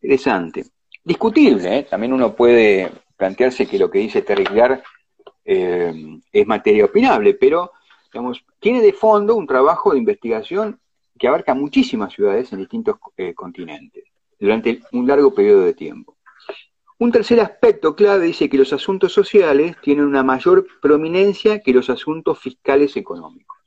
Interesante. 0.00 0.64
Discutible, 1.04 1.80
¿eh? 1.80 1.82
también 1.82 2.14
uno 2.14 2.34
puede 2.34 2.90
plantearse 3.14 3.66
que 3.66 3.78
lo 3.78 3.90
que 3.90 3.98
dice 3.98 4.22
Terry 4.22 4.44
Clark 4.44 4.82
eh, 5.44 6.18
es 6.32 6.46
materia 6.46 6.86
opinable, 6.86 7.34
pero 7.34 7.72
digamos, 8.10 8.42
tiene 8.58 8.80
de 8.80 8.94
fondo 8.94 9.36
un 9.36 9.46
trabajo 9.46 9.92
de 9.92 9.98
investigación 9.98 10.80
que 11.18 11.28
abarca 11.28 11.52
muchísimas 11.52 12.14
ciudades 12.14 12.50
en 12.54 12.60
distintos 12.60 12.96
continentes 13.34 14.04
durante 14.40 14.80
un 14.92 15.06
largo 15.06 15.34
periodo 15.34 15.66
de 15.66 15.74
tiempo. 15.74 16.13
Un 16.96 17.10
tercer 17.10 17.40
aspecto 17.40 17.96
clave 17.96 18.26
dice 18.26 18.48
que 18.48 18.56
los 18.56 18.72
asuntos 18.72 19.12
sociales 19.12 19.76
tienen 19.82 20.04
una 20.04 20.22
mayor 20.22 20.66
prominencia 20.80 21.60
que 21.60 21.72
los 21.72 21.90
asuntos 21.90 22.38
fiscales 22.38 22.96
económicos. 22.96 23.58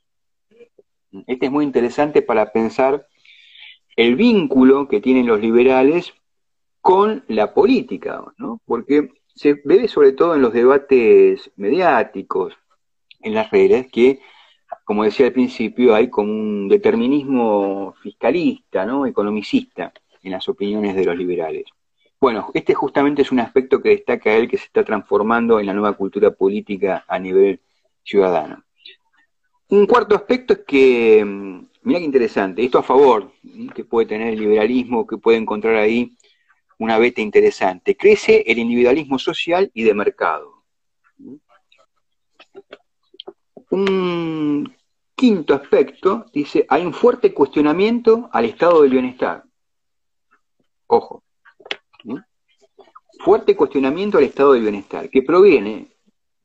Este 1.26 1.46
es 1.46 1.52
muy 1.52 1.64
interesante 1.64 2.22
para 2.22 2.52
pensar 2.52 3.06
el 3.96 4.16
vínculo 4.16 4.88
que 4.88 5.00
tienen 5.00 5.26
los 5.26 5.40
liberales 5.40 6.14
con 6.80 7.24
la 7.28 7.52
política, 7.52 8.24
¿no? 8.38 8.60
porque 8.64 9.10
se 9.34 9.60
ve 9.64 9.88
sobre 9.88 10.12
todo 10.12 10.34
en 10.34 10.42
los 10.42 10.54
debates 10.54 11.50
mediáticos, 11.56 12.54
en 13.20 13.34
las 13.34 13.50
redes, 13.50 13.90
que, 13.92 14.20
como 14.84 15.04
decía 15.04 15.26
al 15.26 15.32
principio, 15.32 15.94
hay 15.94 16.08
como 16.08 16.32
un 16.32 16.68
determinismo 16.68 17.94
fiscalista, 18.02 18.86
¿no? 18.86 19.04
economicista 19.04 19.92
en 20.22 20.32
las 20.32 20.48
opiniones 20.48 20.96
de 20.96 21.04
los 21.04 21.16
liberales. 21.16 21.66
Bueno, 22.20 22.50
este 22.52 22.74
justamente 22.74 23.22
es 23.22 23.30
un 23.30 23.38
aspecto 23.38 23.80
que 23.80 23.90
destaca 23.90 24.32
él 24.32 24.48
que 24.48 24.58
se 24.58 24.64
está 24.64 24.84
transformando 24.84 25.60
en 25.60 25.66
la 25.66 25.72
nueva 25.72 25.96
cultura 25.96 26.32
política 26.32 27.04
a 27.06 27.18
nivel 27.18 27.60
ciudadano. 28.02 28.64
Un 29.68 29.86
cuarto 29.86 30.16
aspecto 30.16 30.54
es 30.54 30.60
que, 30.66 31.24
mm, 31.24 31.66
mira 31.82 32.00
qué 32.00 32.04
interesante, 32.04 32.64
esto 32.64 32.78
a 32.78 32.82
favor 32.82 33.32
que 33.74 33.84
puede 33.84 34.08
tener 34.08 34.32
el 34.32 34.40
liberalismo, 34.40 35.06
que 35.06 35.18
puede 35.18 35.38
encontrar 35.38 35.76
ahí 35.76 36.16
una 36.78 36.98
beta 36.98 37.20
interesante. 37.20 37.96
Crece 37.96 38.44
el 38.46 38.58
individualismo 38.58 39.18
social 39.18 39.70
y 39.74 39.84
de 39.84 39.94
mercado. 39.94 40.64
Un 43.70 44.74
quinto 45.14 45.54
aspecto 45.54 46.26
dice, 46.32 46.66
hay 46.68 46.84
un 46.86 46.94
fuerte 46.94 47.34
cuestionamiento 47.34 48.28
al 48.32 48.46
estado 48.46 48.82
del 48.82 48.92
bienestar. 48.92 49.44
Ojo, 50.86 51.22
fuerte 53.20 53.56
cuestionamiento 53.56 54.18
al 54.18 54.24
estado 54.24 54.52
del 54.52 54.62
bienestar, 54.62 55.10
que 55.10 55.22
proviene 55.22 55.88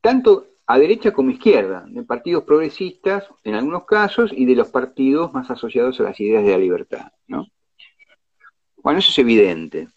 tanto 0.01 0.47
a 0.65 0.77
derecha 0.77 1.11
como 1.11 1.29
a 1.29 1.33
izquierda, 1.33 1.85
de 1.87 2.03
partidos 2.03 2.43
progresistas 2.43 3.25
en 3.43 3.55
algunos 3.55 3.85
casos 3.85 4.31
y 4.33 4.45
de 4.45 4.55
los 4.55 4.69
partidos 4.69 5.33
más 5.33 5.49
asociados 5.51 5.99
a 5.99 6.03
las 6.03 6.19
ideas 6.19 6.43
de 6.43 6.51
la 6.51 6.57
libertad. 6.57 7.11
¿no? 7.27 7.47
Bueno, 8.77 8.99
eso 8.99 9.09
es 9.09 9.17
evidente. 9.19 9.87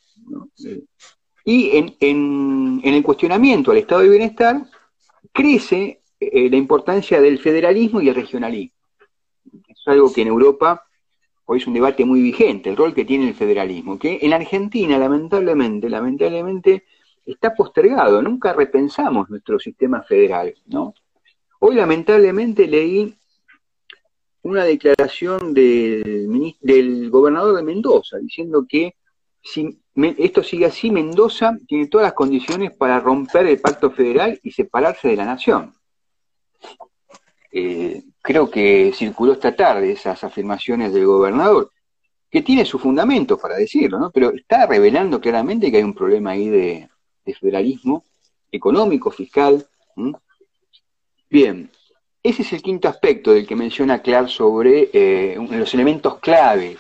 Y 1.45 1.77
en, 2.01 2.81
el 2.83 3.03
cuestionamiento 3.03 3.71
al 3.71 3.79
estado 3.79 4.01
del 4.01 4.11
bienestar 4.11 4.65
crece 5.33 6.03
eh, 6.19 6.51
la 6.51 6.57
importancia 6.57 7.21
del 7.21 7.39
federalismo 7.39 8.01
y 8.01 8.09
el 8.09 8.15
regionalismo. 8.15 8.77
es 9.69 9.83
algo 9.87 10.13
que 10.13 10.23
en 10.23 10.29
Europa 10.29 10.86
hoy 11.47 11.59
es 11.59 11.67
un 11.67 11.75
debate 11.75 12.05
muy 12.05 12.21
vigente, 12.21 12.71
el 12.71 12.77
rol 12.77 12.95
que 12.95 13.05
tiene 13.05 13.29
el 13.29 13.35
federalismo, 13.35 13.99
que 13.99 14.19
en 14.21 14.33
Argentina, 14.33 14.99
lamentablemente, 14.99 15.89
lamentablemente, 15.89 16.85
está 17.25 17.55
postergado, 17.55 18.21
nunca 18.21 18.53
repensamos 18.53 19.31
nuestro 19.31 19.59
sistema 19.59 20.03
federal, 20.03 20.55
¿no? 20.67 20.95
Hoy, 21.61 21.75
lamentablemente, 21.75 22.67
leí 22.67 23.15
una 24.43 24.65
declaración 24.65 25.55
del, 25.55 27.11
gobernador 27.11 27.57
de 27.57 27.63
Mendoza, 27.63 28.19
diciendo 28.19 28.67
que 28.69 28.95
si 29.43 29.81
esto 30.19 30.43
sigue 30.43 30.67
así, 30.67 30.91
Mendoza 30.91 31.57
tiene 31.67 31.87
todas 31.87 32.07
las 32.07 32.13
condiciones 32.13 32.77
para 32.77 33.01
romper 33.01 33.47
el 33.47 33.61
pacto 33.61 33.91
federal 33.91 34.39
y 34.43 34.51
separarse 34.51 35.09
de 35.09 35.17
la 35.17 35.25
nación. 35.25 35.75
Eh, 37.51 38.03
creo 38.27 38.51
que 38.51 38.93
circuló 38.93 39.35
esta 39.35 39.55
tarde 39.55 39.93
esas 39.93 40.25
afirmaciones 40.25 40.93
del 40.93 41.07
gobernador, 41.07 41.71
que 42.29 42.43
tiene 42.43 42.65
su 42.65 42.77
fundamento 42.77 43.39
para 43.39 43.57
decirlo, 43.57 44.01
¿no? 44.01 44.11
pero 44.11 44.33
está 44.33 44.67
revelando 44.67 45.21
claramente 45.21 45.71
que 45.71 45.77
hay 45.77 45.85
un 45.85 45.95
problema 45.95 46.33
ahí 46.33 46.49
de, 46.49 46.89
federalismo 47.41 48.05
económico, 48.51 49.11
fiscal. 49.11 49.65
Bien, 51.31 51.71
ese 52.23 52.43
es 52.43 52.53
el 52.53 52.63
quinto 52.63 52.89
aspecto 52.89 53.33
del 53.33 53.47
que 53.47 53.55
menciona 53.55 54.03
Clark 54.03 54.29
sobre 54.29 54.91
eh, 54.93 55.37
los 55.51 55.73
elementos 55.75 56.19
claves 56.19 56.79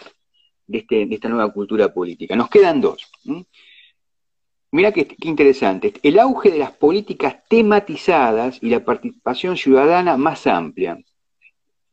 de, 0.66 0.78
este, 0.78 1.06
de, 1.06 1.14
esta 1.14 1.28
nueva 1.28 1.52
cultura 1.52 1.92
política. 1.92 2.34
Nos 2.34 2.48
quedan 2.48 2.80
dos. 2.80 3.08
Mira 4.72 4.90
qué, 4.90 5.06
qué, 5.06 5.28
interesante. 5.28 5.94
El 6.02 6.18
auge 6.18 6.50
de 6.50 6.58
las 6.58 6.72
políticas 6.72 7.36
tematizadas 7.48 8.58
y 8.60 8.68
la 8.68 8.84
participación 8.84 9.56
ciudadana 9.56 10.16
más 10.16 10.46
amplia 10.48 10.98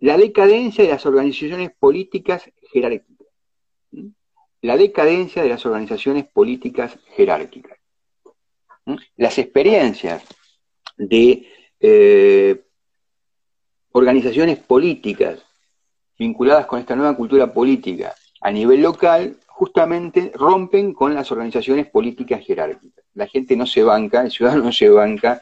la 0.03 0.17
decadencia 0.17 0.83
de 0.83 0.89
las 0.89 1.05
organizaciones 1.05 1.71
políticas 1.79 2.43
jerárquicas. 2.73 3.25
La 4.61 4.75
decadencia 4.75 5.41
de 5.41 5.47
las 5.47 5.65
organizaciones 5.65 6.25
políticas 6.25 6.99
jerárquicas. 7.15 7.77
Las 9.15 9.37
experiencias 9.37 10.25
de 10.97 11.47
eh, 11.79 12.65
organizaciones 13.93 14.59
políticas 14.59 15.41
vinculadas 16.19 16.65
con 16.65 16.81
esta 16.81 16.97
nueva 16.97 17.15
cultura 17.15 17.53
política 17.53 18.13
a 18.41 18.51
nivel 18.51 18.81
local 18.81 19.37
justamente 19.47 20.33
rompen 20.35 20.93
con 20.93 21.15
las 21.15 21.31
organizaciones 21.31 21.87
políticas 21.87 22.45
jerárquicas. 22.45 23.05
La 23.13 23.27
gente 23.27 23.55
no 23.55 23.65
se 23.65 23.83
banca, 23.83 24.23
el 24.23 24.31
ciudadano 24.31 24.65
no 24.65 24.73
se 24.73 24.89
banca 24.89 25.41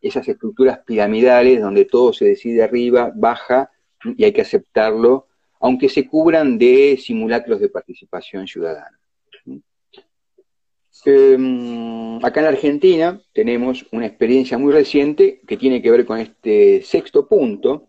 esas 0.00 0.28
estructuras 0.28 0.78
piramidales 0.86 1.60
donde 1.60 1.86
todo 1.86 2.12
se 2.12 2.26
decide 2.26 2.62
arriba, 2.62 3.10
baja, 3.12 3.72
y 4.16 4.24
hay 4.24 4.32
que 4.32 4.42
aceptarlo, 4.42 5.26
aunque 5.60 5.88
se 5.88 6.06
cubran 6.06 6.58
de 6.58 6.98
simulacros 7.00 7.60
de 7.60 7.68
participación 7.68 8.46
ciudadana. 8.46 8.98
Em, 11.04 12.18
acá 12.24 12.40
en 12.40 12.46
Argentina 12.46 13.20
tenemos 13.32 13.86
una 13.92 14.06
experiencia 14.06 14.58
muy 14.58 14.72
reciente 14.72 15.40
que 15.46 15.56
tiene 15.56 15.80
que 15.80 15.90
ver 15.90 16.04
con 16.04 16.18
este 16.18 16.82
sexto 16.82 17.28
punto, 17.28 17.88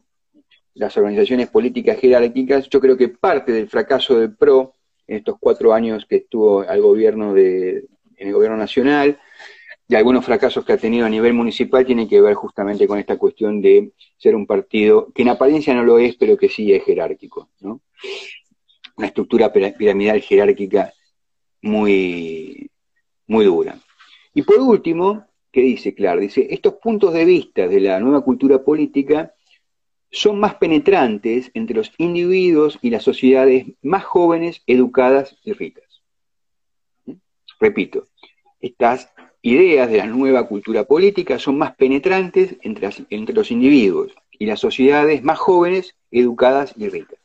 las 0.75 0.95
organizaciones 0.97 1.49
políticas 1.49 1.99
jerárquicas. 1.99 2.69
Yo 2.69 2.79
creo 2.79 2.95
que 2.95 3.09
parte 3.09 3.51
del 3.51 3.69
fracaso 3.69 4.19
del 4.19 4.35
PRO 4.35 4.75
en 5.07 5.17
estos 5.17 5.37
cuatro 5.39 5.73
años 5.73 6.05
que 6.05 6.17
estuvo 6.17 6.61
al 6.61 6.81
gobierno 6.81 7.33
de, 7.33 7.85
en 8.17 8.27
el 8.27 8.33
gobierno 8.33 8.57
nacional 8.57 9.19
de 9.87 9.95
algunos 9.95 10.25
fracasos 10.25 10.65
que 10.65 10.73
ha 10.73 10.77
tenido 10.77 11.05
a 11.05 11.09
nivel 11.09 11.33
municipal 11.33 11.85
tiene 11.85 12.07
que 12.07 12.19
ver 12.19 12.33
justamente 12.33 12.87
con 12.87 12.99
esta 12.99 13.17
cuestión 13.17 13.61
de 13.61 13.93
ser 14.17 14.35
un 14.35 14.45
partido 14.45 15.11
que 15.13 15.21
en 15.21 15.29
apariencia 15.29 15.73
no 15.73 15.83
lo 15.83 15.97
es, 15.97 16.15
pero 16.15 16.37
que 16.37 16.49
sí 16.49 16.73
es 16.73 16.83
jerárquico, 16.83 17.49
¿no? 17.61 17.81
Una 18.97 19.07
estructura 19.07 19.53
piramidal 19.53 20.21
jerárquica 20.21 20.91
muy, 21.61 22.69
muy 23.27 23.45
dura. 23.45 23.79
Y 24.33 24.41
por 24.41 24.59
último, 24.59 25.25
¿qué 25.51 25.61
dice 25.61 25.93
Clark? 25.93 26.19
Dice, 26.19 26.47
estos 26.49 26.75
puntos 26.75 27.13
de 27.13 27.25
vista 27.25 27.67
de 27.67 27.79
la 27.79 27.99
nueva 27.99 28.21
cultura 28.21 28.63
política 28.63 29.33
son 30.11 30.39
más 30.39 30.55
penetrantes 30.55 31.51
entre 31.53 31.75
los 31.75 31.91
individuos 31.97 32.79
y 32.81 32.89
las 32.89 33.03
sociedades 33.03 33.67
más 33.81 34.03
jóvenes, 34.03 34.63
educadas 34.65 35.37
y 35.43 35.53
ricas. 35.53 36.01
Repito, 37.59 38.07
estas 38.59 39.11
ideas 39.47 39.89
de 39.89 39.97
la 39.97 40.05
nueva 40.05 40.47
cultura 40.47 40.83
política 40.83 41.39
son 41.39 41.57
más 41.57 41.75
penetrantes 41.75 42.55
entre, 42.61 42.89
entre 43.09 43.35
los 43.35 43.51
individuos 43.51 44.13
y 44.37 44.45
las 44.45 44.59
sociedades 44.59 45.23
más 45.23 45.39
jóvenes, 45.39 45.95
educadas 46.11 46.73
y 46.77 46.89
ricas. 46.89 47.19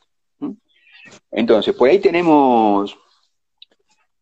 Entonces, 1.31 1.75
por 1.75 1.89
ahí 1.89 1.99
tenemos 1.99 2.97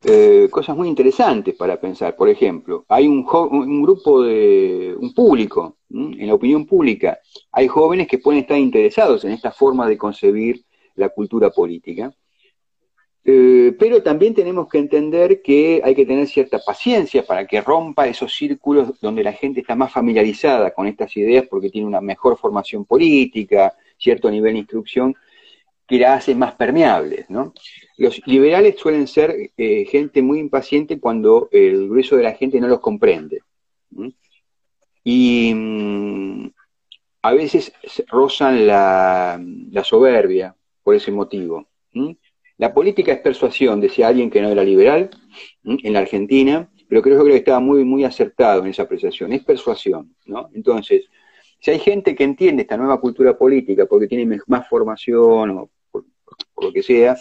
eh, 0.04 0.48
cosas 0.50 0.76
muy 0.76 0.88
interesantes 0.88 1.56
para 1.56 1.80
pensar. 1.80 2.16
Por 2.16 2.30
ejemplo, 2.30 2.86
hay 2.88 3.08
un, 3.08 3.26
un 3.52 3.84
grupo 3.84 4.24
de, 4.24 4.96
un 4.98 5.14
público, 5.14 5.78
en 5.90 6.28
la 6.28 6.34
opinión 6.34 6.66
pública, 6.66 7.20
hay 7.52 7.68
jóvenes 7.68 8.08
que 8.08 8.18
pueden 8.18 8.42
estar 8.42 8.58
interesados 8.58 9.24
en 9.26 9.32
esta 9.32 9.52
forma 9.52 9.88
de 9.88 9.98
concebir 9.98 10.66
la 10.96 11.10
cultura 11.10 11.52
política. 11.52 12.14
Eh, 13.24 13.76
pero 13.78 14.02
también 14.02 14.34
tenemos 14.34 14.68
que 14.68 14.80
entender 14.80 15.44
que 15.44 15.80
hay 15.84 15.94
que 15.94 16.08
tener 16.08 16.28
cierta 16.28 16.60
paciencia 16.60 17.24
para 17.24 17.46
que 17.46 17.62
rompa 17.62 18.08
esos 18.08 18.34
círculos 18.34 19.00
donde 19.00 19.24
la 19.24 19.34
gente 19.34 19.62
está 19.62 19.76
más 19.76 19.92
familiarizada 19.92 20.72
con 20.72 20.88
estas 20.88 21.16
ideas 21.18 21.46
porque 21.48 21.70
tiene 21.70 21.88
una 21.88 22.02
mejor 22.02 22.38
formación 22.38 22.84
política, 22.86 23.76
cierto 23.98 24.32
nivel 24.32 24.54
de 24.54 24.60
instrucción, 24.60 25.16
que 25.88 26.00
la 26.00 26.16
hace 26.16 26.34
más 26.34 26.56
permeables. 26.56 27.30
¿no? 27.30 27.54
Los 27.98 28.26
liberales 28.26 28.76
suelen 28.80 29.08
ser 29.08 29.52
eh, 29.56 29.86
gente 29.86 30.22
muy 30.22 30.40
impaciente 30.40 31.00
cuando 31.00 31.50
el 31.52 31.90
grueso 31.90 32.16
de 32.16 32.24
la 32.24 32.34
gente 32.34 32.60
no 32.60 32.68
los 32.68 32.80
comprende. 32.80 33.42
Y 35.04 35.54
mm, 35.54 36.50
a 37.22 37.34
veces 37.34 37.74
rozan 38.08 38.66
la, 38.66 39.40
soberbia 39.84 40.56
por 40.84 40.96
ese 40.96 41.12
motivo. 41.12 41.68
La 42.62 42.76
política 42.76 43.12
es 43.12 43.18
persuasión, 43.18 43.82
decía 43.82 44.08
alguien 44.08 44.30
que 44.30 44.40
no 44.40 44.48
era 44.48 44.64
liberal 44.64 45.10
en 45.64 45.94
la 45.94 45.98
Argentina, 45.98 46.70
pero 46.88 47.02
creo, 47.02 47.26
que 47.26 47.36
estaba 47.38 47.60
muy, 47.60 47.84
muy 47.84 48.04
acertado 48.04 48.62
en 48.62 48.68
esa 48.68 48.84
apreciación. 48.84 49.34
Es 49.34 49.44
persuasión, 49.44 50.16
¿no? 50.28 50.48
Entonces, 50.54 51.06
si 51.60 51.72
hay 51.72 51.80
gente 51.80 52.14
que 52.14 52.24
entiende 52.24 52.62
esta 52.62 52.78
nueva 52.78 53.02
cultura 53.02 53.36
política 53.36 53.88
porque 53.88 54.06
tiene 54.08 54.40
más 54.46 54.70
formación 54.70 55.50
o 55.58 55.72
por, 55.90 56.06
lo 56.62 56.72
que 56.72 56.84
sea, 56.84 57.18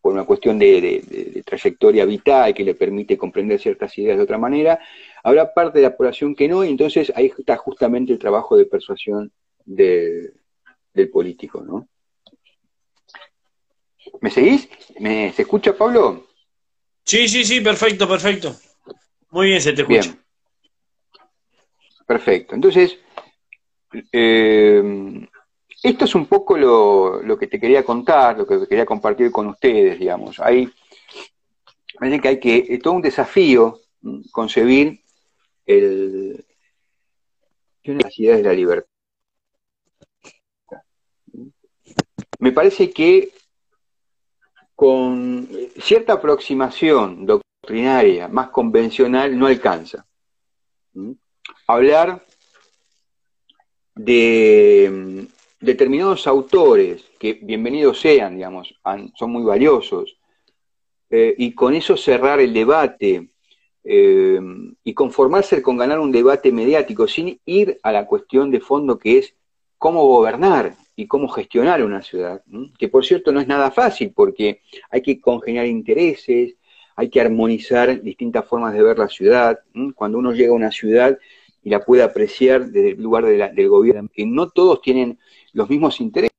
por 0.00 0.14
una 0.14 0.24
cuestión 0.24 0.58
de, 0.58 1.42
trayectoria 1.44 2.06
vital 2.06 2.54
que 2.54 2.64
le 2.64 2.74
permite 2.74 3.18
comprender 3.18 3.60
ciertas 3.60 3.98
ideas 3.98 4.16
de 4.16 4.24
otra 4.24 4.38
manera, 4.38 4.80
habrá 5.22 5.52
parte 5.52 5.80
de 5.80 5.84
la 5.84 5.94
población 5.94 6.34
que 6.34 6.48
no, 6.48 6.64
y 6.64 6.70
entonces 6.70 7.12
ahí 7.14 7.30
está 7.36 7.58
justamente 7.58 8.14
el 8.14 8.18
trabajo 8.18 8.56
de 8.56 8.64
persuasión 8.64 9.30
del 9.66 10.32
político, 11.12 11.62
¿no? 11.62 11.88
¿Me 14.20 14.30
seguís? 14.30 14.68
¿Me, 14.98 15.32
¿Se 15.32 15.42
escucha, 15.42 15.76
Pablo? 15.76 16.26
Sí, 17.04 17.28
sí, 17.28 17.44
sí, 17.44 17.60
perfecto, 17.60 18.08
perfecto. 18.08 18.56
Muy 19.30 19.48
bien, 19.48 19.60
se 19.60 19.72
te 19.72 19.82
escucha. 19.82 20.00
Bien. 20.00 20.24
Perfecto. 22.06 22.54
Entonces, 22.54 22.98
eh, 24.12 25.26
esto 25.82 26.04
es 26.06 26.14
un 26.14 26.26
poco 26.26 26.56
lo, 26.56 27.38
que 27.38 27.46
te 27.46 27.60
quería 27.60 27.84
contar, 27.84 28.38
lo 28.38 28.46
que 28.46 28.66
quería 28.66 28.86
compartir 28.86 29.30
con 29.30 29.48
ustedes, 29.48 29.98
digamos. 29.98 30.40
Hay, 30.40 30.72
parece 31.98 32.20
que 32.20 32.28
hay 32.28 32.40
que, 32.40 32.66
es 32.68 32.80
todo 32.80 32.94
un 32.94 33.02
desafío 33.02 33.80
concebir 34.30 35.02
el, 35.66 36.44
las 37.82 38.18
ideas 38.18 38.38
de 38.38 38.44
la 38.44 38.52
libertad. 38.52 38.88
Me 42.38 42.52
parece 42.52 42.90
que 42.90 43.30
con 44.74 45.48
cierta 45.80 46.14
aproximación 46.14 47.26
doctrinaria 47.26 48.28
más 48.28 48.48
convencional 48.50 49.38
no 49.38 49.46
alcanza. 49.46 50.04
¿Mm? 50.92 51.12
Hablar 51.66 52.24
de 53.94 54.90
mm, 54.92 55.64
determinados 55.64 56.26
autores, 56.26 57.04
que 57.18 57.34
bienvenidos 57.34 58.00
sean, 58.00 58.36
digamos, 58.36 58.74
son 59.16 59.30
muy 59.30 59.44
valiosos, 59.44 60.16
eh, 61.10 61.34
y 61.38 61.52
con 61.52 61.74
eso 61.74 61.96
cerrar 61.96 62.40
el 62.40 62.52
debate 62.52 63.28
eh, 63.84 64.40
y 64.82 64.94
conformarse 64.94 65.62
con 65.62 65.76
ganar 65.76 66.00
un 66.00 66.10
debate 66.10 66.50
mediático 66.50 67.06
sin 67.06 67.38
ir 67.44 67.78
a 67.82 67.92
la 67.92 68.06
cuestión 68.06 68.50
de 68.50 68.60
fondo 68.60 68.98
que 68.98 69.18
es 69.18 69.34
cómo 69.78 70.06
gobernar 70.06 70.74
y 70.96 71.06
cómo 71.06 71.28
gestionar 71.28 71.82
una 71.82 72.02
ciudad, 72.02 72.42
que 72.78 72.88
por 72.88 73.04
cierto 73.04 73.32
no 73.32 73.40
es 73.40 73.48
nada 73.48 73.70
fácil 73.70 74.12
porque 74.14 74.60
hay 74.90 75.02
que 75.02 75.20
congeniar 75.20 75.66
intereses, 75.66 76.54
hay 76.96 77.10
que 77.10 77.20
armonizar 77.20 78.00
distintas 78.02 78.46
formas 78.46 78.72
de 78.72 78.82
ver 78.82 78.98
la 78.98 79.08
ciudad. 79.08 79.58
Cuando 79.94 80.18
uno 80.18 80.32
llega 80.32 80.52
a 80.52 80.56
una 80.56 80.70
ciudad 80.70 81.18
y 81.62 81.70
la 81.70 81.84
puede 81.84 82.02
apreciar 82.02 82.66
desde 82.66 82.90
el 82.90 83.02
lugar 83.02 83.24
del 83.24 83.68
gobierno, 83.68 84.08
que 84.12 84.26
no 84.26 84.50
todos 84.50 84.80
tienen 84.82 85.18
los 85.52 85.68
mismos 85.68 86.00
intereses. 86.00 86.30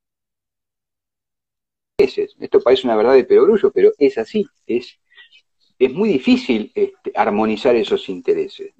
Esto 1.98 2.62
parece 2.62 2.88
una 2.88 2.96
verdad 2.96 3.14
de 3.14 3.24
perogrullo, 3.24 3.72
pero 3.72 3.92
es 3.98 4.18
así, 4.18 4.46
es, 4.68 5.00
es 5.80 5.94
muy 5.94 6.10
difícil 6.10 6.72
este, 6.76 7.12
armonizar 7.16 7.76
esos 7.76 8.08
intereses. 8.10 8.74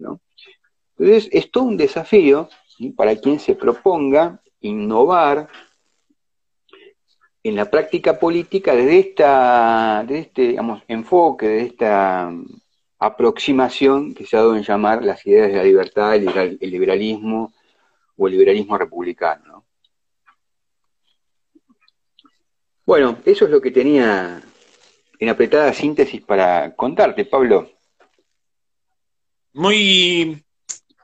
Entonces, 0.98 1.30
es 1.32 1.52
todo 1.52 1.64
un 1.66 1.78
desafío 1.78 2.50
para 2.96 3.16
quien 3.16 3.40
se 3.40 3.56
proponga 3.56 4.42
innovar 4.68 5.48
en 7.46 7.56
la 7.56 7.70
práctica 7.70 8.18
política 8.18 8.74
desde, 8.76 9.00
esta, 9.00 10.04
de 10.08 10.20
este 10.20 10.56
enfoque, 10.88 11.48
de 11.48 11.62
esta 11.62 12.28
mm, 12.32 12.46
aproximación 12.98 14.16
que 14.16 14.26
se 14.26 14.36
ha 14.36 14.40
dado 14.40 14.56
en 14.56 14.64
llamar 14.64 15.04
las 15.04 15.24
ideas 15.28 15.50
de 15.50 15.58
la 15.58 15.64
libertad, 15.64 16.16
el, 16.16 16.58
liberalismo 16.60 17.54
o 18.18 18.28
el 18.28 18.34
liberalismo 18.34 18.78
republicano. 18.80 19.64
Bueno, 22.84 23.20
eso 23.26 23.46
es 23.46 23.52
lo 23.52 23.62
que 23.62 23.70
tenía 23.70 24.42
en 25.20 25.30
apretada 25.30 25.72
síntesis 25.72 26.22
para 26.22 26.76
contarte, 26.76 27.26
Pablo. 27.26 27.70
Muy, 29.54 30.44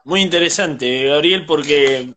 muy 0.05 0.21
interesante, 0.21 1.05
Gabriel, 1.05 1.45
porque 1.45 2.15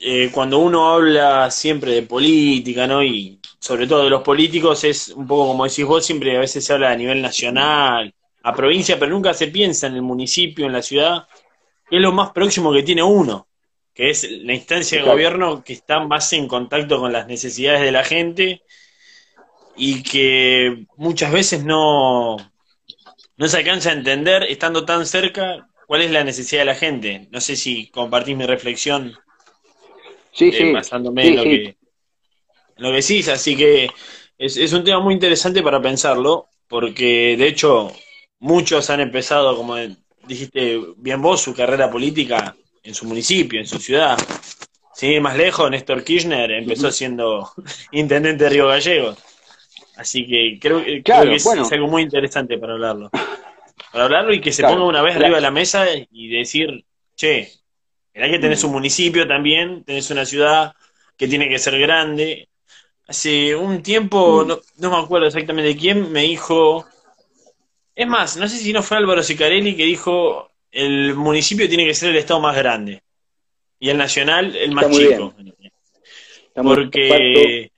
eh, 0.00 0.30
cuando 0.32 0.58
uno 0.60 0.88
habla 0.90 1.50
siempre 1.50 1.92
de 1.92 2.02
política, 2.02 2.86
¿no? 2.86 3.02
Y 3.02 3.40
sobre 3.58 3.86
todo 3.86 4.04
de 4.04 4.10
los 4.10 4.22
políticos, 4.22 4.84
es 4.84 5.08
un 5.08 5.26
poco 5.26 5.48
como 5.48 5.64
decís 5.64 5.84
vos, 5.84 6.06
siempre 6.06 6.36
a 6.36 6.40
veces 6.40 6.64
se 6.64 6.72
habla 6.72 6.90
a 6.90 6.96
nivel 6.96 7.20
nacional, 7.20 8.14
a 8.42 8.54
provincia, 8.54 8.98
pero 8.98 9.10
nunca 9.10 9.34
se 9.34 9.48
piensa 9.48 9.88
en 9.88 9.94
el 9.94 10.02
municipio, 10.02 10.66
en 10.66 10.72
la 10.72 10.82
ciudad, 10.82 11.26
que 11.90 11.96
es 11.96 12.02
lo 12.02 12.12
más 12.12 12.30
próximo 12.30 12.72
que 12.72 12.84
tiene 12.84 13.02
uno, 13.02 13.48
que 13.92 14.10
es 14.10 14.30
la 14.30 14.54
instancia 14.54 14.98
de 14.98 15.08
gobierno 15.08 15.64
que 15.64 15.72
está 15.72 15.98
más 16.00 16.32
en 16.32 16.46
contacto 16.46 17.00
con 17.00 17.12
las 17.12 17.26
necesidades 17.26 17.80
de 17.80 17.92
la 17.92 18.04
gente 18.04 18.62
y 19.76 20.02
que 20.04 20.86
muchas 20.96 21.32
veces 21.32 21.64
no, 21.64 22.36
no 23.36 23.48
se 23.48 23.56
alcanza 23.56 23.90
a 23.90 23.94
entender, 23.94 24.44
estando 24.44 24.84
tan 24.84 25.06
cerca, 25.06 25.68
cuál 25.88 26.02
es 26.02 26.12
la 26.12 26.22
necesidad 26.22 26.60
de 26.60 26.66
la 26.66 26.74
gente. 26.74 27.28
No 27.32 27.40
sé 27.40 27.56
si 27.56 27.88
compartís 27.88 28.36
mi 28.36 28.46
reflexión 28.46 29.14
Sí, 30.38 30.52
sí. 30.52 30.72
Basándome 30.72 31.26
en, 31.26 31.36
lo 31.36 31.42
Que, 31.42 31.76
lo 32.76 32.92
decís, 32.92 33.28
así 33.28 33.56
que 33.56 33.90
es, 34.38 34.72
un 34.72 34.84
tema 34.84 35.00
muy 35.00 35.14
interesante 35.14 35.62
para 35.62 35.82
pensarlo, 35.82 36.46
porque 36.68 37.36
de 37.36 37.48
hecho 37.48 37.92
muchos 38.38 38.88
han 38.88 39.00
empezado, 39.00 39.56
como 39.56 39.74
dijiste 40.28 40.80
bien 40.96 41.20
vos, 41.20 41.40
su 41.40 41.52
carrera 41.54 41.90
política 41.90 42.54
en 42.84 42.94
su 42.94 43.04
municipio, 43.06 43.58
en 43.58 43.66
su 43.66 43.80
ciudad. 43.80 44.16
Sí, 44.94 45.18
más 45.18 45.36
lejos, 45.36 45.68
Néstor 45.70 46.04
Kirchner 46.04 46.52
empezó 46.52 46.92
siendo 46.92 47.50
intendente 47.90 48.44
de 48.44 48.50
Río 48.50 48.68
Gallegos. 48.68 49.18
Así 49.96 50.24
que 50.24 50.58
creo, 50.60 50.84
que 50.84 51.02
es, 51.34 51.46
algo 51.72 51.88
muy 51.88 52.02
interesante 52.02 52.58
para 52.58 52.74
hablarlo. 52.74 53.10
Para 53.90 54.04
hablarlo 54.04 54.32
y 54.32 54.40
que 54.40 54.52
se 54.52 54.62
ponga 54.62 54.84
una 54.84 55.02
vez 55.02 55.16
arriba 55.16 55.36
de 55.36 55.42
la 55.42 55.50
mesa 55.50 55.86
y 56.12 56.28
decir, 56.28 56.84
che, 57.16 57.57
Mirá 58.18 58.32
que 58.32 58.40
tenés 58.40 58.64
un 58.64 58.72
municipio 58.72 59.28
también, 59.28 59.84
tenés 59.84 60.10
una 60.10 60.26
ciudad 60.26 60.74
que 61.16 61.28
tiene 61.28 61.48
que 61.48 61.60
ser 61.60 61.78
grande. 61.78 62.48
Hace 63.06 63.54
un 63.54 63.80
tiempo, 63.80 64.44
mm. 64.44 64.82
no, 64.82 64.90
me 64.90 64.96
acuerdo 64.96 65.28
exactamente 65.28 65.76
quién, 65.76 66.10
me 66.10 66.22
dijo. 66.22 66.84
Es 67.94 68.08
más, 68.08 68.36
no 68.36 68.48
sé 68.48 68.56
si 68.56 68.72
no 68.72 68.82
fue 68.82 68.96
Álvaro 68.96 69.22
Sicarelli 69.22 69.76
que 69.76 69.84
dijo: 69.84 70.50
el 70.72 71.14
municipio 71.14 71.68
tiene 71.68 71.86
que 71.86 71.94
ser 71.94 72.10
el 72.10 72.16
estado 72.16 72.40
más 72.40 72.56
grande 72.56 73.04
y 73.78 73.88
el 73.88 73.96
nacional 73.96 74.56
el 74.56 74.72
más 74.72 74.90
chico. 74.90 75.32
Porque. 76.54 77.70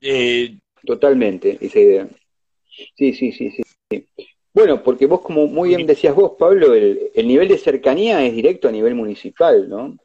Eh, 0.00 0.58
Totalmente, 0.84 1.58
esa 1.60 1.78
idea. 1.78 2.08
Sí, 2.96 3.14
sí, 3.14 3.30
sí, 3.30 3.52
sí. 3.52 3.62
Bueno, 4.54 4.82
porque 4.82 5.06
vos, 5.06 5.22
como 5.22 5.46
muy 5.46 5.70
bien 5.70 5.86
decías 5.86 6.14
vos, 6.14 6.32
Pablo, 6.38 6.74
el, 6.74 7.26
nivel 7.26 7.48
de 7.48 7.56
cercanía 7.56 8.24
es 8.24 8.34
directo 8.34 8.68
a 8.68 8.72
nivel 8.72 8.94
municipal, 8.94 9.68
¿no? 9.68 9.96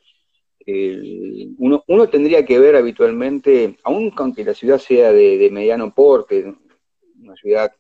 uno, 1.60 1.84
uno, 1.88 2.10
tendría 2.10 2.46
que 2.46 2.60
ver 2.60 2.76
habitualmente, 2.76 3.78
aun 3.84 4.12
aunque 4.18 4.44
la 4.44 4.54
ciudad 4.54 4.80
sea 4.80 5.14
de, 5.14 5.50
mediano 5.50 5.94
porte, 5.94 6.54
una 7.22 7.36
ciudad, 7.36 7.72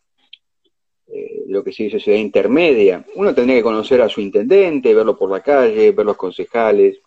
eh, 1.08 1.44
lo 1.48 1.64
que 1.64 1.74
se 1.74 1.84
dice 1.84 2.00
ciudad 2.00 2.18
intermedia, 2.18 3.06
uno 3.16 3.36
tendría 3.36 3.58
que 3.58 3.64
conocer 3.64 4.02
a 4.02 4.10
su 4.10 4.22
intendente, 4.22 4.94
verlo 4.94 5.18
por 5.18 5.30
la 5.30 5.42
calle, 5.42 5.92
ver 5.92 6.06
los 6.06 6.16
concejales. 6.16 7.00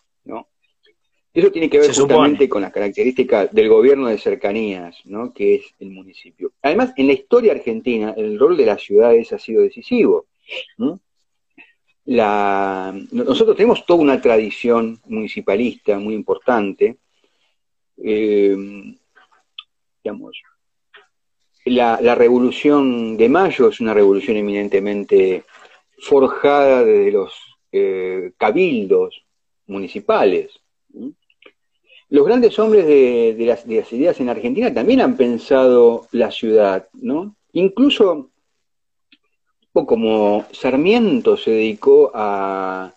Eso 1.33 1.51
tiene 1.51 1.69
que 1.69 1.79
ver 1.79 1.93
justamente 1.93 2.49
con 2.49 2.61
las 2.61 2.73
características 2.73 3.53
del 3.53 3.69
gobierno 3.69 4.07
de 4.07 4.17
cercanías, 4.17 4.97
¿no? 5.05 5.33
que 5.33 5.55
es 5.55 5.73
el 5.79 5.91
municipio. 5.91 6.51
Además, 6.61 6.93
en 6.97 7.07
la 7.07 7.13
historia 7.13 7.53
argentina, 7.53 8.13
el 8.17 8.37
rol 8.37 8.57
de 8.57 8.65
las 8.65 8.81
ciudades 8.81 9.31
ha 9.31 9.39
sido 9.39 9.61
decisivo. 9.61 10.25
La, 12.05 12.93
nosotros 13.11 13.55
tenemos 13.55 13.85
toda 13.85 14.01
una 14.01 14.21
tradición 14.21 14.99
municipalista 15.05 15.97
muy 15.99 16.15
importante. 16.15 16.97
Eh, 18.03 18.57
digamos, 20.03 20.41
la, 21.65 21.99
la, 22.01 22.15
revolución 22.15 23.15
de 23.15 23.29
mayo 23.29 23.69
es 23.69 23.79
una 23.79 23.93
revolución 23.93 24.35
eminentemente 24.35 25.45
forjada 25.99 26.83
desde 26.83 27.11
los 27.11 27.33
eh, 27.71 28.33
cabildos 28.37 29.23
municipales. 29.67 30.60
Los 32.11 32.25
grandes 32.25 32.59
hombres 32.59 32.85
de, 32.85 33.35
las, 33.45 33.65
ideas 33.65 34.19
en 34.19 34.27
Argentina 34.27 34.73
también 34.73 34.99
han 34.99 35.15
pensado 35.15 36.07
la 36.11 36.29
ciudad, 36.29 36.89
¿no? 36.91 37.37
Incluso 37.53 38.31
como 39.71 40.45
Sarmiento 40.51 41.37
se 41.37 41.51
dedicó 41.51 42.11
a, 42.13 42.93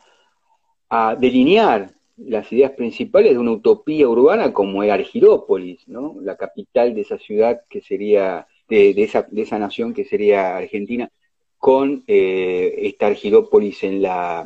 delinear 1.20 1.92
las 2.16 2.52
ideas 2.52 2.72
principales 2.72 3.32
de 3.32 3.38
una 3.38 3.52
utopía 3.52 4.08
urbana 4.08 4.52
como 4.52 4.82
era 4.82 4.94
Argirópolis, 4.94 5.86
¿no? 5.86 6.16
La 6.20 6.36
capital 6.36 6.92
de 6.92 7.02
esa 7.02 7.18
ciudad 7.18 7.62
que 7.70 7.82
sería, 7.82 8.48
de, 8.68 8.90
esa, 8.96 9.22
de 9.30 9.42
esa, 9.42 9.60
nación 9.60 9.94
que 9.94 10.04
sería 10.04 10.56
Argentina, 10.56 11.08
con 11.56 12.02
eh, 12.08 12.74
esta 12.78 13.06
Argirópolis 13.06 13.84
en 13.84 14.02
la, 14.02 14.44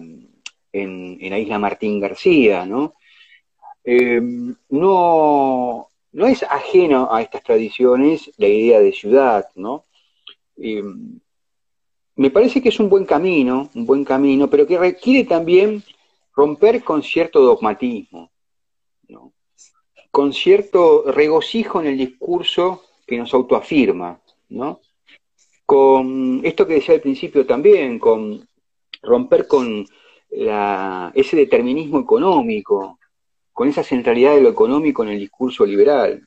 en 0.73 1.31
la 1.31 1.39
isla 1.39 1.59
Martín 1.59 2.01
García, 2.01 2.66
¿no? 2.66 2.97
Eh, 3.91 4.20
no, 4.68 5.89
no 6.12 6.26
es 6.26 6.43
ajeno 6.43 7.09
a 7.11 7.22
estas 7.22 7.43
tradiciones 7.43 8.30
la 8.36 8.47
idea 8.47 8.80
de 8.80 8.93
ciudad, 8.93 9.49
¿no? 9.55 9.84
Eh, 10.59 10.82
me 12.16 12.30
parece 12.30 12.61
que 12.61 12.68
es 12.68 12.78
un 12.80 12.91
buen 12.91 13.07
camino, 13.07 13.70
un 13.74 13.86
buen 13.86 14.05
camino, 14.05 14.51
pero 14.51 14.66
que 14.66 14.76
requiere 14.76 15.24
también 15.24 15.82
romper 16.36 16.84
con 16.84 17.03
cierto 17.03 17.41
dogmatismo, 17.41 18.30
¿no? 19.09 19.32
con 20.11 20.34
cierto 20.34 21.05
regocijo 21.11 21.80
en 21.80 21.86
el 21.86 21.97
discurso 21.97 22.82
que 23.07 23.16
nos 23.16 23.32
autoafirma, 23.32 24.20
¿no? 24.51 24.80
Con 25.64 26.43
esto 26.45 26.66
que 26.66 26.74
decía 26.74 26.97
al 26.97 27.01
principio 27.01 27.47
también, 27.47 27.99
con 27.99 28.47
romper 29.01 29.49
con 29.49 29.86
ese 30.30 31.36
determinismo 31.36 32.01
económico, 32.01 32.97
con 33.59 33.69
esa 33.69 33.83
centralidad 33.83 34.37
de 34.37 34.41
lo 34.41 34.51
económico 34.51 35.03
en 35.03 35.09
el 35.09 35.19
discurso 35.19 35.67
liberal. 35.67 36.25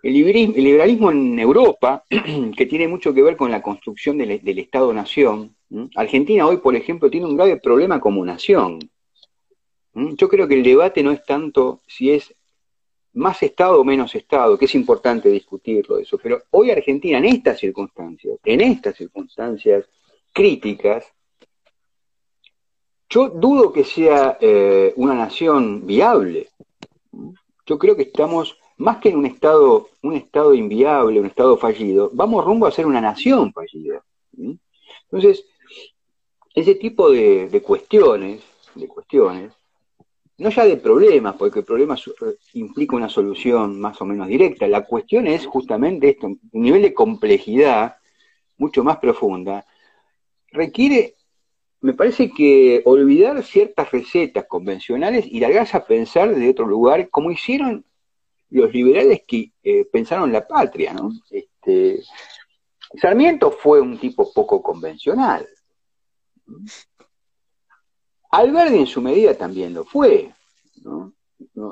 El 0.00 0.12
liberalismo, 0.12 1.10
en 1.10 1.40
Europa, 1.40 2.04
que 2.56 2.66
tiene 2.66 2.86
mucho 2.86 3.12
que 3.12 3.20
ver 3.20 3.36
con 3.36 3.50
la 3.50 3.60
construcción 3.60 4.16
del, 4.16 4.30
Estado-nación, 4.60 5.56
Argentina 5.96 6.46
hoy, 6.46 6.58
por 6.58 6.76
ejemplo, 6.76 7.10
tiene 7.10 7.26
un 7.26 7.34
grave 7.34 7.56
problema 7.56 7.98
como 7.98 8.24
nación. 8.24 8.78
Yo 9.92 10.28
creo 10.28 10.46
que 10.46 10.54
el 10.54 10.62
debate 10.62 11.02
no 11.02 11.10
es 11.10 11.24
tanto 11.24 11.80
si 11.88 12.12
es 12.12 12.32
más 13.14 13.42
Estado 13.42 13.80
o 13.80 13.84
menos 13.84 14.14
Estado, 14.14 14.56
que 14.56 14.66
es 14.66 14.74
importante 14.76 15.28
discutirlo 15.30 15.98
eso, 15.98 16.16
pero 16.22 16.44
hoy 16.52 16.70
Argentina 16.70 17.18
en 17.18 17.24
estas 17.24 17.58
circunstancias, 17.58 18.38
en 18.44 18.60
estas 18.60 18.94
circunstancias 18.94 19.84
críticas, 20.32 21.12
yo 23.08 23.28
dudo 23.28 23.72
que 23.72 23.84
sea 23.84 24.38
eh, 24.40 24.92
una 24.96 25.14
nación 25.14 25.86
viable. 25.86 26.48
Yo 27.66 27.78
creo 27.78 27.96
que 27.96 28.02
estamos, 28.02 28.58
más 28.76 28.98
que 28.98 29.10
en 29.10 29.16
un 29.16 29.26
estado, 29.26 29.88
un 30.02 30.14
estado 30.14 30.54
inviable, 30.54 31.20
un 31.20 31.26
estado 31.26 31.56
fallido, 31.56 32.10
vamos 32.12 32.44
rumbo 32.44 32.66
a 32.66 32.72
ser 32.72 32.86
una 32.86 33.00
nación 33.00 33.52
fallida. 33.52 34.02
Entonces, 34.36 35.44
ese 36.54 36.74
tipo 36.74 37.10
de, 37.10 37.62
cuestiones, 37.64 38.42
de 38.74 38.88
cuestiones, 38.88 39.52
no 40.38 40.50
ya 40.50 40.64
de 40.64 40.76
problemas, 40.76 41.36
porque 41.36 41.60
el 41.60 41.64
problema 41.64 41.96
implica 42.54 42.96
una 42.96 43.08
solución 43.08 43.80
más 43.80 44.00
o 44.00 44.04
menos 44.04 44.26
directa. 44.28 44.66
La 44.66 44.84
cuestión 44.84 45.26
es 45.26 45.46
justamente 45.46 46.10
esto, 46.10 46.26
un 46.26 46.40
nivel 46.52 46.82
de 46.82 46.94
complejidad 46.94 47.96
mucho 48.58 48.82
más 48.82 48.98
profunda, 48.98 49.66
requiere 50.50 51.15
me 51.80 51.92
parece 51.92 52.30
que 52.30 52.82
olvidar 52.84 53.42
ciertas 53.44 53.90
recetas 53.90 54.46
convencionales 54.46 55.26
y 55.26 55.40
largarse 55.40 55.76
a 55.76 55.84
pensar 55.86 56.34
de 56.34 56.48
otro 56.48 56.66
lugar, 56.66 57.08
como 57.10 57.30
hicieron 57.30 57.84
los 58.50 58.72
liberales 58.72 59.22
que 59.26 59.52
eh, 59.62 59.84
pensaron 59.84 60.32
la 60.32 60.46
patria, 60.46 60.94
¿no? 60.94 61.10
Este, 61.30 62.00
Sarmiento 63.00 63.50
fue 63.50 63.80
un 63.80 63.98
tipo 63.98 64.32
poco 64.32 64.62
convencional. 64.62 65.46
Alberdi 68.30 68.78
en 68.78 68.86
su 68.86 69.02
medida 69.02 69.34
también 69.34 69.74
lo 69.74 69.84
fue. 69.84 70.32
¿no? 70.84 71.12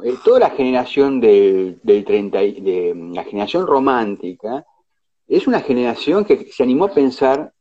Eh, 0.03 0.15
toda 0.25 0.41
la 0.41 0.51
generación 0.51 1.21
del, 1.21 1.81
del 1.83 2.05
30, 2.05 2.39
de 2.39 3.11
la 3.15 3.25
generación 3.25 3.67
romántica 3.67 4.67
es 5.27 5.47
una 5.47 5.61
generación 5.61 6.25
que 6.25 6.53
se 6.53 6.63
animó 6.63 6.87
a 6.87 6.95
pensar 6.95 7.54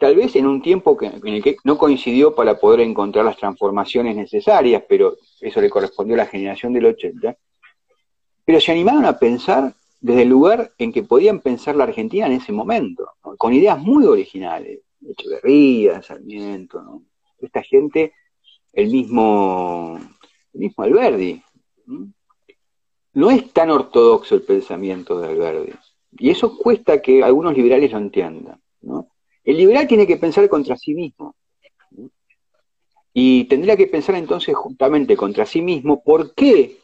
tal 0.00 0.16
vez 0.16 0.34
en 0.34 0.46
un 0.46 0.62
tiempo 0.62 0.96
en 1.00 1.34
el 1.34 1.42
que 1.42 1.58
no 1.62 1.76
coincidió 1.76 2.34
para 2.34 2.58
poder 2.58 2.80
encontrar 2.80 3.22
las 3.22 3.36
transformaciones 3.36 4.16
necesarias, 4.16 4.82
pero 4.88 5.18
eso 5.40 5.60
le 5.60 5.68
correspondió 5.68 6.14
a 6.14 6.24
la 6.24 6.26
generación 6.26 6.72
del 6.72 6.86
80, 6.86 7.36
pero 8.46 8.60
se 8.60 8.72
animaron 8.72 9.04
a 9.04 9.18
pensar 9.18 9.74
desde 10.00 10.22
el 10.22 10.28
lugar 10.30 10.72
en 10.78 10.90
que 10.90 11.02
podían 11.02 11.40
pensar 11.40 11.76
la 11.76 11.84
Argentina 11.84 12.26
en 12.26 12.32
ese 12.32 12.50
momento, 12.50 13.10
con 13.20 13.52
ideas 13.52 13.78
muy 13.78 14.06
originales, 14.06 14.80
Echeverría, 15.06 16.02
Sarmiento, 16.02 16.80
¿no? 16.82 17.02
esta 17.38 17.62
gente, 17.62 18.14
el 18.72 18.90
mismo, 18.90 19.98
el 20.54 20.60
mismo 20.60 20.82
Alberdi. 20.82 21.42
¿no? 23.12 23.30
es 23.30 23.52
tan 23.52 23.68
ortodoxo 23.68 24.34
el 24.34 24.42
pensamiento 24.42 25.20
de 25.20 25.28
Alberdi, 25.28 25.72
y 26.12 26.30
eso 26.30 26.56
cuesta 26.56 27.02
que 27.02 27.22
algunos 27.22 27.54
liberales 27.54 27.92
lo 27.92 27.98
entiendan. 27.98 28.58
¿no? 28.80 29.09
El 29.50 29.56
liberal 29.56 29.88
tiene 29.88 30.06
que 30.06 30.16
pensar 30.16 30.48
contra 30.48 30.76
sí 30.76 30.94
mismo. 30.94 31.34
Y 33.12 33.46
tendría 33.46 33.76
que 33.76 33.88
pensar 33.88 34.14
entonces 34.14 34.54
justamente 34.54 35.16
contra 35.16 35.44
sí 35.44 35.60
mismo 35.60 36.04
por 36.04 36.36
qué 36.36 36.78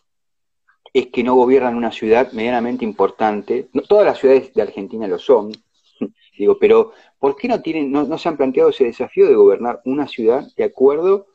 es 0.93 1.07
que 1.07 1.23
no 1.23 1.37
gobiernan 1.37 1.77
una 1.77 1.93
ciudad 1.93 2.33
medianamente 2.33 2.85
importante. 2.85 3.69
No, 3.73 3.83
todas 3.83 4.05
las 4.05 4.19
ciudades 4.19 4.53
de 4.53 4.63
Argentina 4.63 5.07
lo 5.07 5.17
son, 5.21 5.53
digo, 6.37 6.59
pero 6.59 6.91
¿por 7.21 7.37
qué 7.37 7.47
no, 7.47 7.63
tienen, 7.63 7.93
no, 7.93 8.19
se 8.19 8.29
han 8.29 8.37
planteado 8.37 8.71
ese 8.71 8.87
desafío 8.87 9.29
de 9.29 9.37
gobernar 9.37 9.81
una 9.85 10.09
ciudad 10.09 10.45
de 10.57 10.65
acuerdo 10.65 11.29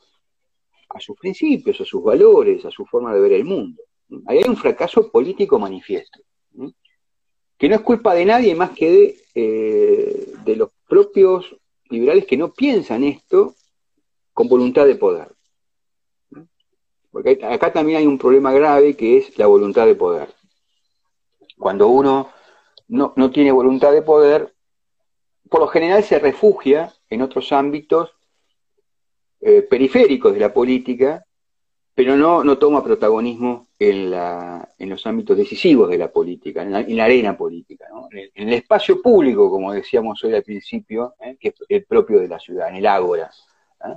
a 0.90 1.00
sus 1.00 1.16
principios, 1.16 1.80
a 1.80 1.86
sus 1.86 2.04
valores, 2.04 2.66
a 2.66 2.72
su 2.72 2.86
forma 2.86 3.14
de 3.14 3.22
ver 3.22 3.32
el 3.32 3.46
mundo? 3.46 3.82
Ahí 4.28 4.40
hay 4.40 4.50
un 4.50 4.58
fracaso 4.58 5.10
político 5.10 5.58
manifiesto, 5.58 6.20
que 7.58 7.70
no 7.70 7.76
es 7.76 7.82
culpa 7.82 8.14
de 8.14 8.26
nadie 8.26 8.54
más 8.54 8.72
que 8.72 8.92
de, 8.92 9.16
eh, 9.34 10.34
de 10.44 10.56
los 10.58 10.72
propios 10.92 11.56
liberales 11.90 12.26
que 12.26 12.36
no 12.36 12.52
piensan 12.52 13.06
esto 13.06 13.56
con 14.34 14.50
voluntad 14.50 14.86
de 14.86 14.96
poder. 14.96 15.30
Porque 17.10 17.40
acá 17.42 17.72
también 17.72 18.00
hay 18.00 18.06
un 18.06 18.18
problema 18.18 18.52
grave 18.52 18.98
que 18.98 19.18
es 19.18 19.38
la 19.38 19.48
voluntad 19.48 19.86
de 19.86 19.96
poder. 19.96 20.28
Cuando 21.58 21.88
uno 21.88 22.30
no, 22.90 23.32
tiene 23.32 23.54
voluntad 23.54 23.94
de 23.94 24.02
poder, 24.02 24.54
por 25.50 25.62
lo 25.62 25.68
general 25.68 26.04
se 26.04 26.20
refugia 26.20 26.94
en 27.10 27.22
otros 27.22 27.54
ámbitos 27.54 28.12
eh, 29.40 29.62
periféricos 29.62 30.34
de 30.34 30.40
la 30.42 30.54
política 30.54 31.26
pero 31.94 32.16
no, 32.16 32.44
no 32.44 32.58
toma 32.58 32.84
protagonismo 32.84 33.68
en, 33.84 34.12
la, 34.12 34.70
en 34.78 34.90
los 34.90 35.08
ámbitos 35.08 35.36
decisivos 35.36 35.90
de 35.90 35.98
la 35.98 36.12
política, 36.12 36.62
en 36.62 36.96
la, 36.96 37.04
arena 37.04 37.36
política, 37.36 37.88
en, 38.12 38.48
el, 38.48 38.54
espacio 38.54 39.02
público, 39.02 39.50
como 39.50 39.74
decíamos 39.74 40.24
hoy 40.24 40.36
al 40.36 40.44
principio, 40.44 41.16
¿eh? 41.20 41.36
que 41.40 41.48
es 41.48 41.56
el 41.68 41.86
propio 41.86 42.20
de 42.20 42.28
la 42.28 42.38
ciudad, 42.38 42.70
en 42.70 42.76
el 42.76 42.86
ágora. 42.86 43.32
¿eh? 43.84 43.96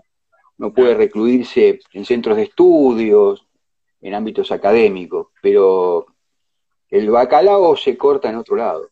No 0.56 0.72
puede 0.72 0.94
recluirse 0.94 1.80
en 1.92 2.06
centros 2.06 2.34
de 2.38 2.44
estudios, 2.44 3.46
en 4.00 4.14
ámbitos 4.14 4.50
académicos, 4.52 5.26
pero 5.42 6.06
el 6.88 7.10
bacalao 7.10 7.76
se 7.76 7.94
corta 7.98 8.30
en 8.30 8.36
otro 8.36 8.56
lado. 8.56 8.88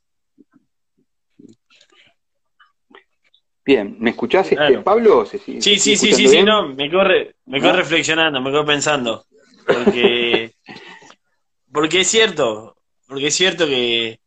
Bien, 3.64 3.96
¿me 3.98 4.10
escuchás, 4.10 4.52
este, 4.52 4.78
Pablo? 4.80 5.24
Sí, 5.24 5.38
sí, 5.38 5.78
sí, 5.78 5.96
sí, 5.96 6.12
sí, 6.12 6.42
no, 6.42 6.68
me 6.68 6.90
corre, 6.90 7.36
me 7.46 7.62
corre 7.62 7.78
reflexionando, 7.78 8.42
me 8.42 8.50
corre 8.50 8.66
pensando. 8.66 9.24
Porque, 9.66 10.21
porque 11.72 12.00
es 12.00 12.08
cierto, 12.08 12.76
porque 13.06 13.28
es 13.28 13.34
cierto 13.34 13.66
que, 13.66 14.20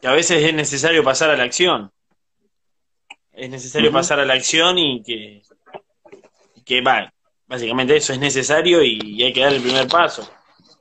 que 0.00 0.06
a 0.08 0.12
veces 0.12 0.42
es 0.42 0.54
necesario 0.54 1.04
pasar 1.04 1.30
a 1.30 1.36
la 1.36 1.44
acción. 1.44 1.92
Es 3.32 3.48
necesario 3.48 3.92
pasar 3.92 4.20
a 4.20 4.24
la 4.24 4.34
acción 4.34 4.78
y 4.78 5.02
que, 5.02 5.42
que 6.64 6.80
va, 6.80 7.12
básicamente 7.46 7.96
eso 7.96 8.12
es 8.12 8.18
necesario 8.18 8.82
y, 8.82 9.22
hay 9.22 9.32
que 9.32 9.40
dar 9.40 9.52
el 9.52 9.62
primer 9.62 9.88
paso. 9.88 10.28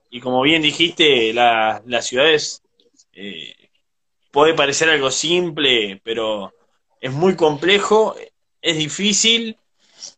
Y 0.09 0.19
como 0.19 0.41
bien 0.41 0.61
dijiste, 0.61 1.33
la, 1.33 1.81
las 1.85 2.07
ciudades 2.07 2.61
eh, 3.13 3.69
puede 4.31 4.53
parecer 4.53 4.89
algo 4.89 5.11
simple, 5.11 6.01
pero 6.03 6.53
es 6.99 7.11
muy 7.11 7.35
complejo, 7.35 8.15
es 8.61 8.77
difícil 8.77 9.57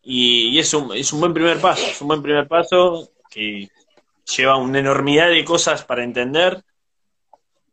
y, 0.04 0.58
es, 0.60 0.74
un, 0.74 0.96
es 0.96 1.12
un 1.14 1.20
buen 1.20 1.34
primer 1.34 1.60
paso, 1.60 1.86
es 1.86 2.02
un 2.02 2.08
buen 2.08 2.22
primer 2.22 2.48
paso 2.48 3.10
que 3.30 3.70
lleva 4.26 4.58
una 4.58 4.80
enormidad 4.80 5.30
de 5.30 5.44
cosas 5.46 5.84
para 5.84 6.04
entender, 6.04 6.64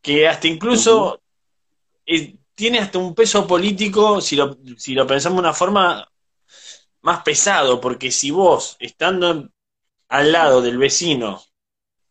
que 0.03 0.29
hasta 0.29 0.49
incluso 0.49 1.21
tiene 2.55 2.79
hasta 2.79 2.99
un 2.99 3.15
peso 3.15 3.47
político, 3.47 4.21
si 4.21 4.37
lo, 4.37 4.59
si 4.77 4.95
lo 4.95 5.07
pensamos 5.07 5.37
de 5.37 5.41
una 5.41 5.55
forma 5.55 6.11
más 7.03 7.23
pesado, 7.23 7.81
porque 7.81 8.11
si 8.11 8.31
vos, 8.31 8.77
estando 8.81 9.49
al 10.09 10.33
lado 10.33 10.61
del 10.61 10.79
vecino, 10.79 11.43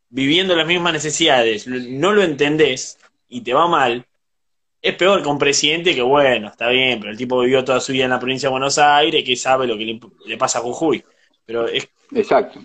viviendo 0.09 0.55
las 0.55 0.65
mismas 0.67 0.93
necesidades, 0.93 1.67
no 1.67 2.11
lo 2.11 2.23
entendés 2.23 2.97
y 3.27 3.41
te 3.41 3.53
va 3.53 3.67
mal, 3.67 4.07
es 4.81 4.95
peor 4.95 5.21
que 5.21 5.27
un 5.27 5.37
presidente 5.37 5.93
que, 5.93 6.01
bueno, 6.01 6.47
está 6.47 6.69
bien, 6.69 6.99
pero 6.99 7.11
el 7.11 7.17
tipo 7.17 7.39
vivió 7.41 7.63
toda 7.63 7.81
su 7.81 7.91
vida 7.91 8.05
en 8.05 8.11
la 8.11 8.19
provincia 8.19 8.47
de 8.47 8.51
Buenos 8.51 8.77
Aires, 8.77 9.23
que 9.25 9.35
sabe 9.35 9.67
lo 9.67 9.77
que 9.77 9.99
le, 10.25 10.37
pasa 10.37 10.59
a 10.59 10.61
Jujuy. 10.61 11.03
Pero 11.45 11.67
es, 11.67 11.89
Exacto. 12.11 12.59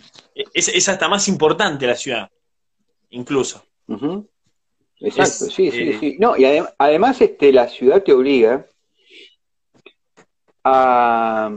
Es, 0.53 0.89
hasta 0.89 1.09
más 1.09 1.29
importante 1.29 1.87
la 1.87 1.97
ciudad, 1.97 2.31
incluso. 3.11 3.65
Exacto, 5.01 5.47
sí, 5.47 5.71
sí, 5.71 5.91
eh, 5.91 5.97
sí. 6.01 6.17
No, 6.19 6.37
y 6.37 6.45
además 6.79 7.21
este, 7.21 7.53
la 7.53 7.69
ciudad 7.69 8.03
te 8.03 8.13
obliga 8.13 8.67
a, 10.63 11.51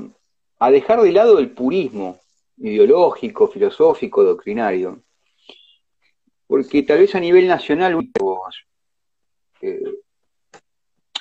a 0.59 0.71
dejar 0.71 1.01
de 1.01 1.11
lado 1.11 1.39
el 1.39 1.51
purismo 1.51 2.19
ideológico, 2.57 3.47
filosófico, 3.47 4.23
doctrinario. 4.23 5.03
Porque 6.47 6.83
tal 6.83 6.99
vez 6.99 7.13
a 7.15 7.19
nivel 7.19 7.47
nacional, 7.47 7.97
eh, 9.61 9.81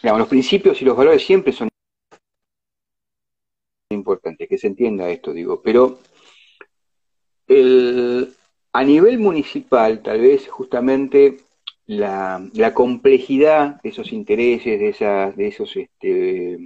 los 0.02 0.28
principios 0.28 0.80
y 0.80 0.84
los 0.84 0.96
valores 0.96 1.24
siempre 1.24 1.52
son 1.52 1.68
importantes, 3.90 4.48
que 4.48 4.58
se 4.58 4.68
entienda 4.68 5.08
esto, 5.08 5.32
digo, 5.32 5.60
pero 5.62 5.98
a 7.48 8.84
nivel 8.84 9.18
municipal, 9.18 10.02
tal 10.02 10.20
vez 10.20 10.48
justamente 10.48 11.38
la, 11.86 12.72
complejidad 12.74 13.80
de 13.82 13.90
esos 13.90 14.12
intereses, 14.12 14.78
de, 14.78 14.88
esas, 14.88 15.36
de 15.36 15.48
esos, 15.48 15.76
este, 15.76 16.58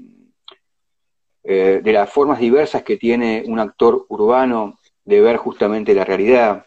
eh, 1.44 1.80
de 1.82 1.92
las 1.92 2.10
formas 2.10 2.40
diversas 2.40 2.82
que 2.82 2.96
tiene 2.96 3.44
un 3.46 3.58
actor 3.58 4.06
urbano 4.08 4.78
de 5.04 5.20
ver 5.20 5.36
justamente 5.36 5.94
la 5.94 6.04
realidad, 6.04 6.66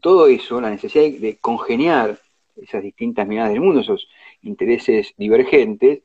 todo 0.00 0.26
eso, 0.26 0.60
la 0.60 0.70
necesidad 0.70 1.04
de 1.20 1.38
congeniar 1.38 2.18
esas 2.56 2.82
distintas 2.82 3.26
miradas 3.26 3.52
del 3.52 3.60
mundo, 3.60 3.80
esos 3.80 4.08
intereses 4.42 5.14
divergentes, 5.16 6.02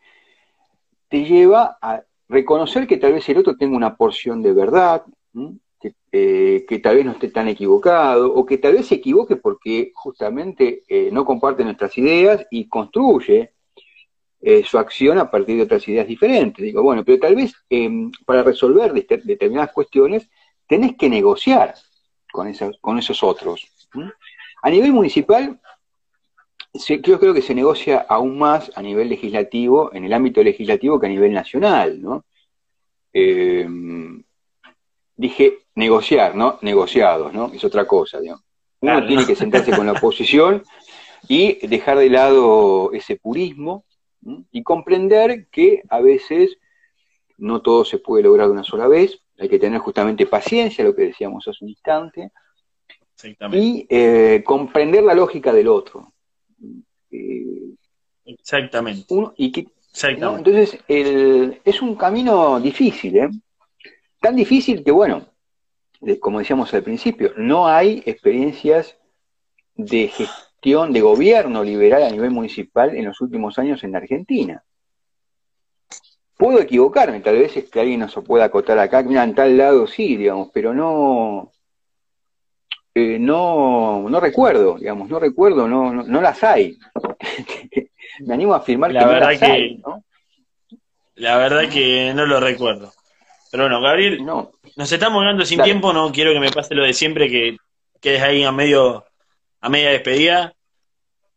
te 1.07 1.23
lleva 1.23 1.77
a 1.81 2.01
reconocer 2.27 2.87
que 2.87 2.97
tal 2.97 3.13
vez 3.13 3.27
el 3.29 3.37
otro 3.37 3.55
tenga 3.55 3.75
una 3.75 3.95
porción 3.95 4.41
de 4.41 4.53
verdad, 4.53 5.03
eh, 6.11 6.65
que, 6.67 6.79
tal 6.79 6.95
vez 6.95 7.05
no 7.05 7.11
esté 7.11 7.29
tan 7.29 7.47
equivocado, 7.47 8.33
o 8.33 8.45
que 8.45 8.57
tal 8.57 8.73
vez 8.73 8.87
se 8.87 8.95
equivoque 8.95 9.35
porque 9.35 9.91
justamente 9.93 10.83
eh, 10.87 11.09
no 11.11 11.25
comparte 11.25 11.63
nuestras 11.63 11.97
ideas 11.97 12.45
y 12.49 12.67
construye 12.69 13.51
eh, 14.41 14.63
su 14.63 14.77
acción 14.77 15.17
a 15.17 15.29
partir 15.29 15.57
de 15.57 15.63
otras 15.63 15.87
ideas 15.87 16.07
diferentes. 16.07 16.63
Digo, 16.63 16.81
bueno, 16.83 17.03
pero 17.03 17.19
tal 17.19 17.35
vez 17.35 17.53
em, 17.69 18.11
para 18.25 18.43
resolver 18.43 18.93
determinadas 18.93 19.71
cuestiones 19.73 20.29
tenés 20.67 20.95
que 20.95 21.09
negociar 21.09 21.73
con, 22.31 22.47
esos 22.99 23.23
otros. 23.23 23.67
A 24.61 24.69
nivel 24.69 24.93
municipal, 24.93 25.59
yo 26.73 27.19
creo 27.19 27.33
que 27.33 27.41
se 27.41 27.55
negocia 27.55 28.05
aún 28.07 28.37
más 28.37 28.71
a 28.75 28.81
nivel 28.81 29.09
legislativo, 29.09 29.93
en 29.93 30.05
el 30.05 30.13
ámbito 30.13 30.43
legislativo, 30.43 30.99
que 30.99 31.07
a 31.07 31.09
nivel 31.09 31.33
nacional, 31.33 32.01
¿no? 32.01 32.25
Eh, 33.13 33.67
dije 35.15 35.59
negociar, 35.75 36.35
¿no? 36.35 36.59
Negociados, 36.61 37.33
¿no? 37.33 37.51
Es 37.53 37.63
otra 37.63 37.85
cosa, 37.85 38.19
digamos. 38.19 38.43
Uno 38.81 39.05
tiene 39.07 39.25
que 39.25 39.35
sentarse 39.35 39.75
con 39.75 39.85
la 39.85 39.93
oposición 39.93 40.63
y 41.27 41.65
dejar 41.67 41.97
de 41.97 42.09
lado 42.09 42.91
ese 42.93 43.15
purismo 43.15 43.85
y 44.51 44.63
comprender 44.63 45.47
que 45.49 45.81
a 45.89 46.01
veces 46.01 46.57
no 47.37 47.61
todo 47.61 47.85
se 47.85 47.97
puede 47.97 48.23
lograr 48.23 48.47
de 48.47 48.53
una 48.53 48.63
sola 48.63 48.87
vez, 48.87 49.19
hay 49.37 49.49
que 49.49 49.59
tener 49.59 49.79
justamente 49.79 50.25
paciencia, 50.25 50.83
lo 50.83 50.95
que 50.95 51.03
decíamos 51.03 51.47
hace 51.47 51.63
un 51.63 51.69
instante, 51.69 52.31
y 53.51 53.85
eh, 53.89 54.43
comprender 54.45 55.03
la 55.03 55.13
lógica 55.13 55.51
del 55.51 55.67
otro. 55.67 56.13
Exactamente. 58.25 59.05
y 59.37 59.51
Entonces, 60.37 60.79
es 60.87 61.81
un 61.81 61.95
camino 61.95 62.59
difícil, 62.59 63.17
¿eh? 63.17 63.29
Tan 64.25 64.35
difícil 64.35 64.83
que, 64.83 64.89
bueno, 64.89 65.23
como 66.19 66.39
decíamos 66.39 66.73
al 66.73 66.81
principio, 66.81 67.33
no 67.37 67.67
hay 67.67 68.01
experiencias 68.07 68.97
de 69.75 70.07
gestión, 70.07 70.91
de 70.91 71.01
gobierno 71.01 71.63
liberal 71.63 72.01
a 72.01 72.09
nivel 72.09 72.31
municipal 72.31 72.95
en 72.95 73.05
los 73.05 73.21
últimos 73.21 73.59
años 73.59 73.83
en 73.83 73.95
Argentina. 73.95 74.63
Puedo 76.37 76.59
equivocarme, 76.59 77.19
tal 77.19 77.37
vez 77.37 77.55
es 77.55 77.69
que 77.69 77.79
alguien 77.79 77.99
nos 77.99 78.15
pueda 78.25 78.45
acotar 78.45 78.79
acá, 78.79 79.03
mira, 79.03 79.23
en 79.23 79.35
tal 79.35 79.55
lado 79.59 79.85
sí, 79.85 80.17
digamos, 80.17 80.49
pero 80.51 80.73
no, 80.73 81.51
eh, 82.95 83.19
no, 83.19 84.09
no 84.09 84.19
recuerdo, 84.19 84.79
digamos, 84.79 85.07
no 85.07 85.19
recuerdo, 85.19 85.67
no, 85.67 85.93
no, 85.93 86.21
las 86.21 86.43
hay. 86.43 86.79
Me 88.21 88.33
animo 88.33 88.55
a 88.55 88.57
afirmar 88.57 88.91
la 88.91 89.01
que 89.01 89.05
verdad 89.05 89.21
no 89.21 89.29
las 89.29 89.39
que, 89.39 89.45
hay, 89.45 89.83
La 91.13 91.37
verdad 91.37 91.69
que 91.69 92.11
no 92.15 92.25
lo 92.25 92.39
recuerdo. 92.39 92.91
Pero 93.51 93.63
bueno, 93.63 93.81
Gabriel, 93.81 94.23
no. 94.25 94.51
nos 94.75 94.91
estamos 94.91 95.21
ganando 95.21 95.45
sin 95.45 95.61
tiempo, 95.61 95.93
no 95.93 96.11
quiero 96.11 96.33
que 96.33 96.39
me 96.39 96.51
pase 96.51 96.75
lo 96.75 96.83
de 96.83 96.93
siempre, 96.93 97.29
que 97.29 97.57
quedes 98.01 98.21
ahí 98.21 98.43
a 98.43 98.51
medio, 98.51 99.05
a 99.61 99.69
media 99.69 99.91
despedida. 99.91 100.53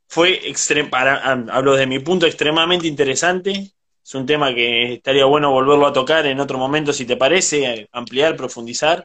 Fue 0.08 0.40
para, 0.90 1.32
hablo 1.50 1.76
de 1.76 1.86
mi 1.86 1.98
punto 1.98 2.26
extremadamente 2.26 2.86
interesante. 2.86 3.72
Es 4.02 4.14
un 4.14 4.24
tema 4.24 4.54
que 4.54 4.94
estaría 4.94 5.26
bueno 5.26 5.50
volverlo 5.50 5.86
a 5.86 5.92
tocar 5.92 6.26
en 6.26 6.40
otro 6.40 6.58
momento, 6.58 6.92
si 6.92 7.04
te 7.04 7.16
parece, 7.16 7.88
ampliar, 7.92 8.36
profundizar. 8.36 9.04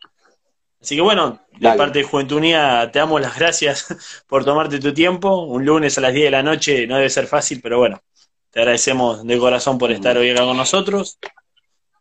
Así 0.82 0.96
que 0.96 1.02
bueno, 1.02 1.40
de 1.60 1.74
parte 1.78 2.00
de 2.00 2.06
Juventud 2.06 2.38
Unida 2.38 2.92
te 2.92 3.00
damos 3.00 3.22
las 3.22 3.38
gracias 3.38 3.88
por 4.28 4.44
tomarte 4.44 4.80
tu 4.80 4.94
tiempo. 4.94 5.44
Un 5.44 5.66
lunes 5.66 5.98
a 5.98 6.02
las 6.02 6.14
10 6.14 6.26
de 6.26 6.32
la 6.32 6.44
noche 6.44 6.88
no 6.88 6.96
debe 6.96 7.10
ser 7.10 7.28
fácil, 7.28 7.62
pero 7.62 7.80
bueno, 7.80 8.02
te 8.50 8.60
agradecemos 8.60 9.26
de 9.26 9.38
corazón 9.38 9.78
por 9.78 9.92
estar 9.92 10.18
hoy 10.18 10.30
acá 10.30 10.44
con 10.44 10.58
nosotros. 10.58 11.20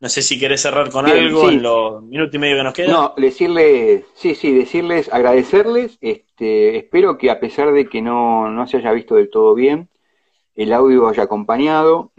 No 0.02 0.08
sé 0.08 0.20
si 0.20 0.36
querés 0.36 0.60
cerrar 0.60 0.90
con 0.90 1.06
algo 1.06 1.48
en 1.48 1.62
los 1.62 2.02
minutos 2.02 2.34
y 2.34 2.38
medio 2.40 2.56
que 2.56 2.64
nos 2.64 2.74
quedan. 2.74 2.90
No, 2.90 3.14
decirles, 3.16 4.04
sí, 4.14 4.34
sí, 4.34 4.50
decirles, 4.50 5.08
agradecerles. 5.12 5.96
Este, 6.00 6.76
espero 6.76 7.16
que 7.16 7.30
a 7.30 7.38
pesar 7.38 7.72
de 7.72 7.86
que 7.86 8.02
no, 8.02 8.50
no 8.50 8.66
se 8.66 8.78
haya 8.78 8.90
visto 8.90 9.14
del 9.14 9.30
todo 9.30 9.54
bien, 9.54 9.88
el 10.56 10.72
audio 10.72 11.06
haya 11.06 11.22
acompañado. 11.22 12.10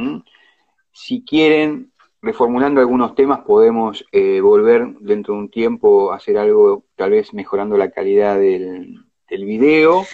Si 0.94 1.26
quieren 1.26 1.92
reformulando 2.22 2.80
algunos 2.80 3.16
temas 3.16 3.42
podemos 3.42 4.06
eh, 4.14 4.40
volver 4.40 4.88
dentro 5.02 5.34
de 5.34 5.42
un 5.42 5.50
tiempo 5.50 6.14
a 6.14 6.16
hacer 6.16 6.38
algo, 6.38 6.86
tal 6.96 7.12
vez 7.12 7.34
mejorando 7.34 7.76
la 7.76 7.92
calidad 7.92 8.40
del, 8.40 9.04
del 9.30 9.44
video, 9.44 10.06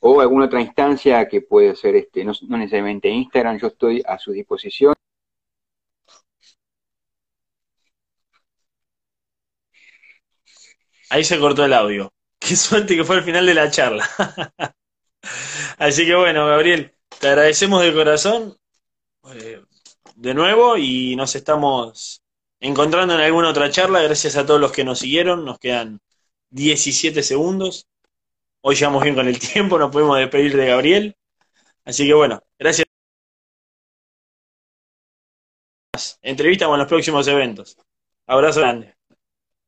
o 0.00 0.20
alguna 0.22 0.46
otra 0.46 0.62
instancia 0.62 1.28
que 1.28 1.42
puede 1.42 1.76
ser, 1.76 1.94
este, 1.94 2.24
no, 2.24 2.32
necesariamente 2.56 3.10
Instagram, 3.10 3.58
yo 3.58 3.66
estoy 3.66 4.02
a 4.06 4.18
su 4.18 4.32
disposición. 4.32 4.94
Ahí 11.14 11.22
se 11.22 11.38
cortó 11.38 11.64
el 11.64 11.72
audio. 11.72 12.12
Qué 12.40 12.56
suerte 12.56 12.96
que 12.96 13.04
fue 13.04 13.18
el 13.18 13.22
final 13.22 13.46
de 13.46 13.54
la 13.54 13.70
charla. 13.70 14.10
Así 15.78 16.04
que 16.04 16.14
bueno, 16.16 16.48
Gabriel, 16.48 16.92
te 17.20 17.28
agradecemos 17.28 17.84
de 17.84 17.94
corazón. 17.94 18.56
Eh, 19.32 19.62
de 20.16 20.34
nuevo 20.34 20.76
y 20.76 21.14
nos 21.14 21.36
estamos 21.36 22.20
encontrando 22.58 23.14
en 23.14 23.20
alguna 23.20 23.50
otra 23.50 23.70
charla. 23.70 24.02
Gracias 24.02 24.34
a 24.34 24.44
todos 24.44 24.60
los 24.60 24.72
que 24.72 24.82
nos 24.82 24.98
siguieron. 24.98 25.44
Nos 25.44 25.60
quedan 25.60 26.00
17 26.50 27.22
segundos. 27.22 27.86
Hoy 28.62 28.74
llevamos 28.74 29.04
bien 29.04 29.14
con 29.14 29.28
el 29.28 29.38
tiempo, 29.52 29.78
nos 29.78 29.92
podemos 29.92 30.18
despedir 30.18 30.56
de 30.56 30.66
Gabriel. 30.66 31.16
Así 31.84 32.08
que 32.08 32.14
bueno, 32.14 32.42
gracias. 32.58 32.88
entrevistas 36.22 36.68
o 36.68 36.72
en 36.74 36.80
los 36.80 36.88
próximos 36.88 37.28
eventos. 37.28 37.76
Abrazo 38.26 38.60
grande. 38.62 38.93